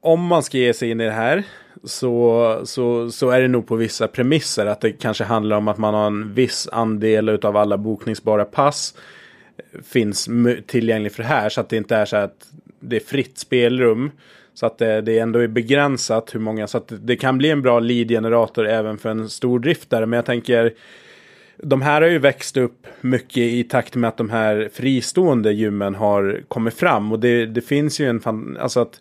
om 0.02 0.26
man 0.26 0.42
ska 0.42 0.58
ge 0.58 0.74
sig 0.74 0.90
in 0.90 1.00
i 1.00 1.04
det 1.04 1.10
här 1.10 1.44
så, 1.84 2.60
så, 2.64 3.10
så 3.10 3.30
är 3.30 3.40
det 3.40 3.48
nog 3.48 3.66
på 3.66 3.76
vissa 3.76 4.08
premisser. 4.08 4.66
Att 4.66 4.80
det 4.80 4.92
kanske 4.92 5.24
handlar 5.24 5.56
om 5.56 5.68
att 5.68 5.78
man 5.78 5.94
har 5.94 6.06
en 6.06 6.34
viss 6.34 6.68
andel 6.72 7.28
av 7.28 7.56
alla 7.56 7.78
bokningsbara 7.78 8.44
pass 8.44 8.94
eh, 9.56 9.80
finns 9.82 10.28
tillgänglig 10.66 11.12
för 11.12 11.22
det 11.22 11.28
här. 11.28 11.48
Så 11.48 11.60
att 11.60 11.68
det 11.68 11.76
inte 11.76 11.96
är 11.96 12.04
så 12.04 12.16
att 12.16 12.46
det 12.80 12.96
är 12.96 13.00
fritt 13.00 13.38
spelrum. 13.38 14.10
Så 14.54 14.66
att 14.66 14.78
det, 14.78 15.00
det 15.00 15.18
ändå 15.18 15.38
är 15.38 15.48
begränsat 15.48 16.34
hur 16.34 16.40
många. 16.40 16.66
Så 16.66 16.78
att 16.78 16.92
det 17.00 17.16
kan 17.16 17.38
bli 17.38 17.50
en 17.50 17.62
bra 17.62 17.80
lead-generator 17.80 18.68
även 18.68 18.98
för 18.98 19.08
en 19.08 19.28
stor 19.28 19.58
driftare. 19.58 20.06
Men 20.06 20.16
jag 20.16 20.26
tänker 20.26 20.72
de 21.56 21.82
här 21.82 22.02
har 22.02 22.08
ju 22.08 22.18
växt 22.18 22.56
upp 22.56 22.86
mycket 23.00 23.36
i 23.36 23.64
takt 23.64 23.94
med 23.94 24.08
att 24.08 24.16
de 24.16 24.30
här 24.30 24.70
fristående 24.72 25.52
gymmen 25.52 25.94
har 25.94 26.40
kommit 26.48 26.74
fram. 26.74 27.12
Och 27.12 27.20
det, 27.20 27.46
det 27.46 27.60
finns 27.60 28.00
ju 28.00 28.08
en 28.08 28.20
fan, 28.20 28.56
alltså 28.60 28.80
att 28.80 29.00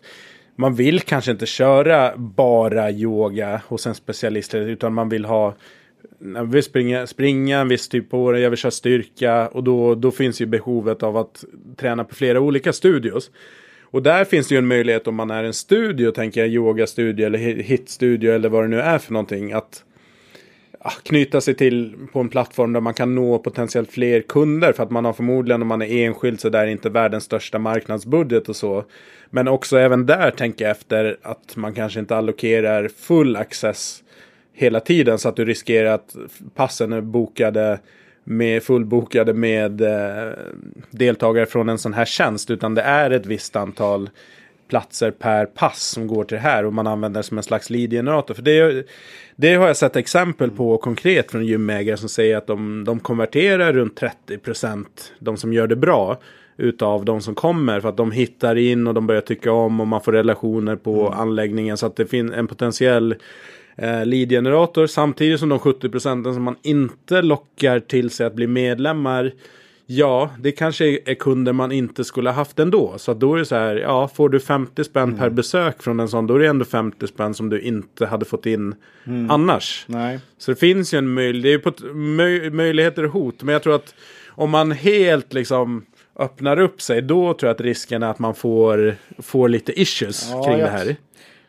man 0.56 0.74
vill 0.74 1.00
kanske 1.00 1.30
inte 1.30 1.46
köra 1.46 2.16
bara 2.16 2.90
yoga 2.90 3.62
hos 3.68 3.86
en 3.86 3.94
specialist. 3.94 4.54
Utan 4.54 4.94
man 4.94 5.08
vill 5.08 5.24
ha 5.24 5.54
jag 6.34 6.44
vill 6.44 6.62
springa, 6.62 7.06
springa 7.06 7.58
en 7.58 7.68
viss 7.68 7.88
typ 7.88 8.10
på 8.10 8.32
det. 8.32 8.40
jag 8.40 8.50
vill 8.50 8.58
köra 8.58 8.70
styrka. 8.70 9.48
Och 9.48 9.64
då, 9.64 9.94
då 9.94 10.10
finns 10.10 10.40
ju 10.40 10.46
behovet 10.46 11.02
av 11.02 11.16
att 11.16 11.44
träna 11.76 12.04
på 12.04 12.14
flera 12.14 12.40
olika 12.40 12.72
studios. 12.72 13.30
Och 13.82 14.02
där 14.02 14.24
finns 14.24 14.48
det 14.48 14.54
ju 14.54 14.58
en 14.58 14.66
möjlighet 14.66 15.06
om 15.06 15.14
man 15.14 15.30
är 15.30 15.44
en 15.44 15.54
studio, 15.54 16.10
tänker 16.10 16.40
jag, 16.40 16.50
yogastudio 16.50 17.26
eller 17.26 17.38
hitstudio 17.38 18.32
eller 18.32 18.48
vad 18.48 18.64
det 18.64 18.68
nu 18.68 18.80
är 18.80 18.98
för 18.98 19.12
någonting. 19.12 19.52
Att 19.52 19.84
knyta 21.02 21.40
sig 21.40 21.54
till 21.54 21.96
på 22.12 22.20
en 22.20 22.28
plattform 22.28 22.72
där 22.72 22.80
man 22.80 22.94
kan 22.94 23.14
nå 23.14 23.38
potentiellt 23.38 23.92
fler 23.92 24.20
kunder. 24.20 24.72
För 24.72 24.82
att 24.82 24.90
man 24.90 25.04
har 25.04 25.12
förmodligen 25.12 25.62
om 25.62 25.68
man 25.68 25.82
är 25.82 26.06
enskild 26.06 26.40
så 26.40 26.48
där 26.48 26.62
är 26.62 26.66
inte 26.66 26.90
världens 26.90 27.24
största 27.24 27.58
marknadsbudget 27.58 28.48
och 28.48 28.56
så. 28.56 28.84
Men 29.30 29.48
också 29.48 29.78
även 29.78 30.06
där 30.06 30.30
tänker 30.30 30.64
jag 30.64 30.70
efter 30.70 31.16
att 31.22 31.56
man 31.56 31.74
kanske 31.74 32.00
inte 32.00 32.16
allokerar 32.16 32.88
full 32.88 33.36
access 33.36 34.02
hela 34.52 34.80
tiden 34.80 35.18
så 35.18 35.28
att 35.28 35.36
du 35.36 35.44
riskerar 35.44 35.94
att 35.94 36.16
passen 36.54 36.92
är 36.92 37.00
bokade 37.00 37.78
med 38.24 38.62
fullbokade 38.62 39.34
med 39.34 39.80
eh, 39.80 40.32
deltagare 40.90 41.46
från 41.46 41.68
en 41.68 41.78
sån 41.78 41.94
här 41.94 42.04
tjänst 42.04 42.50
utan 42.50 42.74
det 42.74 42.82
är 42.82 43.10
ett 43.10 43.26
visst 43.26 43.56
antal 43.56 44.10
platser 44.72 45.10
per 45.10 45.46
pass 45.46 45.82
som 45.82 46.06
går 46.06 46.24
till 46.24 46.34
det 46.34 46.40
här 46.40 46.64
och 46.64 46.72
man 46.72 46.86
använder 46.86 47.20
det 47.20 47.24
som 47.24 47.38
en 47.38 47.44
slags 47.44 47.70
lead-generator. 47.70 48.34
För 48.34 48.42
det, 48.42 48.86
det 49.36 49.54
har 49.54 49.66
jag 49.66 49.76
sett 49.76 49.96
exempel 49.96 50.50
på 50.50 50.78
konkret 50.78 51.30
från 51.30 51.46
gymägare 51.46 51.96
som 51.96 52.08
säger 52.08 52.36
att 52.36 52.46
de, 52.46 52.84
de 52.84 53.00
konverterar 53.00 53.72
runt 53.72 53.96
30 53.96 54.38
procent, 54.38 55.12
de 55.18 55.36
som 55.36 55.52
gör 55.52 55.66
det 55.66 55.76
bra, 55.76 56.20
utav 56.56 57.04
de 57.04 57.20
som 57.20 57.34
kommer 57.34 57.80
för 57.80 57.88
att 57.88 57.96
de 57.96 58.10
hittar 58.10 58.56
in 58.56 58.86
och 58.86 58.94
de 58.94 59.06
börjar 59.06 59.20
tycka 59.20 59.52
om 59.52 59.80
och 59.80 59.88
man 59.88 60.00
får 60.00 60.12
relationer 60.12 60.76
på 60.76 61.08
anläggningen. 61.08 61.76
Så 61.76 61.86
att 61.86 61.96
det 61.96 62.06
finns 62.06 62.32
en 62.32 62.46
potentiell 62.46 63.14
eh, 63.76 64.06
lead-generator 64.06 64.86
samtidigt 64.86 65.40
som 65.40 65.48
de 65.48 65.58
70 65.58 65.88
procenten 65.88 66.34
som 66.34 66.42
man 66.42 66.56
inte 66.62 67.22
lockar 67.22 67.80
till 67.80 68.10
sig 68.10 68.26
att 68.26 68.34
bli 68.34 68.46
medlemmar 68.46 69.32
Ja, 69.86 70.30
det 70.38 70.52
kanske 70.52 70.84
är 71.06 71.14
kunder 71.14 71.52
man 71.52 71.72
inte 71.72 72.04
skulle 72.04 72.30
ha 72.30 72.34
haft 72.34 72.58
ändå. 72.58 72.94
Så 72.98 73.14
då 73.14 73.34
är 73.34 73.38
det 73.38 73.44
så 73.44 73.54
här, 73.56 73.76
ja, 73.76 74.08
får 74.08 74.28
du 74.28 74.40
50 74.40 74.84
spänn 74.84 75.16
per 75.18 75.30
besök 75.30 75.82
från 75.82 76.00
en 76.00 76.08
sån, 76.08 76.26
då 76.26 76.34
är 76.34 76.38
det 76.38 76.46
ändå 76.48 76.64
50 76.64 77.06
spänn 77.06 77.34
som 77.34 77.48
du 77.48 77.60
inte 77.60 78.06
hade 78.06 78.24
fått 78.24 78.46
in 78.46 78.74
annars. 79.30 79.84
Nej. 79.88 80.18
Så 80.38 80.50
det 80.50 80.56
finns 80.56 80.94
ju 80.94 80.98
en 80.98 81.14
möjlighet, 81.14 81.64
möj, 81.94 82.50
möjligheter 82.50 83.04
och 83.04 83.10
hot. 83.12 83.42
Men 83.42 83.52
jag 83.52 83.62
tror 83.62 83.74
att 83.74 83.94
om 84.28 84.50
man 84.50 84.70
helt 84.72 85.32
liksom 85.32 85.86
öppnar 86.18 86.60
upp 86.60 86.82
sig, 86.82 87.02
då 87.02 87.34
tror 87.34 87.48
jag 87.48 87.54
att 87.54 87.60
risken 87.60 88.02
är 88.02 88.10
att 88.10 88.18
man 88.18 88.34
får, 88.34 88.96
får 89.18 89.48
lite 89.48 89.80
issues 89.80 90.28
Ja, 90.30 90.44
kring 90.44 90.58
jag- 90.58 90.66
det 90.68 90.70
här. 90.72 90.96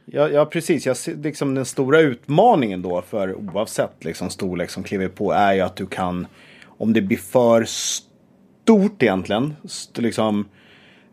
Ja, 0.05 0.29
ja 0.29 0.45
precis. 0.45 0.85
Jag 0.85 0.97
ser, 0.97 1.15
liksom 1.15 1.55
den 1.55 1.65
stora 1.65 1.99
utmaningen 2.01 2.81
då 2.81 3.01
för 3.09 3.33
oavsett 3.35 4.03
liksom, 4.03 4.29
storlek 4.29 4.69
som 4.69 4.83
kliver 4.83 5.07
på 5.07 5.31
är 5.31 5.53
ju 5.53 5.59
att 5.61 5.75
du 5.75 5.85
kan, 5.85 6.27
om 6.67 6.93
det 6.93 7.01
blir 7.01 7.17
för 7.17 7.63
stort 7.63 8.09
egentligen, 8.69 9.53
st- 9.65 10.01
liksom, 10.01 10.45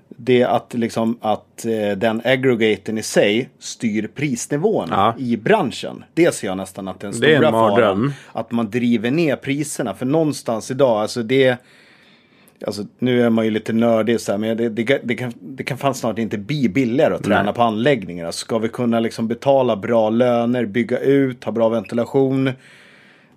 det 0.08 0.44
att, 0.44 0.74
liksom, 0.74 1.18
att 1.20 1.64
eh, 1.66 1.96
den 1.98 2.22
aggregatorn 2.24 2.98
i 2.98 3.02
sig 3.02 3.48
styr 3.58 4.06
prisnivån 4.14 4.88
Ja. 4.90 5.14
i 5.18 5.36
branschen. 5.36 6.04
Det 6.14 6.34
ser 6.34 6.46
jag 6.46 6.56
nästan 6.56 6.88
att 6.88 7.00
den 7.00 7.20
Det 7.20 7.26
är 7.26 7.30
en 7.30 7.38
stora 7.38 7.50
faran. 7.50 8.12
Att 8.32 8.52
man 8.52 8.70
driver 8.70 9.10
ner 9.10 9.36
priserna. 9.36 9.94
För 9.94 10.06
någonstans 10.06 10.70
idag, 10.70 11.00
alltså 11.02 11.22
det 11.22 11.56
Alltså, 12.66 12.84
nu 12.98 13.22
är 13.22 13.30
man 13.30 13.44
ju 13.44 13.50
lite 13.50 13.72
nördig 13.72 14.20
så 14.20 14.32
här, 14.32 14.38
men 14.38 14.56
det, 14.56 14.68
det, 14.68 15.00
det, 15.04 15.14
kan, 15.14 15.32
det 15.40 15.62
kan 15.64 15.78
fan 15.78 15.94
snart 15.94 16.18
inte 16.18 16.38
bli 16.38 16.68
billigare 16.68 17.14
att 17.14 17.24
träna 17.24 17.42
Nej. 17.42 17.54
på 17.54 17.62
anläggningar. 17.62 18.26
Alltså, 18.26 18.38
ska 18.44 18.58
vi 18.58 18.68
kunna 18.68 19.00
liksom 19.00 19.28
betala 19.28 19.76
bra 19.76 20.10
löner, 20.10 20.64
bygga 20.64 20.98
ut, 20.98 21.44
ha 21.44 21.52
bra 21.52 21.68
ventilation. 21.68 22.50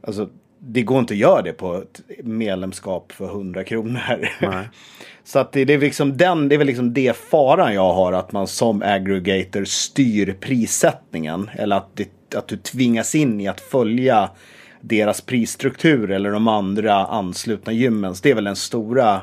Alltså, 0.01 0.29
det 0.65 0.81
går 0.81 0.99
inte 0.99 1.13
att 1.13 1.17
göra 1.17 1.41
det 1.41 1.53
på 1.53 1.75
ett 1.75 2.01
medlemskap 2.23 3.11
för 3.11 3.25
100 3.25 3.63
kronor. 3.63 4.29
Nej. 4.41 4.69
Så 5.23 5.39
att 5.39 5.51
det, 5.51 5.65
det, 5.65 5.73
är 5.73 5.79
liksom 5.79 6.17
den, 6.17 6.49
det 6.49 6.55
är 6.55 6.57
väl 6.57 6.67
liksom 6.67 6.93
det 6.93 7.17
faran 7.17 7.73
jag 7.73 7.93
har, 7.93 8.13
att 8.13 8.31
man 8.31 8.47
som 8.47 8.81
aggregator 8.81 9.65
styr 9.65 10.35
prissättningen. 10.39 11.49
Eller 11.53 11.75
att, 11.75 11.95
det, 11.95 12.35
att 12.35 12.47
du 12.47 12.57
tvingas 12.57 13.15
in 13.15 13.41
i 13.41 13.47
att 13.47 13.61
följa 13.61 14.29
deras 14.81 15.21
prisstruktur 15.21 16.11
eller 16.11 16.31
de 16.31 16.47
andra 16.47 17.05
anslutna 17.05 17.73
gymmens. 17.73 18.21
Det 18.21 18.31
är 18.31 18.35
väl 18.35 18.43
den 18.43 18.55
stora 18.55 19.21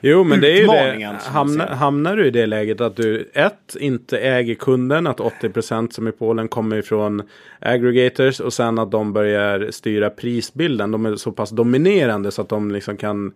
Jo, 0.00 0.24
men 0.24 0.40
det 0.40 0.52
är 0.52 0.60
ju 0.60 0.66
det. 0.66 1.18
Hamnar, 1.24 1.66
hamnar 1.66 2.16
du 2.16 2.26
i 2.26 2.30
det 2.30 2.46
läget 2.46 2.80
att 2.80 2.96
du 2.96 3.30
ett, 3.32 3.76
inte 3.80 4.18
äger 4.18 4.54
kunden, 4.54 5.06
att 5.06 5.18
80% 5.18 5.90
som 5.90 6.08
i 6.08 6.12
Polen 6.12 6.48
kommer 6.48 6.76
ifrån 6.76 7.22
aggregators 7.60 8.40
och 8.40 8.52
sen 8.52 8.78
att 8.78 8.90
de 8.90 9.12
börjar 9.12 9.70
styra 9.70 10.10
prisbilden. 10.10 10.90
De 10.90 11.06
är 11.06 11.16
så 11.16 11.32
pass 11.32 11.50
dominerande 11.50 12.30
så 12.30 12.42
att 12.42 12.48
de 12.48 12.70
liksom 12.70 12.96
kan 12.96 13.32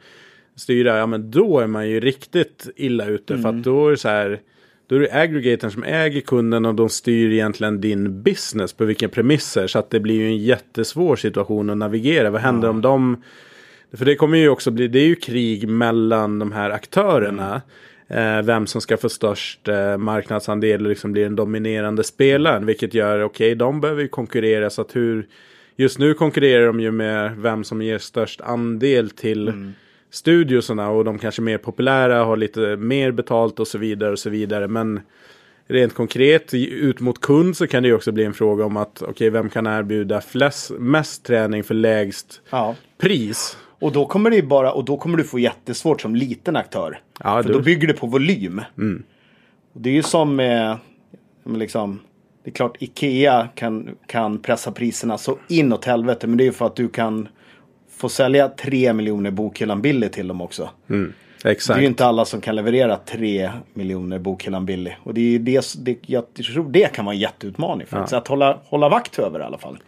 styra, 0.57 0.99
ja 0.99 1.07
men 1.07 1.31
då 1.31 1.61
är 1.61 1.67
man 1.67 1.89
ju 1.89 2.01
riktigt 2.01 2.69
illa 2.77 3.07
ute 3.07 3.35
för 3.35 3.49
Mm. 3.49 3.59
att 3.59 3.65
då 3.65 3.87
är 3.87 3.91
det 3.91 3.97
så 3.97 4.09
här 4.09 4.41
då 4.89 4.97
är 4.97 5.01
det 5.01 5.13
aggregatorn 5.13 5.71
som 5.71 5.85
äger 5.85 6.21
kunden 6.21 6.67
och 6.67 6.75
de 6.75 6.89
styr 6.89 7.33
egentligen 7.33 7.81
din 7.81 8.23
business 8.23 8.73
på 8.73 8.85
vilka 8.85 9.09
premisser. 9.09 9.67
Så 9.67 9.79
att 9.79 9.91
det 9.91 10.01
blir 10.01 10.15
ju 10.15 10.27
en 10.27 10.39
jättesvår 10.39 11.17
situation 11.17 11.71
att 11.71 11.77
navigera. 11.77 12.31
Vad 12.31 12.41
händer 12.41 12.69
om 12.69 12.81
de 12.81 13.23
för 13.93 14.05
det 14.05 14.17
kommer 14.17 14.39
ju 14.39 14.49
också 14.49 14.71
bli, 14.71 14.89
det 14.89 14.99
är 14.99 15.07
ju 15.07 15.15
krig 15.15 15.69
mellan 15.69 16.39
de 16.39 16.53
här 16.53 16.71
aktörerna. 16.71 17.63
Eh, 18.09 18.43
vem 18.43 18.67
som 18.67 18.81
ska 18.81 18.97
få 18.97 19.09
störst 19.09 19.69
eh, 19.69 19.97
marknadsandel 19.97 20.83
och 20.83 20.89
liksom 20.89 21.13
blir 21.13 21.25
den 21.25 21.37
dominerande 21.37 22.05
spelaren. 22.05 22.67
Vilket 22.67 22.95
gör, 22.95 23.23
okej, 23.23 23.55
de 23.55 23.81
behöver 23.81 24.03
ju 24.03 24.09
konkurrera. 24.09 24.71
Så 24.71 24.83
att 24.83 24.97
hur, 24.97 25.27
just 25.77 25.99
nu 25.99 26.15
konkurrerar 26.15 26.67
de 26.67 26.81
ju 26.81 26.91
med 26.91 27.37
vem 27.37 27.65
som 27.65 27.83
ger 27.83 27.99
störst 27.99 28.41
andel 28.41 29.11
till 29.11 29.73
studiosarna. 30.11 30.91
Och 30.91 31.05
de 31.05 31.19
kanske 31.19 31.43
är 31.43 31.45
mer 31.45 31.59
populära, 31.59 32.25
har 32.25 32.37
lite 32.37 32.77
mer 32.77 33.11
betalt 33.11 33.61
och 33.61 33.69
så 33.69 33.79
vidare 33.79 34.13
och 34.13 34.19
så 34.19 34.31
vidare. 34.31 34.69
Men 34.69 35.01
rent 35.69 35.95
konkret 35.95 36.55
ut 36.55 37.01
mot 37.01 37.21
kund 37.21 37.57
så 37.57 37.67
kan 37.67 37.83
det 37.83 37.89
ju 37.89 37.95
också 37.95 38.13
bli 38.13 38.25
en 38.25 38.35
fråga 38.35 38.65
om 38.65 38.77
att 38.77 39.03
okej, 39.03 39.31
vem 39.31 39.51
kan 39.51 39.67
erbjuda 39.67 40.21
flest, 40.21 40.71
mest 40.79 41.25
träning 41.25 41.65
för 41.65 41.75
lägst 41.75 42.41
Ja. 42.51 42.75
pris? 42.99 43.57
Och 43.79 43.93
då 43.93 44.07
kommer 44.07 44.31
det 44.31 44.43
bara, 44.43 44.73
och 44.73 44.85
då 44.85 44.97
kommer 44.97 45.19
du 45.19 45.25
få 45.25 45.39
jättesvårt 45.39 46.01
som 46.01 46.15
liten 46.17 46.57
aktör. 46.57 47.01
Ja, 47.25 47.43
För 47.43 47.49
du- 47.49 47.55
då 47.59 47.61
bygger 47.65 47.89
det 47.89 47.95
på 47.95 48.07
volym. 48.07 48.61
Och 49.75 49.81
det 49.81 49.91
är 49.91 49.95
ju 49.95 50.03
som 50.03 50.37
med, 50.37 50.77
men 51.45 51.59
liksom, 51.59 52.01
det 52.45 52.51
är 52.51 52.55
klart 52.55 52.77
Ikea 52.83 53.49
kan, 53.55 53.97
kan 54.07 54.39
pressa 54.39 54.73
priserna 54.73 55.19
så 55.19 55.39
inåt 55.49 55.85
helvete. 55.85 56.27
Men 56.27 56.37
det 56.37 56.43
är 56.45 56.47
ju 56.47 56.53
för 56.53 56.67
att 56.67 56.77
du 56.77 56.89
kan 56.89 57.29
få 57.97 58.09
sälja 58.09 58.49
tre 58.49 58.93
miljoner 58.93 59.31
bokhyllan 59.31 59.83
billig 59.83 60.13
till 60.13 60.29
dem 60.29 60.41
också. 60.41 60.71
Det 60.87 60.95
Exakt. 61.47 61.77
är 61.77 61.81
ju 61.81 61.87
inte 61.87 62.07
alla 62.07 62.25
som 62.25 62.41
kan 62.41 62.57
leverera 62.57 62.97
tre 62.97 63.51
miljoner 63.75 64.19
bokhyllan 64.19 64.67
billig. 64.67 64.99
Och 65.03 65.15
det 65.15 65.35
är 65.35 65.39
det, 65.39 65.75
det 65.79 65.97
jag 66.07 66.35
tror 66.35 66.71
det 66.71 66.95
kan 66.95 67.05
vara 67.05 67.15
en 67.15 67.21
jätteutmaning. 67.21 67.87
För 67.87 68.17
att 68.17 68.29
hålla, 68.29 68.59
hålla 68.65 68.89
vakt 68.89 69.19
över 69.19 69.41
i 69.41 69.43
alla 69.43 69.59
fall. 69.59 69.79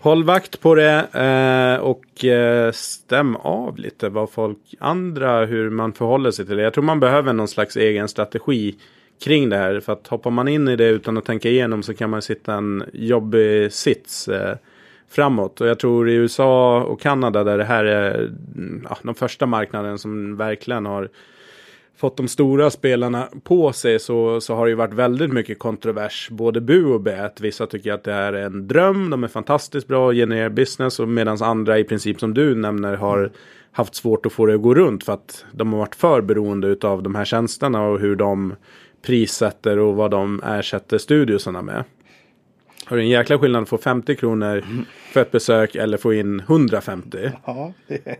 Håll 0.00 0.24
vakt 0.24 0.60
på 0.60 0.74
det 0.74 1.06
eh, 1.12 1.84
och 1.84 2.24
eh, 2.24 2.72
stäm 2.72 3.36
av 3.36 3.78
lite 3.78 4.08
vad 4.08 4.30
folk 4.30 4.74
andra, 4.80 5.46
hur 5.46 5.70
man 5.70 5.92
förhåller 5.92 6.30
sig 6.30 6.46
till 6.46 6.56
det. 6.56 6.62
Jag 6.62 6.74
tror 6.74 6.84
man 6.84 7.00
behöver 7.00 7.32
någon 7.32 7.48
slags 7.48 7.76
egen 7.76 8.08
strategi 8.08 8.74
kring 9.24 9.48
det 9.48 9.56
här. 9.56 9.80
För 9.80 9.92
att 9.92 10.06
hoppar 10.06 10.30
man 10.30 10.48
in 10.48 10.68
i 10.68 10.76
det 10.76 10.88
utan 10.88 11.18
att 11.18 11.24
tänka 11.24 11.48
igenom 11.48 11.82
så 11.82 11.94
kan 11.94 12.10
man 12.10 12.22
sitta 12.22 12.54
en 12.54 12.84
jobbig 12.92 13.72
sits 13.72 14.28
eh, 14.28 14.56
framåt. 15.12 15.60
Och 15.60 15.66
jag 15.66 15.78
tror 15.78 16.08
i 16.08 16.14
USA 16.14 16.82
och 16.82 17.00
Kanada 17.00 17.44
där 17.44 17.58
det 17.58 17.64
här 17.64 17.84
är 17.84 18.14
mm, 18.56 18.86
ja, 18.90 18.98
de 19.02 19.14
första 19.14 19.46
marknaden 19.46 19.98
som 19.98 20.36
verkligen 20.36 20.86
har 20.86 21.08
fått 21.96 22.16
de 22.16 22.28
stora 22.28 22.70
spelarna 22.70 23.28
på 23.44 23.72
sig 23.72 23.98
så, 23.98 24.40
så 24.40 24.54
har 24.54 24.64
det 24.64 24.70
ju 24.70 24.76
varit 24.76 24.94
väldigt 24.94 25.32
mycket 25.32 25.58
kontrovers. 25.58 26.28
Både 26.30 26.60
bu 26.60 26.84
och 26.84 27.00
bä. 27.00 27.30
Vissa 27.40 27.66
tycker 27.66 27.92
att 27.92 28.04
det 28.04 28.12
här 28.12 28.32
är 28.32 28.46
en 28.46 28.68
dröm. 28.68 29.10
De 29.10 29.24
är 29.24 29.28
fantastiskt 29.28 29.88
bra 29.88 30.06
och 30.06 30.12
genererar 30.12 30.48
business. 30.48 31.00
Och 31.00 31.08
medan 31.08 31.42
andra 31.42 31.78
i 31.78 31.84
princip 31.84 32.20
som 32.20 32.34
du 32.34 32.54
nämner 32.54 32.94
har 32.94 33.30
haft 33.72 33.94
svårt 33.94 34.26
att 34.26 34.32
få 34.32 34.46
det 34.46 34.54
att 34.54 34.62
gå 34.62 34.74
runt. 34.74 35.04
För 35.04 35.12
att 35.12 35.44
de 35.52 35.72
har 35.72 35.80
varit 35.80 35.94
för 35.94 36.20
beroende 36.20 36.76
av 36.82 37.02
de 37.02 37.14
här 37.14 37.24
tjänsterna 37.24 37.82
och 37.82 38.00
hur 38.00 38.16
de 38.16 38.54
prissätter 39.06 39.78
och 39.78 39.94
vad 39.94 40.10
de 40.10 40.42
ersätter 40.44 40.98
studiosarna 40.98 41.62
med. 41.62 41.84
Har 42.92 42.96
det 42.96 43.02
en 43.02 43.08
jäkla 43.08 43.38
skillnad 43.38 43.62
att 43.62 43.68
få 43.68 43.78
50 43.78 44.16
kronor 44.16 44.64
för 45.12 45.20
ett 45.20 45.30
besök 45.30 45.74
eller 45.74 45.98
få 45.98 46.14
in 46.14 46.40
150? 46.40 47.30
Ja, 47.46 47.72
det 47.88 48.06
är, 48.06 48.16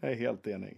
jag 0.00 0.10
är 0.10 0.16
helt 0.16 0.46
enig. 0.46 0.76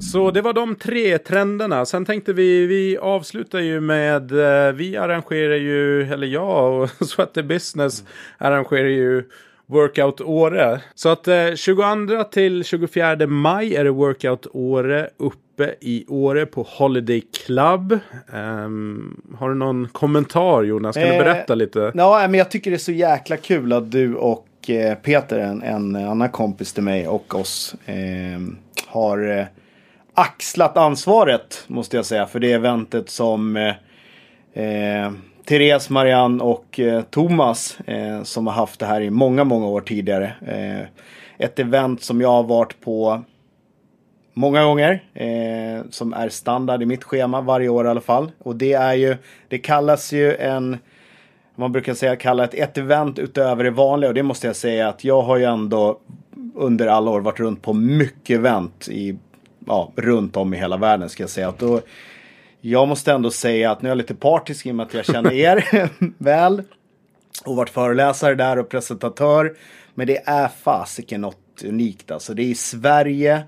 Så 0.00 0.30
det 0.30 0.42
var 0.42 0.52
de 0.52 0.74
tre 0.74 1.18
trenderna. 1.18 1.86
Sen 1.86 2.04
tänkte 2.04 2.32
vi, 2.32 2.66
vi 2.66 2.98
avslutar 2.98 3.60
ju 3.60 3.80
med, 3.80 4.32
eh, 4.32 4.72
vi 4.72 4.96
arrangerar 4.96 5.56
ju, 5.56 6.02
eller 6.12 6.26
jag 6.26 6.82
och 6.82 6.90
Sweater 7.08 7.42
Business 7.42 8.04
arrangerar 8.38 8.88
ju 8.88 9.24
Workout 9.66 10.20
Åre. 10.20 10.80
Så 10.94 11.08
att 11.08 11.28
eh, 11.28 11.54
22 11.54 12.24
till 12.24 12.64
24 12.64 13.26
maj 13.26 13.74
är 13.74 13.84
det 13.84 13.90
Workout 13.90 14.46
Åre 14.52 15.10
uppe 15.54 15.74
i 15.80 16.04
Åre 16.08 16.46
på 16.46 16.62
Holiday 16.62 17.22
Club. 17.46 17.98
Um, 18.32 19.22
har 19.38 19.48
du 19.48 19.54
någon 19.54 19.88
kommentar 19.88 20.62
Jonas? 20.62 20.96
Kan 20.96 21.02
eh, 21.02 21.12
du 21.12 21.18
berätta 21.18 21.54
lite? 21.54 21.92
Ja, 21.94 22.28
men 22.28 22.38
jag 22.38 22.50
tycker 22.50 22.70
det 22.70 22.76
är 22.76 22.78
så 22.78 22.92
jäkla 22.92 23.36
kul 23.36 23.72
att 23.72 23.90
du 23.90 24.14
och 24.14 24.46
eh, 24.70 24.94
Peter, 24.94 25.38
en, 25.38 25.62
en 25.62 25.96
annan 25.96 26.28
kompis 26.28 26.72
till 26.72 26.82
mig 26.82 27.08
och 27.08 27.34
oss, 27.34 27.74
eh, 27.86 27.94
har 28.86 29.38
eh, 29.38 29.46
axlat 30.14 30.76
ansvaret 30.76 31.64
måste 31.66 31.96
jag 31.96 32.06
säga 32.06 32.26
för 32.26 32.40
det 32.40 32.52
eventet 32.52 33.10
som 33.10 33.56
eh, 33.56 33.74
eh 34.64 35.12
Therese, 35.46 35.90
Marianne 35.90 36.42
och 36.44 36.80
eh, 36.80 37.02
Thomas 37.02 37.78
eh, 37.80 38.22
som 38.22 38.46
har 38.46 38.54
haft 38.54 38.80
det 38.80 38.86
här 38.86 39.00
i 39.00 39.10
många, 39.10 39.44
många 39.44 39.66
år 39.66 39.80
tidigare. 39.80 40.32
Eh, 40.46 40.86
ett 41.38 41.58
event 41.58 42.02
som 42.02 42.20
jag 42.20 42.28
har 42.28 42.42
varit 42.42 42.80
på 42.80 43.24
många 44.34 44.64
gånger. 44.64 45.02
Eh, 45.14 45.84
som 45.90 46.12
är 46.12 46.28
standard 46.28 46.82
i 46.82 46.86
mitt 46.86 47.04
schema 47.04 47.40
varje 47.40 47.68
år 47.68 47.86
i 47.86 47.88
alla 47.88 48.00
fall. 48.00 48.32
Och 48.38 48.56
det 48.56 48.72
är 48.72 48.94
ju, 48.94 49.16
det 49.48 49.58
kallas 49.58 50.12
ju 50.12 50.36
en, 50.36 50.78
man 51.56 51.72
brukar 51.72 51.94
säga 51.94 52.16
kalla 52.16 52.44
ett, 52.44 52.54
ett 52.54 52.78
event 52.78 53.18
utöver 53.18 53.64
det 53.64 53.70
vanliga. 53.70 54.08
Och 54.08 54.14
det 54.14 54.22
måste 54.22 54.46
jag 54.46 54.56
säga 54.56 54.88
att 54.88 55.04
jag 55.04 55.22
har 55.22 55.36
ju 55.36 55.44
ändå 55.44 55.98
under 56.54 56.86
alla 56.86 57.10
år 57.10 57.20
varit 57.20 57.40
runt 57.40 57.62
på 57.62 57.72
mycket 57.72 58.38
event 58.38 58.88
i, 58.88 59.18
ja, 59.66 59.92
runt 59.96 60.36
om 60.36 60.54
i 60.54 60.56
hela 60.56 60.76
världen 60.76 61.08
ska 61.08 61.22
jag 61.22 61.30
säga. 61.30 61.48
Att 61.48 61.58
då, 61.58 61.80
jag 62.60 62.88
måste 62.88 63.12
ändå 63.12 63.30
säga 63.30 63.70
att 63.70 63.82
nu 63.82 63.88
är 63.88 63.90
jag 63.90 63.98
lite 63.98 64.14
partisk 64.14 64.66
i 64.66 64.70
och 64.70 64.74
med 64.74 64.86
att 64.86 64.94
jag 64.94 65.04
känner 65.04 65.32
er 65.32 65.90
väl. 66.18 66.62
Och 67.44 67.56
varit 67.56 67.70
föreläsare 67.70 68.34
där 68.34 68.58
och 68.58 68.68
presentatör. 68.68 69.56
Men 69.94 70.06
det 70.06 70.28
är 70.28 70.48
fasiken 70.48 71.20
något 71.20 71.64
unikt 71.64 72.10
alltså. 72.10 72.34
Det 72.34 72.42
är 72.42 72.46
i 72.46 72.54
Sverige. 72.54 73.44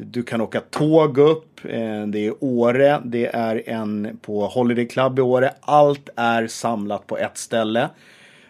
Du 0.00 0.22
kan 0.22 0.40
åka 0.40 0.60
tåg 0.60 1.18
upp. 1.18 1.60
Eh, 1.64 2.06
det 2.06 2.26
är 2.26 2.34
Åre. 2.40 3.00
Det 3.04 3.26
är 3.26 3.62
en 3.66 4.18
på 4.22 4.46
Holiday 4.46 4.88
Club 4.88 5.18
i 5.18 5.22
Åre. 5.22 5.52
Allt 5.60 6.08
är 6.16 6.46
samlat 6.46 7.06
på 7.06 7.18
ett 7.18 7.38
ställe. 7.38 7.88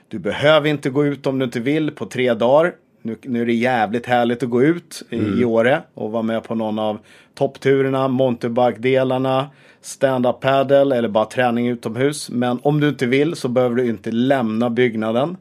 Du 0.08 0.18
behöver 0.18 0.68
inte 0.68 0.90
gå 0.90 1.06
ut 1.06 1.26
om 1.26 1.38
du 1.38 1.44
inte 1.44 1.60
vill 1.60 1.90
på 1.90 2.06
tre 2.06 2.34
dagar. 2.34 2.74
Nu, 3.02 3.16
nu 3.22 3.42
är 3.42 3.46
det 3.46 3.52
jävligt 3.52 4.06
härligt 4.06 4.42
att 4.42 4.50
gå 4.50 4.62
ut 4.62 5.02
mm. 5.10 5.40
i 5.40 5.44
Åre 5.44 5.82
och 5.94 6.10
vara 6.10 6.22
med 6.22 6.44
på 6.44 6.54
någon 6.54 6.78
av 6.78 6.98
toppturerna, 7.34 8.08
mountainbike-delarna 8.08 9.46
stand-up 9.80 10.40
paddle 10.40 10.96
eller 10.96 11.08
bara 11.08 11.24
träning 11.24 11.68
utomhus. 11.68 12.30
Men 12.30 12.58
om 12.62 12.80
du 12.80 12.88
inte 12.88 13.06
vill 13.06 13.36
så 13.36 13.48
behöver 13.48 13.76
du 13.76 13.86
inte 13.86 14.10
lämna 14.10 14.70
byggnaden. 14.70 15.36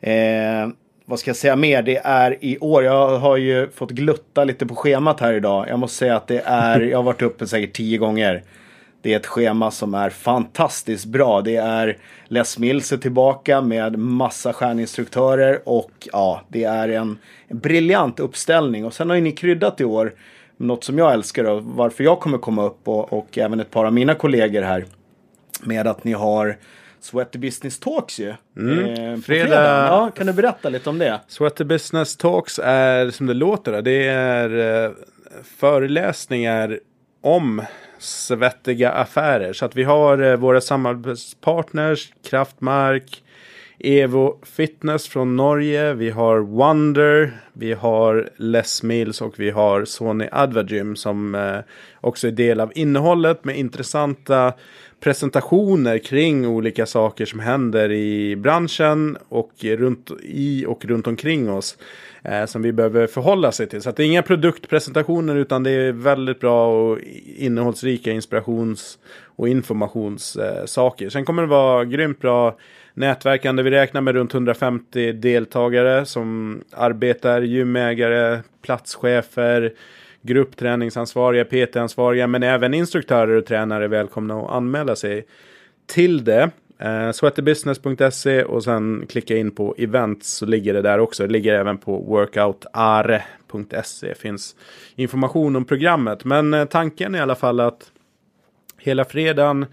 Eh, 0.00 0.68
vad 1.08 1.18
ska 1.18 1.30
jag 1.30 1.36
säga 1.36 1.56
mer? 1.56 1.82
Det 1.82 1.96
är 1.96 2.44
i 2.44 2.58
år, 2.58 2.84
jag 2.84 3.18
har 3.18 3.36
ju 3.36 3.70
fått 3.70 3.90
glutta 3.90 4.44
lite 4.44 4.66
på 4.66 4.74
schemat 4.74 5.20
här 5.20 5.32
idag. 5.32 5.68
Jag 5.68 5.78
måste 5.78 5.96
säga 5.96 6.16
att 6.16 6.26
det 6.26 6.42
är, 6.44 6.80
jag 6.80 6.98
har 6.98 7.02
varit 7.02 7.22
uppe 7.22 7.46
säkert 7.46 7.72
tio 7.76 7.98
gånger. 7.98 8.42
Det 9.02 9.12
är 9.12 9.16
ett 9.16 9.26
schema 9.26 9.70
som 9.70 9.94
är 9.94 10.10
fantastiskt 10.10 11.06
bra. 11.06 11.40
Det 11.40 11.56
är 11.56 11.98
Les 12.24 12.58
Mills 12.58 12.92
är 12.92 12.96
tillbaka 12.96 13.60
med 13.60 13.98
massa 13.98 14.52
stjärninstruktörer 14.52 15.60
och 15.64 16.08
ja, 16.12 16.40
det 16.48 16.64
är 16.64 16.88
en, 16.88 17.18
en 17.48 17.58
briljant 17.58 18.20
uppställning. 18.20 18.84
Och 18.84 18.94
sen 18.94 19.08
har 19.08 19.16
ju 19.16 19.22
ni 19.22 19.32
kryddat 19.32 19.80
i 19.80 19.84
år 19.84 20.14
något 20.56 20.84
som 20.84 20.98
jag 20.98 21.12
älskar 21.12 21.44
och 21.44 21.64
varför 21.64 22.04
jag 22.04 22.20
kommer 22.20 22.38
komma 22.38 22.64
upp 22.64 22.88
och, 22.88 23.12
och 23.12 23.38
även 23.38 23.60
ett 23.60 23.70
par 23.70 23.84
av 23.84 23.92
mina 23.92 24.14
kollegor 24.14 24.62
här. 24.62 24.84
Med 25.62 25.86
att 25.86 26.04
ni 26.04 26.12
har 26.12 26.56
Sweaty 27.06 27.38
Business 27.38 27.78
Talks 27.78 28.20
ju. 28.20 28.34
Mm. 28.56 29.12
Eh, 29.14 29.20
fredag. 29.20 29.86
Ja, 29.86 30.10
kan 30.16 30.26
du 30.26 30.32
berätta 30.32 30.68
lite 30.68 30.90
om 30.90 30.98
det? 30.98 31.20
Sweaty 31.28 31.64
Business 31.64 32.16
Talks 32.16 32.60
är 32.62 33.10
som 33.10 33.26
det 33.26 33.34
låter. 33.34 33.82
Det 33.82 34.08
är 34.08 34.84
eh, 34.84 34.90
föreläsningar 35.58 36.80
om 37.20 37.62
svettiga 37.98 38.90
affärer. 38.90 39.52
Så 39.52 39.64
att 39.64 39.76
vi 39.76 39.84
har 39.84 40.22
eh, 40.22 40.36
våra 40.36 40.60
samarbetspartners, 40.60 42.12
Kraftmark, 42.24 43.22
Evo 43.78 44.38
Fitness 44.42 45.08
från 45.08 45.36
Norge. 45.36 45.94
Vi 45.94 46.10
har 46.10 46.38
Wonder. 46.38 47.40
Vi 47.52 47.72
har 47.72 48.30
Les 48.36 48.82
Mills 48.82 49.20
och 49.20 49.38
vi 49.38 49.50
har 49.50 49.84
Sony 49.84 50.28
Advagym 50.32 50.96
som 50.96 51.34
eh, 51.34 51.58
också 52.00 52.26
är 52.26 52.32
del 52.32 52.60
av 52.60 52.72
innehållet 52.74 53.44
med 53.44 53.58
intressanta 53.58 54.52
presentationer 55.06 55.98
kring 55.98 56.46
olika 56.46 56.86
saker 56.86 57.26
som 57.26 57.40
händer 57.40 57.92
i 57.92 58.36
branschen 58.36 59.16
och 59.28 59.52
runt 59.62 60.10
i 60.22 60.66
och 60.66 60.84
runt 60.84 61.06
omkring 61.06 61.50
oss 61.50 61.78
eh, 62.24 62.46
som 62.46 62.62
vi 62.62 62.72
behöver 62.72 63.06
förhålla 63.06 63.52
sig 63.52 63.66
till. 63.66 63.82
Så 63.82 63.90
det 63.90 64.02
är 64.02 64.06
inga 64.06 64.22
produktpresentationer 64.22 65.36
utan 65.36 65.62
det 65.62 65.70
är 65.70 65.92
väldigt 65.92 66.40
bra 66.40 66.66
och 66.66 66.98
innehållsrika 67.36 68.10
inspirations 68.12 68.98
och 69.36 69.48
informationssaker. 69.48 71.06
Eh, 71.06 71.10
Sen 71.10 71.24
kommer 71.24 71.42
det 71.42 71.48
vara 71.48 71.84
grymt 71.84 72.20
bra 72.20 72.56
nätverkande. 72.94 73.62
Vi 73.62 73.70
räknar 73.70 74.00
med 74.00 74.14
runt 74.14 74.34
150 74.34 75.12
deltagare 75.12 76.06
som 76.06 76.60
arbetar, 76.72 77.42
gymägare, 77.42 78.40
platschefer, 78.62 79.72
gruppträningsansvariga, 80.26 81.44
PT-ansvariga, 81.44 82.26
men 82.26 82.42
även 82.42 82.74
instruktörer 82.74 83.36
och 83.36 83.46
tränare 83.46 83.84
är 83.84 83.88
välkomna 83.88 84.40
att 84.40 84.50
anmäla 84.50 84.96
sig 84.96 85.26
till 85.86 86.24
det. 86.24 86.50
Eh, 86.78 87.12
sweaterbusiness.se 87.12 88.42
och 88.42 88.64
sen 88.64 89.06
klicka 89.08 89.36
in 89.36 89.50
på 89.50 89.74
events 89.78 90.30
så 90.30 90.46
ligger 90.46 90.74
det 90.74 90.82
där 90.82 90.98
också. 90.98 91.22
Det 91.22 91.32
ligger 91.32 91.54
även 91.54 91.78
på 91.78 91.98
workoutare.se. 91.98 93.14
finns 94.14 94.56
information 94.96 95.56
om 95.56 95.64
programmet. 95.64 96.24
Men 96.24 96.54
eh, 96.54 96.64
tanken 96.64 97.14
är 97.14 97.18
i 97.18 97.22
alla 97.22 97.34
fall 97.34 97.60
att 97.60 97.90
hela 98.78 99.04
fredagen 99.04 99.66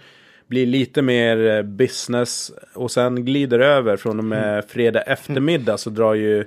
blir 0.47 0.65
lite 0.65 1.01
mer 1.01 1.47
eh, 1.47 1.61
business 1.61 2.51
och 2.73 2.91
sen 2.91 3.25
glider 3.25 3.59
över 3.59 3.97
från 3.97 4.19
och 4.19 4.25
med 4.25 4.53
mm. 4.53 4.63
fredag 4.67 5.01
eftermiddag 5.01 5.77
så 5.77 5.89
drar 5.89 6.13
ju 6.13 6.45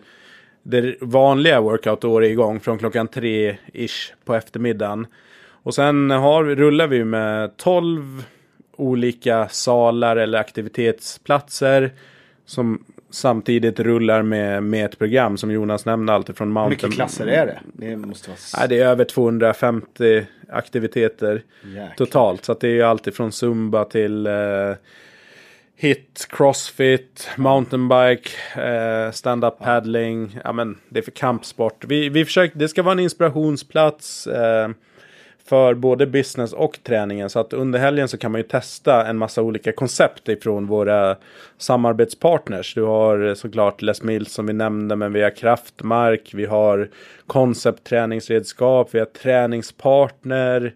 det 0.69 0.97
vanliga 1.01 1.61
workout-året 1.61 2.31
igång 2.31 2.61
från 2.61 2.79
klockan 2.79 3.09
tre 3.09 3.57
ish 3.73 4.13
på 4.25 4.35
eftermiddagen. 4.35 5.07
Och 5.63 5.75
sen 5.75 6.11
har, 6.11 6.45
rullar 6.45 6.87
vi 6.87 7.05
med 7.05 7.57
12 7.57 8.25
olika 8.77 9.49
salar 9.49 10.17
eller 10.17 10.39
aktivitetsplatser 10.39 11.91
som 12.47 12.85
samtidigt 13.11 13.81
rullar 13.81 14.23
med, 14.23 14.63
med 14.63 14.85
ett 14.85 14.99
program 14.99 15.37
som 15.37 15.51
Jonas 15.51 15.85
nämnde. 15.87 16.13
Alltifrån 16.13 16.53
Mountain... 16.53 16.81
Hur 16.81 16.89
mycket 16.89 16.97
klasser 16.97 17.27
är 17.27 17.47
det? 17.47 17.61
Det 17.73 17.97
måste 17.97 18.31
vara... 18.31 18.39
Nej, 18.59 18.69
det 18.69 18.79
är 18.79 18.87
över 18.87 19.05
250 19.05 20.27
aktiviteter 20.49 21.43
Jäklar. 21.65 21.95
totalt. 21.97 22.45
Så 22.45 22.55
det 22.55 22.81
är 22.81 22.85
alltifrån 22.85 23.33
Zumba 23.33 23.85
till 23.85 24.27
uh, 24.27 24.75
Hit, 25.79 26.27
Crossfit, 26.31 27.29
mountainbike, 27.37 28.31
uh, 28.57 29.11
stand-up 29.13 29.59
paddling. 29.59 30.39
Ja, 30.45 30.53
men 30.53 30.79
det 30.89 30.99
är 30.99 31.03
för 31.03 31.11
kampsport. 31.11 31.85
Vi, 31.85 32.09
vi 32.09 32.25
försöker, 32.25 32.59
det 32.59 32.69
ska 32.69 32.83
vara 32.83 32.93
en 32.93 33.01
inspirationsplats. 33.01 34.27
Uh, 34.27 34.69
för 35.49 35.75
både 35.75 36.07
business 36.07 36.53
och 36.53 36.79
träningen. 36.83 37.31
Så 37.31 37.39
att 37.39 37.53
under 37.53 37.79
helgen 37.79 38.09
så 38.09 38.19
kan 38.19 38.33
man 38.33 38.41
ju 38.41 38.47
testa 38.47 39.07
en 39.07 39.19
massa 39.19 39.43
olika 39.43 39.73
koncept 39.73 40.29
ifrån 40.29 40.67
våra 40.67 41.17
samarbetspartners. 41.59 42.75
Du 42.75 42.83
har 42.83 43.35
såklart 43.35 43.83
Les 43.83 44.03
Mills 44.03 44.33
som 44.33 44.47
vi 44.47 44.53
nämnde, 44.53 44.97
men 44.97 45.13
vi 45.13 45.23
har 45.23 45.37
Kraftmark, 45.37 46.31
vi 46.35 46.47
har 46.47 46.89
konceptträningsredskap, 47.27 48.89
vi 48.93 48.99
har 48.99 49.07
träningspartner. 49.07 50.75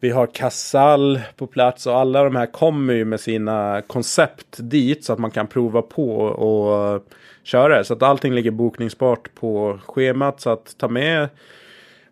Vi 0.00 0.10
har 0.10 0.26
Casall 0.26 1.20
på 1.36 1.46
plats 1.46 1.86
och 1.86 1.96
alla 1.96 2.24
de 2.24 2.36
här 2.36 2.46
kommer 2.46 2.94
ju 2.94 3.04
med 3.04 3.20
sina 3.20 3.82
koncept 3.86 4.56
dit 4.58 5.04
så 5.04 5.12
att 5.12 5.18
man 5.18 5.30
kan 5.30 5.46
prova 5.46 5.82
på 5.82 6.16
och 6.18 7.04
köra 7.42 7.78
det. 7.78 7.84
Så 7.84 7.94
att 7.94 8.02
allting 8.02 8.34
ligger 8.34 8.50
bokningsbart 8.50 9.34
på 9.34 9.78
schemat. 9.86 10.40
Så 10.40 10.50
att 10.50 10.74
ta 10.78 10.88
med 10.88 11.28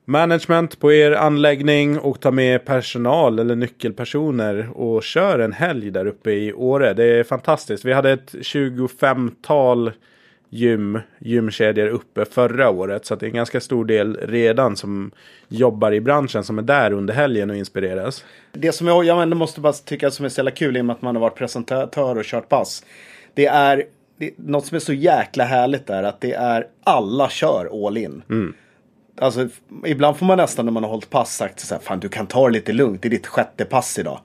management 0.05 0.81
på 0.81 0.93
er 0.93 1.13
anläggning 1.13 1.99
och 1.99 2.21
ta 2.21 2.31
med 2.31 2.65
personal 2.65 3.39
eller 3.39 3.57
nyckelpersoner 3.57 4.71
och 4.75 5.03
kör 5.03 5.39
en 5.39 5.53
helg 5.53 5.91
där 5.91 6.07
uppe 6.07 6.31
i 6.31 6.53
Åre. 6.53 6.95
Det 6.95 7.05
är 7.05 7.25
fantastiskt. 7.25 7.85
Vi 7.85 7.93
hade 7.93 8.11
ett 8.11 8.33
25-tal 8.33 9.93
gym, 10.53 11.01
gymkedjor 11.19 11.89
uppe 11.89 12.25
förra 12.25 12.71
året. 12.71 13.07
Så 13.07 13.15
det 13.15 13.27
är 13.27 13.29
en 13.29 13.37
ganska 13.37 13.61
stor 13.61 13.85
del 13.85 14.17
redan 14.17 14.77
som 14.77 15.11
jobbar 15.49 15.93
i 15.93 16.01
branschen 16.01 16.45
som 16.45 16.59
är 16.59 16.63
där 16.63 16.93
under 16.93 17.15
helgen 17.15 17.51
och 17.51 17.57
inspireras. 17.57 18.25
Det 18.53 18.73
som 18.73 18.87
jag, 18.87 19.05
jag 19.05 19.37
måste 19.37 19.61
bara 19.61 19.73
tycka 19.73 20.11
som 20.11 20.25
är 20.25 20.29
så 20.29 20.39
jävla 20.39 20.51
kul 20.51 20.77
i 20.77 20.81
och 20.81 20.85
med 20.85 20.95
att 20.97 21.03
man 21.03 21.17
har 21.17 21.21
varit 21.21 21.35
presentatör 21.35 22.19
och 22.19 22.25
kört 22.25 22.49
pass. 22.49 22.85
Det 23.35 23.47
är 23.47 23.85
det, 24.19 24.31
något 24.37 24.67
som 24.67 24.77
är 24.77 24.81
så 24.81 24.93
jäkla 24.93 25.45
härligt 25.45 25.87
där 25.87 26.03
att 26.03 26.21
det 26.21 26.33
är 26.33 26.67
alla 26.85 27.29
kör 27.29 27.87
all 27.87 27.97
in. 27.97 28.23
Mm. 28.31 28.55
Alltså, 29.19 29.49
ibland 29.87 30.17
får 30.17 30.27
man 30.27 30.39
nästan 30.39 30.65
när 30.65 30.73
man 30.73 30.83
har 30.83 30.91
hållit 30.91 31.11
pass 31.11 31.37
sagt 31.37 31.61
så 31.61 31.75
här, 31.75 31.83
fan 31.83 32.01
du 32.01 32.09
kan 32.09 32.27
ta 32.27 32.47
det 32.47 32.53
lite 32.53 32.73
lugnt, 32.73 33.03
det 33.03 33.09
är 33.09 33.11
ditt 33.11 33.27
sjätte 33.27 33.65
pass 33.65 33.99
idag. 33.99 34.21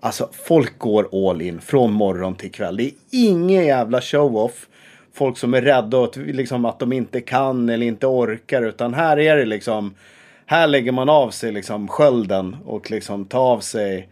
Alltså 0.00 0.28
folk 0.46 0.78
går 0.78 1.30
all 1.30 1.42
in 1.42 1.60
från 1.60 1.92
morgon 1.92 2.34
till 2.34 2.52
kväll. 2.52 2.76
Det 2.76 2.84
är 2.84 2.92
ingen 3.10 3.64
jävla 3.64 4.00
show-off. 4.00 4.68
Folk 5.14 5.38
som 5.38 5.54
är 5.54 5.62
rädda 5.62 6.04
att, 6.04 6.16
liksom, 6.16 6.64
att 6.64 6.78
de 6.78 6.92
inte 6.92 7.20
kan 7.20 7.68
eller 7.68 7.86
inte 7.86 8.06
orkar. 8.06 8.62
Utan 8.62 8.94
här 8.94 9.18
är 9.18 9.36
det 9.36 9.44
liksom, 9.44 9.94
här 10.46 10.66
lägger 10.66 10.92
man 10.92 11.08
av 11.08 11.30
sig 11.30 11.52
liksom 11.52 11.88
skölden 11.88 12.56
och 12.64 12.90
liksom 12.90 13.24
tar 13.24 13.40
av 13.40 13.60
sig 13.60 14.08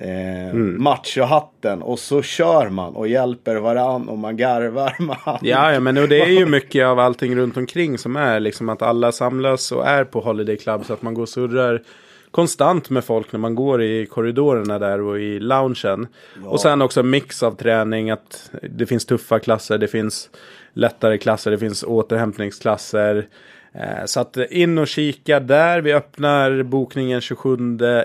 eh, 0.00 0.48
Mm. 0.50 0.82
machohatten. 0.82 1.82
Och 1.82 1.98
så 1.98 2.22
kör 2.22 2.68
man 2.68 2.96
och 2.96 3.08
hjälper 3.08 3.56
varann 3.56 4.08
och 4.08 4.18
man 4.18 4.36
garvar 4.36 4.94
med. 5.02 5.38
Ja, 5.42 5.72
ja, 5.72 5.80
men 5.80 5.98
och 5.98 6.08
det 6.08 6.20
är 6.20 6.38
ju 6.38 6.46
mycket 6.46 6.86
av 6.86 6.98
allting 6.98 7.36
runt 7.36 7.56
omkring 7.56 7.98
som 7.98 8.16
är 8.16 8.40
liksom 8.40 8.68
att 8.68 8.82
alla 8.82 9.12
samlas 9.12 9.72
och 9.72 9.86
är 9.86 10.04
på 10.04 10.20
Holiday 10.20 10.56
Club 10.56 10.84
så 10.84 10.92
att 10.92 11.02
man 11.02 11.14
går 11.14 11.22
och 11.22 11.28
surrar 11.28 11.82
konstant 12.30 12.90
med 12.90 13.04
folk 13.04 13.32
när 13.32 13.40
man 13.40 13.54
går 13.54 13.82
i 13.82 14.06
korridorerna 14.06 14.78
där 14.78 15.00
och 15.00 15.20
i 15.20 15.40
loungen. 15.40 16.06
Och 16.44 16.60
sen 16.60 16.82
också 16.82 17.00
en 17.00 17.10
mix 17.10 17.42
av 17.42 17.52
träning, 17.56 18.10
att 18.10 18.50
det 18.70 18.86
finns 18.86 19.04
tuffa 19.06 19.38
klasser, 19.38 19.78
det 19.78 19.88
finns 19.88 20.30
lättare 20.72 21.18
klasser, 21.18 21.50
det 21.50 21.58
finns 21.58 21.82
återhämtningsklasser. 21.82 23.26
Eh, 23.72 24.04
Så 24.06 24.20
att 24.20 24.36
in 24.36 24.78
och 24.78 24.88
kika 24.88 25.40
där. 25.40 25.80
Vi 25.80 25.92
öppnar 25.94 26.62
bokningen 26.62 27.20
27 27.20 27.56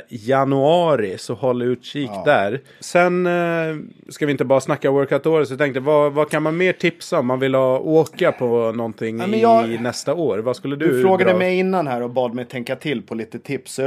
januari. 0.10 1.18
Så 1.18 1.34
håll 1.34 1.62
utkik 1.62 2.10
där. 2.26 2.62
Sen 2.80 3.26
eh, 3.28 3.76
ska 4.10 4.26
vi 4.26 4.32
inte 4.32 4.46
bara 4.46 4.60
snacka 4.62 4.92
workout-året. 4.92 5.48
Så 5.48 5.52
jag 5.54 5.60
tänkte, 5.60 5.80
vad, 5.80 6.14
vad 6.14 6.30
kan 6.30 6.44
man 6.44 6.58
mer 6.58 6.74
tipsa 6.74 7.20
om? 7.20 7.26
Man 7.28 7.40
vill 7.40 7.56
ha 7.56 7.80
åka 7.80 8.32
på 8.32 8.72
någonting 8.72 9.18
Ja, 9.20 9.28
men 9.28 9.40
i 9.40 9.42
jag- 9.42 9.82
nästa 9.82 10.14
år. 10.14 10.38
Vad 10.38 10.56
skulle 10.56 10.76
du 10.76 10.88
Du 10.92 11.02
frågade 11.02 11.32
dra? 11.32 11.38
mig 11.40 11.60
innan 11.60 11.88
här 11.88 12.02
och 12.04 12.10
bad 12.10 12.34
mig 12.34 12.46
tänka 12.46 12.76
till 12.76 13.02
på 13.02 13.16
lite 13.16 13.40
tips. 13.40 13.80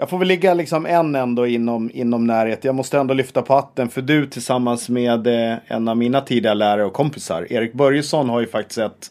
Jag 0.00 0.10
får 0.10 0.18
väl 0.18 0.28
ligga 0.28 0.54
liksom 0.54 0.86
en 0.86 1.14
ändå 1.14 1.46
inom, 1.46 1.90
inom 1.94 2.26
närhet. 2.26 2.64
Jag 2.64 2.74
måste 2.74 2.98
ändå 2.98 3.14
lyfta 3.14 3.42
på 3.42 3.54
hatten 3.54 3.88
för 3.88 4.02
du 4.02 4.26
tillsammans 4.26 4.88
med 4.88 5.26
eh, 5.26 5.56
en 5.66 5.88
av 5.88 5.96
mina 5.96 6.20
tidigare 6.20 6.54
lärare 6.54 6.84
och 6.84 6.92
kompisar, 6.92 7.52
Erik 7.52 7.72
Börjesson, 7.72 8.28
har 8.28 8.40
ju 8.40 8.46
faktiskt 8.46 8.78
ett, 8.78 9.10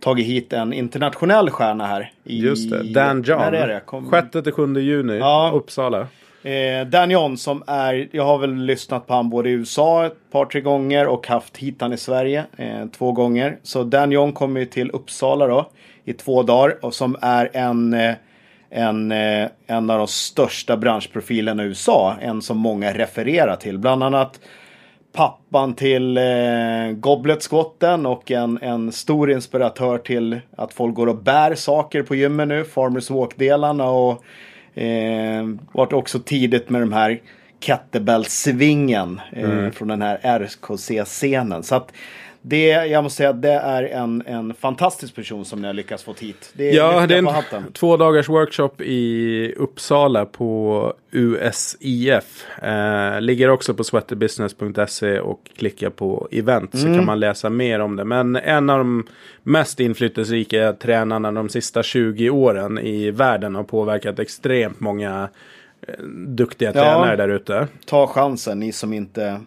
tagit 0.00 0.26
hit 0.26 0.52
en 0.52 0.72
internationell 0.72 1.50
stjärna 1.50 1.86
här. 1.86 2.12
I, 2.24 2.38
Just 2.38 2.70
det, 2.70 2.82
Dan 2.82 3.22
John. 3.22 3.38
När 3.38 3.52
är 3.52 3.68
det? 3.68 3.80
Kom, 3.86 4.10
6 4.10 4.30
till 4.44 4.52
7 4.52 4.80
juni, 4.80 5.18
Ja. 5.18 5.50
Uppsala. 5.54 6.06
Eh, 6.42 6.86
Dan 6.86 7.10
John 7.10 7.36
som 7.36 7.62
är, 7.66 8.08
jag 8.12 8.24
har 8.24 8.38
väl 8.38 8.54
lyssnat 8.54 9.06
på 9.06 9.14
han 9.14 9.30
både 9.30 9.48
i 9.48 9.52
USA 9.52 10.06
ett 10.06 10.30
par 10.32 10.44
tre 10.44 10.60
gånger 10.60 11.06
och 11.06 11.26
haft 11.26 11.56
hit 11.56 11.76
han 11.80 11.92
i 11.92 11.96
Sverige 11.96 12.44
eh, 12.56 12.86
två 12.98 13.12
gånger. 13.12 13.58
Så 13.62 13.84
Dan 13.84 14.12
John 14.12 14.32
kommer 14.32 14.60
ju 14.60 14.66
till 14.66 14.90
Uppsala 14.90 15.46
då 15.46 15.70
i 16.04 16.12
två 16.12 16.42
dagar 16.42 16.78
och 16.84 16.94
som 16.94 17.16
är 17.20 17.50
en, 17.52 17.94
eh, 17.94 18.14
en, 18.72 19.12
eh, 19.12 19.48
en 19.66 19.90
av 19.90 19.98
de 19.98 20.06
största 20.06 20.76
branschprofilerna 20.76 21.62
i 21.62 21.66
USA. 21.66 22.16
En 22.20 22.42
som 22.42 22.58
många 22.58 22.92
refererar 22.92 23.56
till. 23.56 23.78
Bland 23.78 24.02
annat 24.02 24.40
pappan 25.12 25.74
till 25.74 26.16
eh, 26.16 26.90
Goblet-skotten 26.92 28.06
och 28.06 28.30
en, 28.30 28.58
en 28.62 28.92
stor 28.92 29.30
inspiratör 29.30 29.98
till 29.98 30.40
att 30.56 30.72
folk 30.72 30.94
går 30.94 31.06
och 31.06 31.22
bär 31.22 31.54
saker 31.54 32.02
på 32.02 32.14
gymmen 32.14 32.48
nu. 32.48 32.64
Farmers 32.64 33.10
Walk-delarna 33.10 33.90
och 33.90 34.24
eh, 34.82 35.48
varit 35.72 35.92
också 35.92 36.18
tidigt 36.18 36.70
med 36.70 36.82
de 36.82 36.92
här 36.92 37.20
kettlebell-svingen 37.60 39.20
eh, 39.32 39.70
från 39.70 39.88
den 39.88 40.02
här 40.02 40.18
RKC-scenen. 40.22 41.62
Så 41.62 41.74
att 41.74 41.92
det, 42.44 42.66
jag 42.68 43.04
måste 43.04 43.16
säga 43.16 43.30
att 43.30 43.42
det 43.42 43.52
är 43.52 43.82
en, 43.82 44.22
en 44.26 44.54
fantastisk 44.54 45.14
person 45.14 45.44
som 45.44 45.60
ni 45.60 45.66
har 45.66 45.74
lyckats 45.74 46.02
få 46.04 46.14
hit. 46.20 46.52
Det 46.56 46.70
Ja, 46.70 46.90
lyfter 46.90 47.06
det 47.06 47.14
är 47.14 47.18
en 47.18 47.26
hatten. 47.26 47.72
två 47.72 47.96
dagars 47.96 48.28
workshop 48.28 48.70
i 48.80 49.54
Uppsala 49.56 50.26
på 50.26 50.92
USIF. 51.10 52.46
Eh, 52.62 53.20
ligger 53.20 53.48
också 53.50 53.74
på 53.74 53.84
sweaterbusiness.se 53.84 55.20
och 55.20 55.40
klicka 55.56 55.90
på 55.90 56.28
event 56.30 56.70
så 56.78 56.86
Mm. 56.86 56.98
kan 56.98 57.06
man 57.06 57.20
läsa 57.20 57.50
mer 57.50 57.80
om 57.80 57.96
det. 57.96 58.04
Men 58.04 58.36
en 58.36 58.70
av 58.70 58.78
de 58.78 59.06
mest 59.42 59.80
inflytelserika 59.80 60.72
tränarna 60.72 61.32
de 61.32 61.48
sista 61.48 61.82
20 61.82 62.30
åren 62.30 62.78
i 62.78 63.10
världen 63.10 63.54
har 63.54 63.64
påverkat 63.64 64.18
extremt 64.18 64.80
många 64.80 65.28
eh, 65.88 66.04
duktiga 66.26 66.68
Ja. 66.74 66.82
tränare 66.82 67.16
där 67.16 67.28
ute. 67.28 67.68
ta 67.86 68.06
chansen, 68.06 68.58
ni 68.60 68.72
som 68.72 68.92
inte 68.92 69.40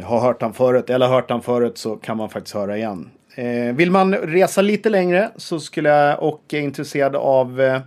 har 0.00 0.20
hört 0.20 0.42
han 0.42 0.54
förut 0.54 0.90
eller 0.90 1.08
hört 1.08 1.30
han 1.30 1.42
förut 1.42 1.78
så 1.78 1.96
kan 1.96 2.16
man 2.16 2.30
faktiskt 2.30 2.54
höra 2.54 2.76
igen. 2.76 3.10
Eh, 3.34 3.74
vill 3.74 3.90
man 3.90 4.14
resa 4.14 4.62
lite 4.62 4.88
längre 4.88 5.30
så 5.36 5.60
skulle 5.60 5.88
jag 5.88 6.22
och 6.22 6.42
är 6.48 6.60
intresserad 6.60 7.16
av 7.16 7.60
eh, 7.60 7.80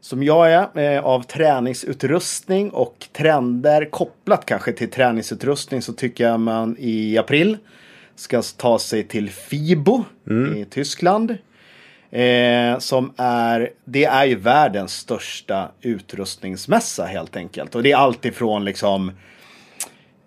som 0.00 0.22
jag 0.22 0.52
är, 0.52 0.96
eh, 0.96 1.04
av 1.04 1.22
träningsutrustning 1.22 2.70
och 2.70 3.06
trender 3.12 3.90
kopplat 3.90 4.46
kanske 4.46 4.72
till 4.72 4.90
träningsutrustning 4.90 5.82
så 5.82 5.92
tycker 5.92 6.24
jag 6.24 6.40
man 6.40 6.76
i 6.78 7.18
april 7.18 7.56
ska 8.16 8.42
ta 8.56 8.78
sig 8.78 9.04
till 9.04 9.30
FIBO 9.30 10.04
i 10.56 10.64
Tyskland. 10.64 11.36
Eh, 12.10 12.78
som 12.78 13.12
är, 13.16 13.70
det 13.84 14.04
är 14.04 14.24
ju 14.24 14.34
världens 14.34 14.92
största 14.92 15.68
utrustningsmässa 15.80 17.04
helt 17.04 17.36
enkelt. 17.36 17.74
Och 17.74 17.82
det 17.82 17.92
är 17.92 17.96
allt 17.96 18.24
ifrån 18.24 18.64
liksom 18.64 19.12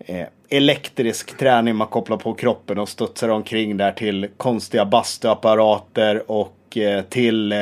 eh, 0.05 0.25
elektrisk 0.49 1.37
träning 1.37 1.75
man 1.75 1.87
kopplar 1.87 2.17
på 2.17 2.33
kroppen 2.33 2.79
och 2.79 2.89
studsar 2.89 3.29
omkring 3.29 3.77
där 3.77 3.91
till 3.91 4.27
konstiga 4.37 4.85
bastuapparater 4.85 6.31
och 6.31 6.77
eh, 6.77 7.01
till 7.03 7.51
eh, 7.51 7.59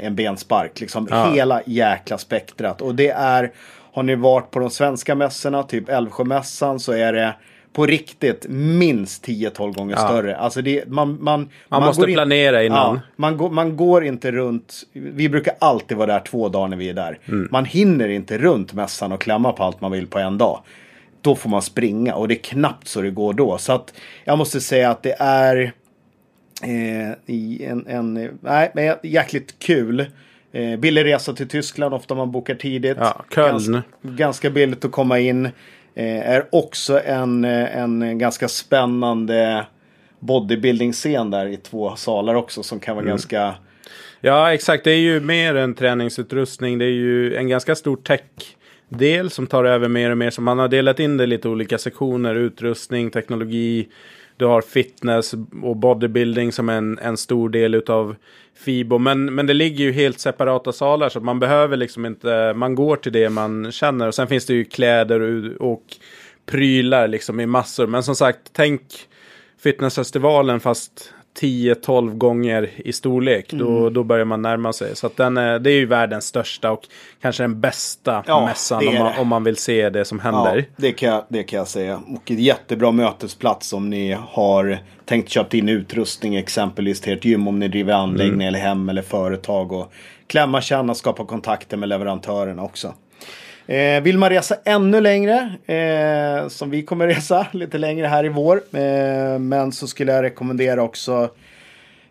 en 0.00 0.14
benspark. 0.14 0.80
Liksom 0.80 1.08
Ja. 1.10 1.30
hela 1.32 1.62
jäkla 1.66 2.18
spektrat. 2.18 2.82
Och 2.82 2.94
det 2.94 3.08
är, 3.10 3.52
har 3.92 4.02
ni 4.02 4.14
varit 4.14 4.50
på 4.50 4.58
de 4.58 4.70
svenska 4.70 5.14
mässorna, 5.14 5.62
typ 5.62 5.88
Älvsjömässan, 5.88 6.80
så 6.80 6.92
är 6.92 7.12
det 7.12 7.34
på 7.72 7.86
riktigt 7.86 8.46
minst 8.48 9.26
10-12 9.26 9.72
gånger 9.74 9.94
Ja. 9.98 10.08
större. 10.08 10.36
Alltså 10.36 10.62
det, 10.62 10.88
man, 10.88 11.18
man, 11.20 11.48
Man 11.68 11.82
måste 11.82 12.00
går 12.02 12.08
in- 12.10 12.14
planera 12.14 12.62
innan. 12.64 12.94
Ja, 12.94 13.00
man, 13.16 13.36
går, 13.36 13.50
man 13.50 13.76
går 13.76 14.04
inte 14.04 14.30
runt. 14.32 14.74
Vi 14.92 15.28
brukar 15.28 15.54
alltid 15.58 15.96
vara 15.96 16.12
där 16.12 16.20
två 16.20 16.48
dagar 16.48 16.68
när 16.68 16.76
vi 16.76 16.88
är 16.88 16.94
där. 16.94 17.18
Mm. 17.28 17.48
Man 17.50 17.64
hinner 17.64 18.08
inte 18.08 18.38
runt 18.38 18.72
mässan 18.72 19.12
och 19.12 19.20
klämma 19.20 19.52
på 19.52 19.62
allt 19.64 19.80
man 19.80 19.92
vill 19.92 20.06
på 20.06 20.18
en 20.18 20.38
dag. 20.38 20.60
Då 21.22 21.34
får 21.36 21.50
man 21.50 21.62
springa 21.62 22.14
och 22.14 22.28
det 22.28 22.34
är 22.34 22.42
knappt 22.42 22.88
så 22.88 23.00
det 23.00 23.10
går 23.10 23.32
då. 23.32 23.58
Så 23.58 23.72
att 23.72 23.94
jag 24.24 24.38
måste 24.38 24.60
säga 24.60 24.90
att 24.90 25.02
det 25.02 25.16
är 25.18 25.72
eh, 26.62 27.68
en, 27.70 27.86
en 27.86 28.38
nej, 28.74 28.98
jäkligt 29.02 29.58
kul. 29.58 30.06
Eh, 30.52 30.76
billig 30.78 31.04
resa 31.04 31.32
till 31.32 31.48
Tyskland, 31.48 31.94
ofta 31.94 32.14
man 32.14 32.30
bokar 32.32 32.54
tidigt. 32.54 32.96
Ja, 33.00 33.24
Köln. 33.34 33.52
Ganska, 33.52 33.82
ganska 34.02 34.50
billigt 34.50 34.84
att 34.84 34.92
komma 34.92 35.18
in. 35.18 35.46
Eh, 35.94 36.30
är 36.30 36.46
också 36.52 37.00
en, 37.04 37.44
en 37.44 38.18
ganska 38.18 38.48
spännande 38.48 39.66
bodybuilding-scen 40.20 41.30
där 41.30 41.46
i 41.46 41.56
två 41.56 41.96
salar 41.96 42.34
också 42.34 42.62
som 42.62 42.80
kan 42.80 42.96
vara 42.96 43.02
Mm. 43.02 43.12
ganska... 43.12 43.54
Ja, 44.20 44.54
exakt. 44.54 44.84
Det 44.84 44.90
är 44.90 44.98
ju 44.98 45.20
mer 45.20 45.54
än 45.54 45.74
träningsutrustning. 45.74 46.78
Det 46.78 46.84
är 46.84 46.88
ju 46.88 47.36
en 47.36 47.48
ganska 47.48 47.74
stor 47.74 47.96
del 48.90 49.30
som 49.30 49.46
tar 49.46 49.64
över 49.64 49.88
mer 49.88 50.10
och 50.10 50.18
mer. 50.18 50.30
Så 50.30 50.42
man 50.42 50.58
har 50.58 50.68
delat 50.68 51.00
in 51.00 51.16
det 51.16 51.24
i 51.24 51.26
lite 51.26 51.48
olika 51.48 51.78
sektioner. 51.78 52.34
Utrustning, 52.34 53.10
teknologi. 53.10 53.88
Du 54.36 54.44
har 54.44 54.62
fitness 54.62 55.34
och 55.62 55.76
bodybuilding 55.76 56.52
som 56.52 56.68
en, 56.68 56.98
en 56.98 57.16
stor 57.16 57.48
del 57.48 57.74
utav 57.74 58.16
FIBO. 58.54 58.98
Men, 58.98 59.34
men 59.34 59.46
det 59.46 59.54
ligger 59.54 59.84
ju 59.84 59.92
helt 59.92 60.20
separata 60.20 60.72
salar 60.72 61.08
så 61.08 61.20
man 61.20 61.38
behöver 61.38 61.76
liksom 61.76 62.06
inte... 62.06 62.52
Man 62.56 62.74
går 62.74 62.96
till 62.96 63.12
det 63.12 63.30
man 63.30 63.72
känner. 63.72 64.08
Och 64.08 64.14
sen 64.14 64.28
finns 64.28 64.46
det 64.46 64.54
ju 64.54 64.64
kläder 64.64 65.20
och, 65.20 65.72
och 65.72 65.84
prylar 66.46 67.08
liksom 67.08 67.40
i 67.40 67.46
massor. 67.46 67.86
Men 67.86 68.02
som 68.02 68.16
sagt, 68.16 68.40
tänk 68.52 68.82
Fitnessfestivalen 69.62 70.60
fast 70.60 71.14
10-12 71.40 72.14
gånger 72.14 72.70
i 72.76 72.92
storlek. 72.92 73.52
Mm. 73.52 73.64
Då, 73.66 73.90
då 73.90 74.04
börjar 74.04 74.24
man 74.24 74.42
närma 74.42 74.72
sig. 74.72 74.96
Så 74.96 75.10
den 75.16 75.36
är, 75.36 75.58
det 75.58 75.70
är 75.70 75.74
ju 75.74 75.86
världens 75.86 76.26
största 76.26 76.70
och 76.70 76.88
kanske 77.22 77.42
den 77.42 77.60
bästa 77.60 78.24
Ja, 78.26 78.46
mässan 78.46 78.88
om 78.88 78.94
man, 78.94 79.18
om 79.18 79.28
man 79.28 79.44
vill 79.44 79.56
se 79.56 79.90
det 79.90 80.04
som 80.04 80.18
händer. 80.20 80.56
Ja, 80.56 80.64
det 80.76 80.92
kan, 80.92 81.08
jag, 81.08 81.24
det 81.28 81.42
kan 81.42 81.58
jag 81.58 81.68
säga. 81.68 82.00
Och 82.14 82.30
en 82.30 82.38
jättebra 82.38 82.90
mötesplats 82.90 83.72
om 83.72 83.90
ni 83.90 84.16
har 84.28 84.78
tänkt 85.04 85.28
köpa 85.28 85.56
in 85.56 85.68
utrustning 85.68 86.36
exempelvis 86.36 87.00
till 87.00 87.12
ert 87.12 87.24
gym. 87.24 87.48
Om 87.48 87.58
ni 87.58 87.68
driver 87.68 87.92
anläggning 87.94 88.34
Mm. 88.34 88.48
eller 88.48 88.58
hem 88.58 88.88
eller 88.88 89.02
företag. 89.02 89.72
Och 89.72 89.92
klämma, 90.26 90.60
känna, 90.60 90.94
skapa 90.94 91.24
kontakter 91.24 91.76
med 91.76 91.88
leverantörerna 91.88 92.62
också. 92.62 92.94
Eh, 93.70 94.02
vill 94.02 94.18
man 94.18 94.30
resa 94.30 94.56
ännu 94.64 95.00
längre, 95.00 95.52
eh, 95.66 96.48
som 96.48 96.70
vi 96.70 96.82
kommer 96.82 97.06
resa 97.14 97.46
lite 97.52 97.78
längre 97.78 98.06
här 98.06 98.24
i 98.24 98.28
vår. 98.28 98.56
Eh, 98.56 99.38
men 99.38 99.72
så 99.72 99.86
skulle 99.86 100.12
jag 100.12 100.22
rekommendera 100.22 100.82
också 100.82 101.30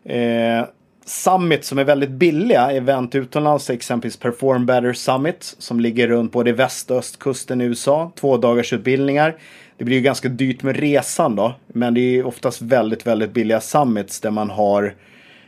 eh, 0.03 0.66
Summit 1.05 1.66
som 1.66 1.80
är 1.80 1.84
väldigt 1.84 2.10
billiga 2.10 2.72
event 2.72 3.16
utomlands, 3.16 3.70
exempelvis 3.70 4.18
Perform 4.18 4.66
Better 4.66 4.93
Summit 4.93 5.55
som 5.57 5.80
ligger 5.80 6.07
runt 6.07 6.32
både 6.32 6.51
väst 6.51 6.91
och 6.91 6.97
östkusten 6.97 7.62
i 7.62 7.64
USA. 7.64 8.12
Två 8.16 8.38
dagars 8.38 8.74
utbildningar. 8.74 9.36
Det 9.78 9.84
blir 9.84 9.95
ju 9.95 10.01
ganska 10.01 10.30
dyrt 10.30 10.64
med 10.64 10.78
resan 10.78 11.36
då, 11.36 11.55
men 11.68 11.93
det 11.93 12.01
är 12.01 12.26
oftast 12.26 12.62
väldigt, 12.62 13.07
väldigt 13.07 13.32
billiga 13.32 13.62
summits 13.62 14.20
där 14.20 14.32
man 14.32 14.49
har 14.49 14.95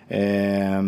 eh, 0.09 0.81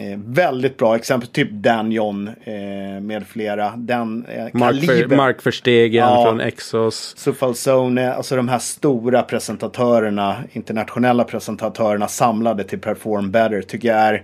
eh, 0.00 0.18
väldigt 0.24 0.76
bra 0.76 0.96
exempel, 0.96 1.28
typ 1.28 1.50
Dan 1.50 1.92
John 1.92 2.28
eh, 2.44 3.00
med 3.00 3.26
flera. 3.26 3.72
Den 3.76 4.26
eh, 4.26 4.46
Mark, 4.52 4.84
för. 4.84 5.16
Mark 5.16 5.46
Verstegen 5.46 6.04
Ja. 6.04 6.24
från 6.24 6.40
Exos. 6.40 7.14
Sufalzone, 7.16 8.12
alltså 8.12 8.36
de 8.36 8.48
här 8.48 8.58
stora 8.58 9.22
presentatörerna, 9.22 10.36
internationella 10.52 11.24
presentatörerna 11.24 12.08
samlade 12.08 12.64
till 12.64 12.78
Perform 12.78 13.30
Better 13.30 13.62
tycker 13.62 13.88
jag 13.88 13.98
är 13.98 14.22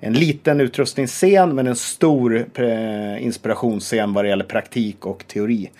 en 0.00 0.12
liten 0.12 0.60
utrustningsscen 0.60 1.54
men 1.54 1.66
en 1.66 1.76
stor 1.76 2.46
eh, 2.54 3.24
inspirationsscen 3.24 4.12
vad 4.12 4.24
det 4.24 4.28
gäller 4.28 4.44
praktik 4.44 5.06
och 5.06 5.24
teori. 5.26 5.70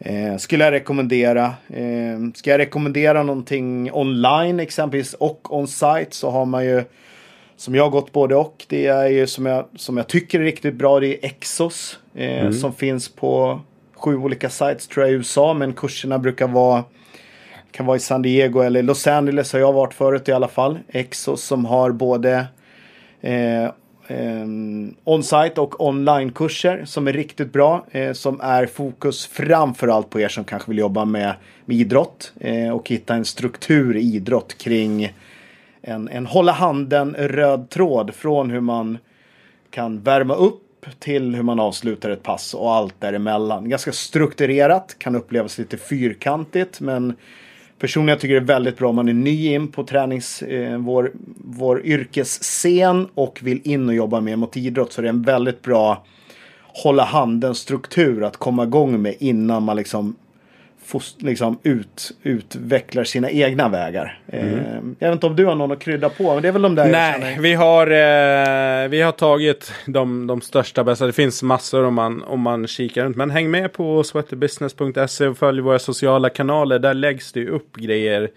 Eh, 0.00 0.36
skulle 0.36 0.64
jag 0.64 0.72
rekommendera. 0.72 1.44
Eh, 1.68 2.32
ska 2.34 2.50
jag 2.50 2.58
rekommendera 2.58 3.22
någonting 3.22 3.92
online 3.92 4.60
exempelvis 4.60 5.14
och 5.14 5.54
on-site 5.58 6.10
så 6.10 6.30
har 6.30 6.44
man 6.44 6.64
ju 6.64 6.84
som 7.56 7.74
jag 7.74 7.82
har 7.82 7.90
gått 7.90 8.12
både 8.12 8.36
och. 8.36 8.64
Det 8.68 8.86
är 8.86 9.08
ju 9.08 9.26
som 9.26 9.46
jag, 9.46 9.66
som 9.76 9.96
jag 9.96 10.06
tycker 10.06 10.40
är 10.40 10.44
riktigt 10.44 10.74
bra. 10.74 11.00
Det 11.00 11.06
är 11.06 11.18
Exos. 11.26 11.98
Eh, 12.14 12.50
Som 12.50 12.72
finns 12.72 13.08
på 13.08 13.60
sju 13.94 14.16
olika 14.16 14.50
sites 14.50 14.86
tror 14.86 15.06
jag 15.06 15.12
i 15.12 15.14
USA. 15.14 15.54
Men 15.54 15.72
kurserna 15.72 16.18
brukar 16.18 16.48
vara 16.48 16.84
kan 17.70 17.86
vara 17.86 17.96
i 17.96 18.00
San 18.00 18.22
Diego 18.22 18.60
eller 18.60 18.82
Los 18.82 19.06
Angeles 19.06 19.52
har 19.52 19.60
jag 19.60 19.72
varit 19.72 19.94
förut 19.94 20.28
i 20.28 20.32
alla 20.32 20.48
fall. 20.48 20.78
Exos 20.88 21.42
som 21.42 21.64
har 21.64 21.90
både 21.90 22.46
eh, 23.20 23.64
eh, 24.08 24.46
on-site 25.04 25.60
och 25.60 25.86
online-kurser 25.86 26.84
som 26.84 27.08
är 27.08 27.12
riktigt 27.12 27.52
bra. 27.52 27.84
Eh, 27.90 28.12
som 28.12 28.40
är 28.40 28.66
fokus 28.66 29.26
framförallt 29.26 30.10
på 30.10 30.20
er 30.20 30.28
som 30.28 30.44
kanske 30.44 30.70
vill 30.70 30.78
jobba 30.78 31.04
med, 31.04 31.34
med 31.64 31.76
idrott. 31.76 32.32
Eh, 32.40 32.70
och 32.70 32.88
hitta 32.88 33.14
en 33.14 33.24
struktur 33.24 33.96
i 33.96 34.00
idrott 34.00 34.58
kring 34.58 35.12
en, 35.86 36.08
en 36.08 36.26
hålla 36.26 36.52
handen 36.52 37.14
röd 37.18 37.70
tråd 37.70 38.14
från 38.14 38.50
hur 38.50 38.60
man 38.60 38.98
kan 39.70 40.00
värma 40.00 40.34
upp 40.34 40.86
till 40.98 41.34
hur 41.34 41.42
man 41.42 41.60
avslutar 41.60 42.10
ett 42.10 42.22
pass 42.22 42.54
och 42.54 42.72
allt 42.72 43.00
däremellan. 43.00 43.68
Ganska 43.68 43.92
strukturerat, 43.92 44.96
kan 44.98 45.14
upplevas 45.14 45.58
lite 45.58 45.76
fyrkantigt 45.76 46.80
men 46.80 47.16
personligen 47.78 48.18
tycker 48.18 48.34
jag 48.34 48.42
det 48.42 48.52
är 48.52 48.54
väldigt 48.54 48.78
bra 48.78 48.88
om 48.88 48.96
man 48.96 49.08
är 49.08 49.12
ny 49.12 49.54
in 49.54 49.68
på 49.68 49.84
tränings, 49.84 50.42
eh, 50.42 50.78
vår, 50.78 51.10
vår 51.44 51.86
yrkesscen 51.86 53.08
och 53.14 53.40
vill 53.42 53.60
in 53.64 53.88
och 53.88 53.94
jobba 53.94 54.20
mer 54.20 54.36
mot 54.36 54.56
idrott 54.56 54.92
så 54.92 55.00
det 55.00 55.08
är 55.08 55.12
en 55.12 55.22
väldigt 55.22 55.62
bra 55.62 56.04
hålla 56.82 57.04
handen 57.04 57.54
struktur 57.54 58.22
att 58.22 58.36
komma 58.36 58.62
igång 58.62 59.02
med 59.02 59.14
innan 59.18 59.62
man 59.62 59.76
liksom 59.76 60.16
fost, 60.84 61.22
liksom 61.22 61.58
ut, 61.62 62.12
utvecklar 62.22 63.04
sina 63.04 63.30
egna 63.30 63.68
vägar. 63.68 64.20
Eh, 64.26 64.52
jag 64.98 65.08
vet 65.08 65.12
inte 65.12 65.26
om 65.26 65.36
du 65.36 65.44
har 65.44 65.54
någon 65.54 65.72
att 65.72 65.78
krydda 65.78 66.08
på, 66.08 66.34
men 66.34 66.42
det 66.42 66.48
är 66.48 66.52
väl 66.52 66.62
de 66.62 66.74
där 66.74 66.88
Nej, 66.88 67.38
vi 67.40 67.54
har, 67.54 67.86
eh, 67.86 68.88
vi 68.88 69.02
har 69.02 69.12
tagit 69.12 69.72
de, 69.86 70.26
de 70.26 70.40
största 70.40 70.84
bästa. 70.84 71.06
Det 71.06 71.12
finns 71.12 71.42
massor 71.42 71.84
om 71.84 71.94
man, 71.94 72.22
om 72.22 72.40
man 72.40 72.66
kikar 72.66 73.04
runt. 73.04 73.16
Men 73.16 73.30
häng 73.30 73.50
med 73.50 73.72
på 73.72 74.04
sweaterbusiness.se 74.04 75.26
och 75.26 75.38
följ 75.38 75.60
våra 75.60 75.78
sociala 75.78 76.30
kanaler. 76.30 76.78
Där 76.78 76.94
läggs 76.94 77.32
det 77.32 77.48
upp 77.48 77.76
grejer 77.76 78.30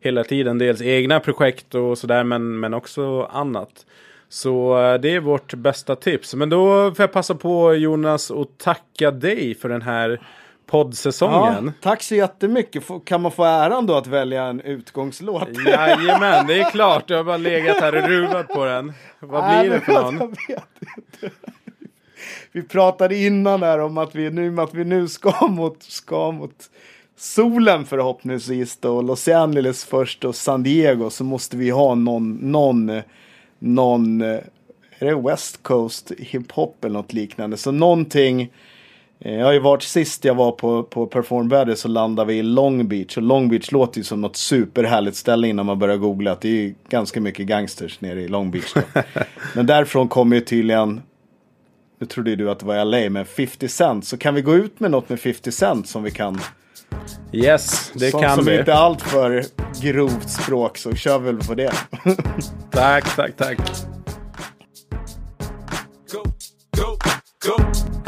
hela 0.00 0.24
tiden. 0.24 0.58
Dels 0.58 0.82
egna 0.82 1.20
projekt 1.20 1.74
och 1.74 1.98
sådär, 1.98 2.24
men, 2.24 2.60
men 2.60 2.74
också 2.74 3.22
annat. 3.22 3.86
Så 4.28 4.82
eh, 4.82 5.00
det 5.00 5.14
är 5.14 5.20
vårt 5.20 5.54
bästa 5.54 5.96
tips. 5.96 6.34
Men 6.34 6.48
då 6.48 6.94
får 6.94 7.02
jag 7.02 7.12
passa 7.12 7.34
på 7.34 7.74
Jonas 7.74 8.30
och 8.30 8.48
tacka 8.58 9.10
dig 9.10 9.54
för 9.54 9.68
den 9.68 9.82
här 9.82 10.20
poddsäsongen. 10.66 11.64
Ja, 11.66 11.72
tack 11.80 12.02
så 12.02 12.14
jättemycket. 12.14 12.84
Får- 12.84 13.00
Kan 13.00 13.22
man 13.22 13.32
få 13.32 13.44
äran 13.44 13.86
då 13.86 13.94
att 13.94 14.06
välja 14.06 14.44
en 14.44 14.60
utgångslåt? 14.60 15.48
Jajamän, 15.66 16.46
det 16.46 16.60
är 16.60 16.70
klart. 16.70 17.08
Du 17.08 17.14
har 17.14 17.24
bara 17.24 17.36
legat 17.36 17.76
här 17.80 17.94
och 18.02 18.08
ruvat 18.08 18.48
på 18.48 18.64
den. 18.64 18.92
Vad 19.20 19.44
Nej, 19.44 19.68
blir 19.68 19.78
det 19.78 19.84
för 19.84 19.92
någon? 19.92 20.18
Jag 20.18 20.28
vet 20.28 20.64
inte. 20.96 21.30
Vi 22.52 22.62
pratade 22.62 23.16
innan 23.16 23.62
här 23.62 23.78
om 23.78 23.98
att 23.98 24.14
vi 24.14 24.30
nu, 24.30 24.60
att 24.60 24.74
vi 24.74 24.84
nu 24.84 25.08
ska 25.08 25.46
mot, 25.46 25.82
ska 25.82 26.30
mot 26.32 26.70
solen 27.16 27.84
förhoppningsvis 27.84 28.76
då. 28.76 29.02
Los 29.02 29.28
Angeles 29.28 29.84
först 29.84 30.24
och 30.24 30.34
San 30.36 30.62
Diego 30.62 31.10
så 31.10 31.24
måste 31.24 31.56
vi 31.56 31.70
ha 31.70 31.94
någon, 31.94 32.32
någon, 32.34 33.00
någon, 33.58 34.20
eh, 34.22 34.38
är 34.98 35.06
det 35.06 35.14
West 35.14 35.62
Coast 35.62 36.12
hiphop 36.18 36.84
eller 36.84 36.94
något 36.94 37.12
liknande. 37.12 37.56
Så 37.56 37.70
någonting, 37.72 38.52
jag 39.18 39.44
har 39.44 39.52
ju 39.52 39.58
varit 39.58 39.82
sist 39.82 40.24
jag 40.24 40.34
var 40.34 40.52
på, 40.52 40.82
på 40.82 41.06
Perform 41.06 41.48
Better 41.48 41.74
så 41.74 41.88
landade 41.88 42.32
vi 42.32 42.38
i 42.38 42.42
Long 42.42 42.88
Beach. 42.88 43.16
Och 43.16 43.22
Long 43.22 43.48
Beach 43.48 43.72
låter 43.72 43.98
ju 43.98 44.04
som 44.04 44.20
något 44.20 44.36
superhärligt 44.36 45.16
ställe 45.16 45.48
innan 45.48 45.66
man 45.66 45.78
börjar 45.78 45.96
googla. 45.96 46.32
Att 46.32 46.40
det 46.40 46.48
är 46.48 46.62
ju 46.62 46.74
ganska 46.88 47.20
mycket 47.20 47.46
gangsters 47.46 48.00
nere 48.00 48.22
i 48.22 48.28
Long 48.28 48.50
Beach. 48.50 48.74
Då. 48.74 48.80
Men 49.54 49.66
därifrån 49.66 50.08
kommer 50.08 50.36
ju 50.36 50.42
tydligen 50.42 51.02
nu 52.04 52.06
trodde 52.06 52.30
ju 52.30 52.36
du 52.36 52.50
att 52.50 52.58
det 52.58 52.66
var 52.66 52.84
LA, 52.84 53.10
men 53.10 53.26
50 53.26 53.68
Cent. 53.68 54.06
Så 54.06 54.16
kan 54.16 54.34
vi 54.34 54.42
gå 54.42 54.54
ut 54.54 54.80
med 54.80 54.90
något 54.90 55.08
med 55.08 55.20
50 55.20 55.52
Cent 55.52 55.88
som 55.88 56.02
vi 56.02 56.10
kan. 56.10 56.40
Yes, 57.32 57.92
det 57.94 58.10
som, 58.10 58.20
kan 58.20 58.36
som 58.36 58.44
vi. 58.44 58.58
inte 58.58 58.72
är 58.72 58.76
allt 58.76 59.02
för 59.02 59.44
grovt 59.82 60.30
språk 60.30 60.78
så 60.78 60.94
kör 60.94 61.18
vi 61.18 61.32
väl 61.32 61.44
på 61.44 61.54
det. 61.54 61.72
Tack, 62.70 63.16
tack, 63.16 63.36
tack. 63.36 63.58
go, 66.12 66.22
go, 66.76 66.98
go, 67.46 67.56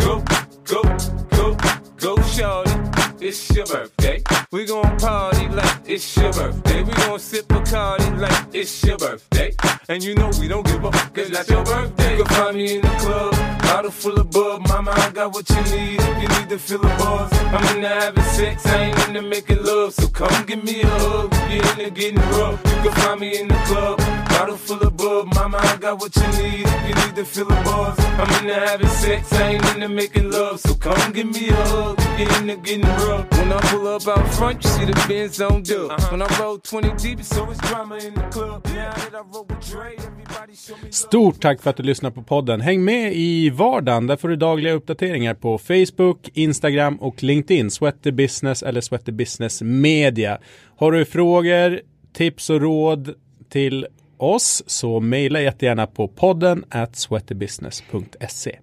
go, 0.05 0.36
go, 0.67 0.83
go, 1.31 1.57
go, 1.97 2.23
shorty. 2.23 2.71
It's 3.19 3.51
your 3.51 3.67
birthday. 3.67 4.23
We 4.53 4.67
gon' 4.67 4.99
party 4.99 5.49
like 5.49 5.81
it's 5.87 6.17
your 6.17 6.33
birthday. 6.33 6.83
We 6.83 6.93
gon' 6.93 7.19
sip 7.19 7.47
Bacardi 7.47 8.21
like 8.21 8.55
it's 8.55 8.85
your 8.85 8.99
birthday. 8.99 9.55
And 9.89 10.03
you 10.03 10.15
know 10.15 10.31
we 10.39 10.49
don't 10.49 10.67
give 10.67 10.85
a 10.85 10.93
fuck, 10.93 11.17
it's 11.17 11.31
not 11.31 11.49
your 11.49 11.65
birthday. 11.65 12.19
You 12.19 12.25
can 12.25 12.35
find 12.35 12.57
me 12.57 12.77
in 12.77 12.83
the 12.83 12.89
club, 12.89 13.33
bottle 13.63 13.91
full 13.91 14.19
of 14.21 14.31
bub. 14.31 14.69
Mama, 14.69 14.91
I 14.91 15.11
got 15.11 15.33
what 15.33 15.49
you 15.49 15.57
need 15.57 16.01
if 16.01 16.23
you 16.23 16.29
need 16.29 16.49
to 16.51 16.59
feel 16.59 16.79
the 16.79 16.89
buzz. 16.89 17.33
I'm 17.33 17.77
into 17.77 17.89
having 17.89 18.25
sex, 18.25 18.67
I 18.67 18.83
ain't 18.85 19.09
into 19.09 19.23
making 19.23 19.63
love. 19.65 19.95
So 19.95 20.09
come 20.09 20.45
give 20.45 20.63
me 20.63 20.83
a 20.83 20.87
hug, 20.87 21.33
you're 21.51 21.71
into 21.73 21.91
getting 21.91 22.21
rough. 22.37 22.61
You 22.67 22.83
can 22.83 22.93
find 22.93 23.21
me 23.21 23.41
in 23.41 23.49
the 23.49 23.61
club, 23.67 23.99
bottle 24.37 24.57
full 24.57 24.83
of 24.83 24.97
bub. 24.97 25.35
Mama, 25.35 25.59
I 25.59 25.77
got 25.77 26.01
what 26.01 26.15
you 26.17 26.29
need 26.43 26.67
if 26.67 26.89
you 26.89 26.95
need 27.03 27.17
to 27.17 27.25
feel 27.25 27.47
the 27.47 27.59
buzz. 27.67 27.99
I'm 28.21 28.31
into 28.39 28.55
having 28.55 28.89
sex, 28.89 29.33
I 29.33 29.53
ain't 29.53 29.75
into 29.75 29.89
making 29.89 30.31
love. 30.31 30.61
So 30.61 30.75
come 30.75 31.13
give 31.13 31.29
me 31.37 31.49
a 31.49 31.55
hug, 31.55 31.97
you're 32.19 32.33
into 32.41 32.57
getting 32.57 32.83
rough. 32.83 33.27
When 33.39 33.53
I 33.53 33.61
pull 33.71 33.87
up 33.95 34.07
out 34.09 34.29
front, 34.35 34.65
you 34.65 34.71
see 34.71 34.85
the 34.85 34.97
Benz 35.09 35.41
on 35.41 35.63
dub. 35.63 35.91
When 36.11 36.23
I 36.23 36.29
roll 36.41 36.59
20 36.59 36.89
deep, 37.03 37.23
so 37.23 37.51
it's 37.51 37.61
drama 37.69 37.97
in 37.97 38.15
the 38.15 38.27
club. 38.31 38.67
Now 38.67 38.93
that 38.93 39.15
I 39.15 39.23
roll 39.33 39.47
with 39.49 39.71
Dre, 39.71 39.97
everybody 39.97 40.55
show 40.55 40.77
me. 40.83 40.93
Stort 40.93 41.41
tack 41.41 41.63
för 41.63 41.71
att 41.71 41.77
du 41.77 41.83
lyssnar 41.83 42.11
på 42.11 42.23
podden. 42.23 42.61
Häng 42.61 42.85
med 42.85 43.13
i 43.15 43.51
vardagen. 43.51 44.07
Där 44.07 44.17
får 44.17 44.29
du 44.29 44.37
dagliga 44.37 44.73
uppdateringar 44.73 45.35
på 45.35 45.59
Facebook, 45.59 46.29
Instagram 46.35 46.97
och 46.97 47.23
LinkedIn. 47.23 47.71
Sweater 47.71 48.13
Business 48.13 48.63
eller 48.63 48.81
Sweater 48.81 49.13
Business 49.13 49.63
Media. 49.63 50.39
Har 50.79 50.93
du 50.93 51.05
frågor, 51.05 51.81
tips 52.13 52.51
och 52.51 52.61
råd 52.61 53.15
till 53.49 53.87
oss 54.19 54.63
så 54.67 55.01
mejla 55.01 55.41
jättegärna 55.41 55.87
på 55.87 56.09
podden 56.09 56.65
at 56.69 56.97
sweaterbusiness.se. 56.97 58.59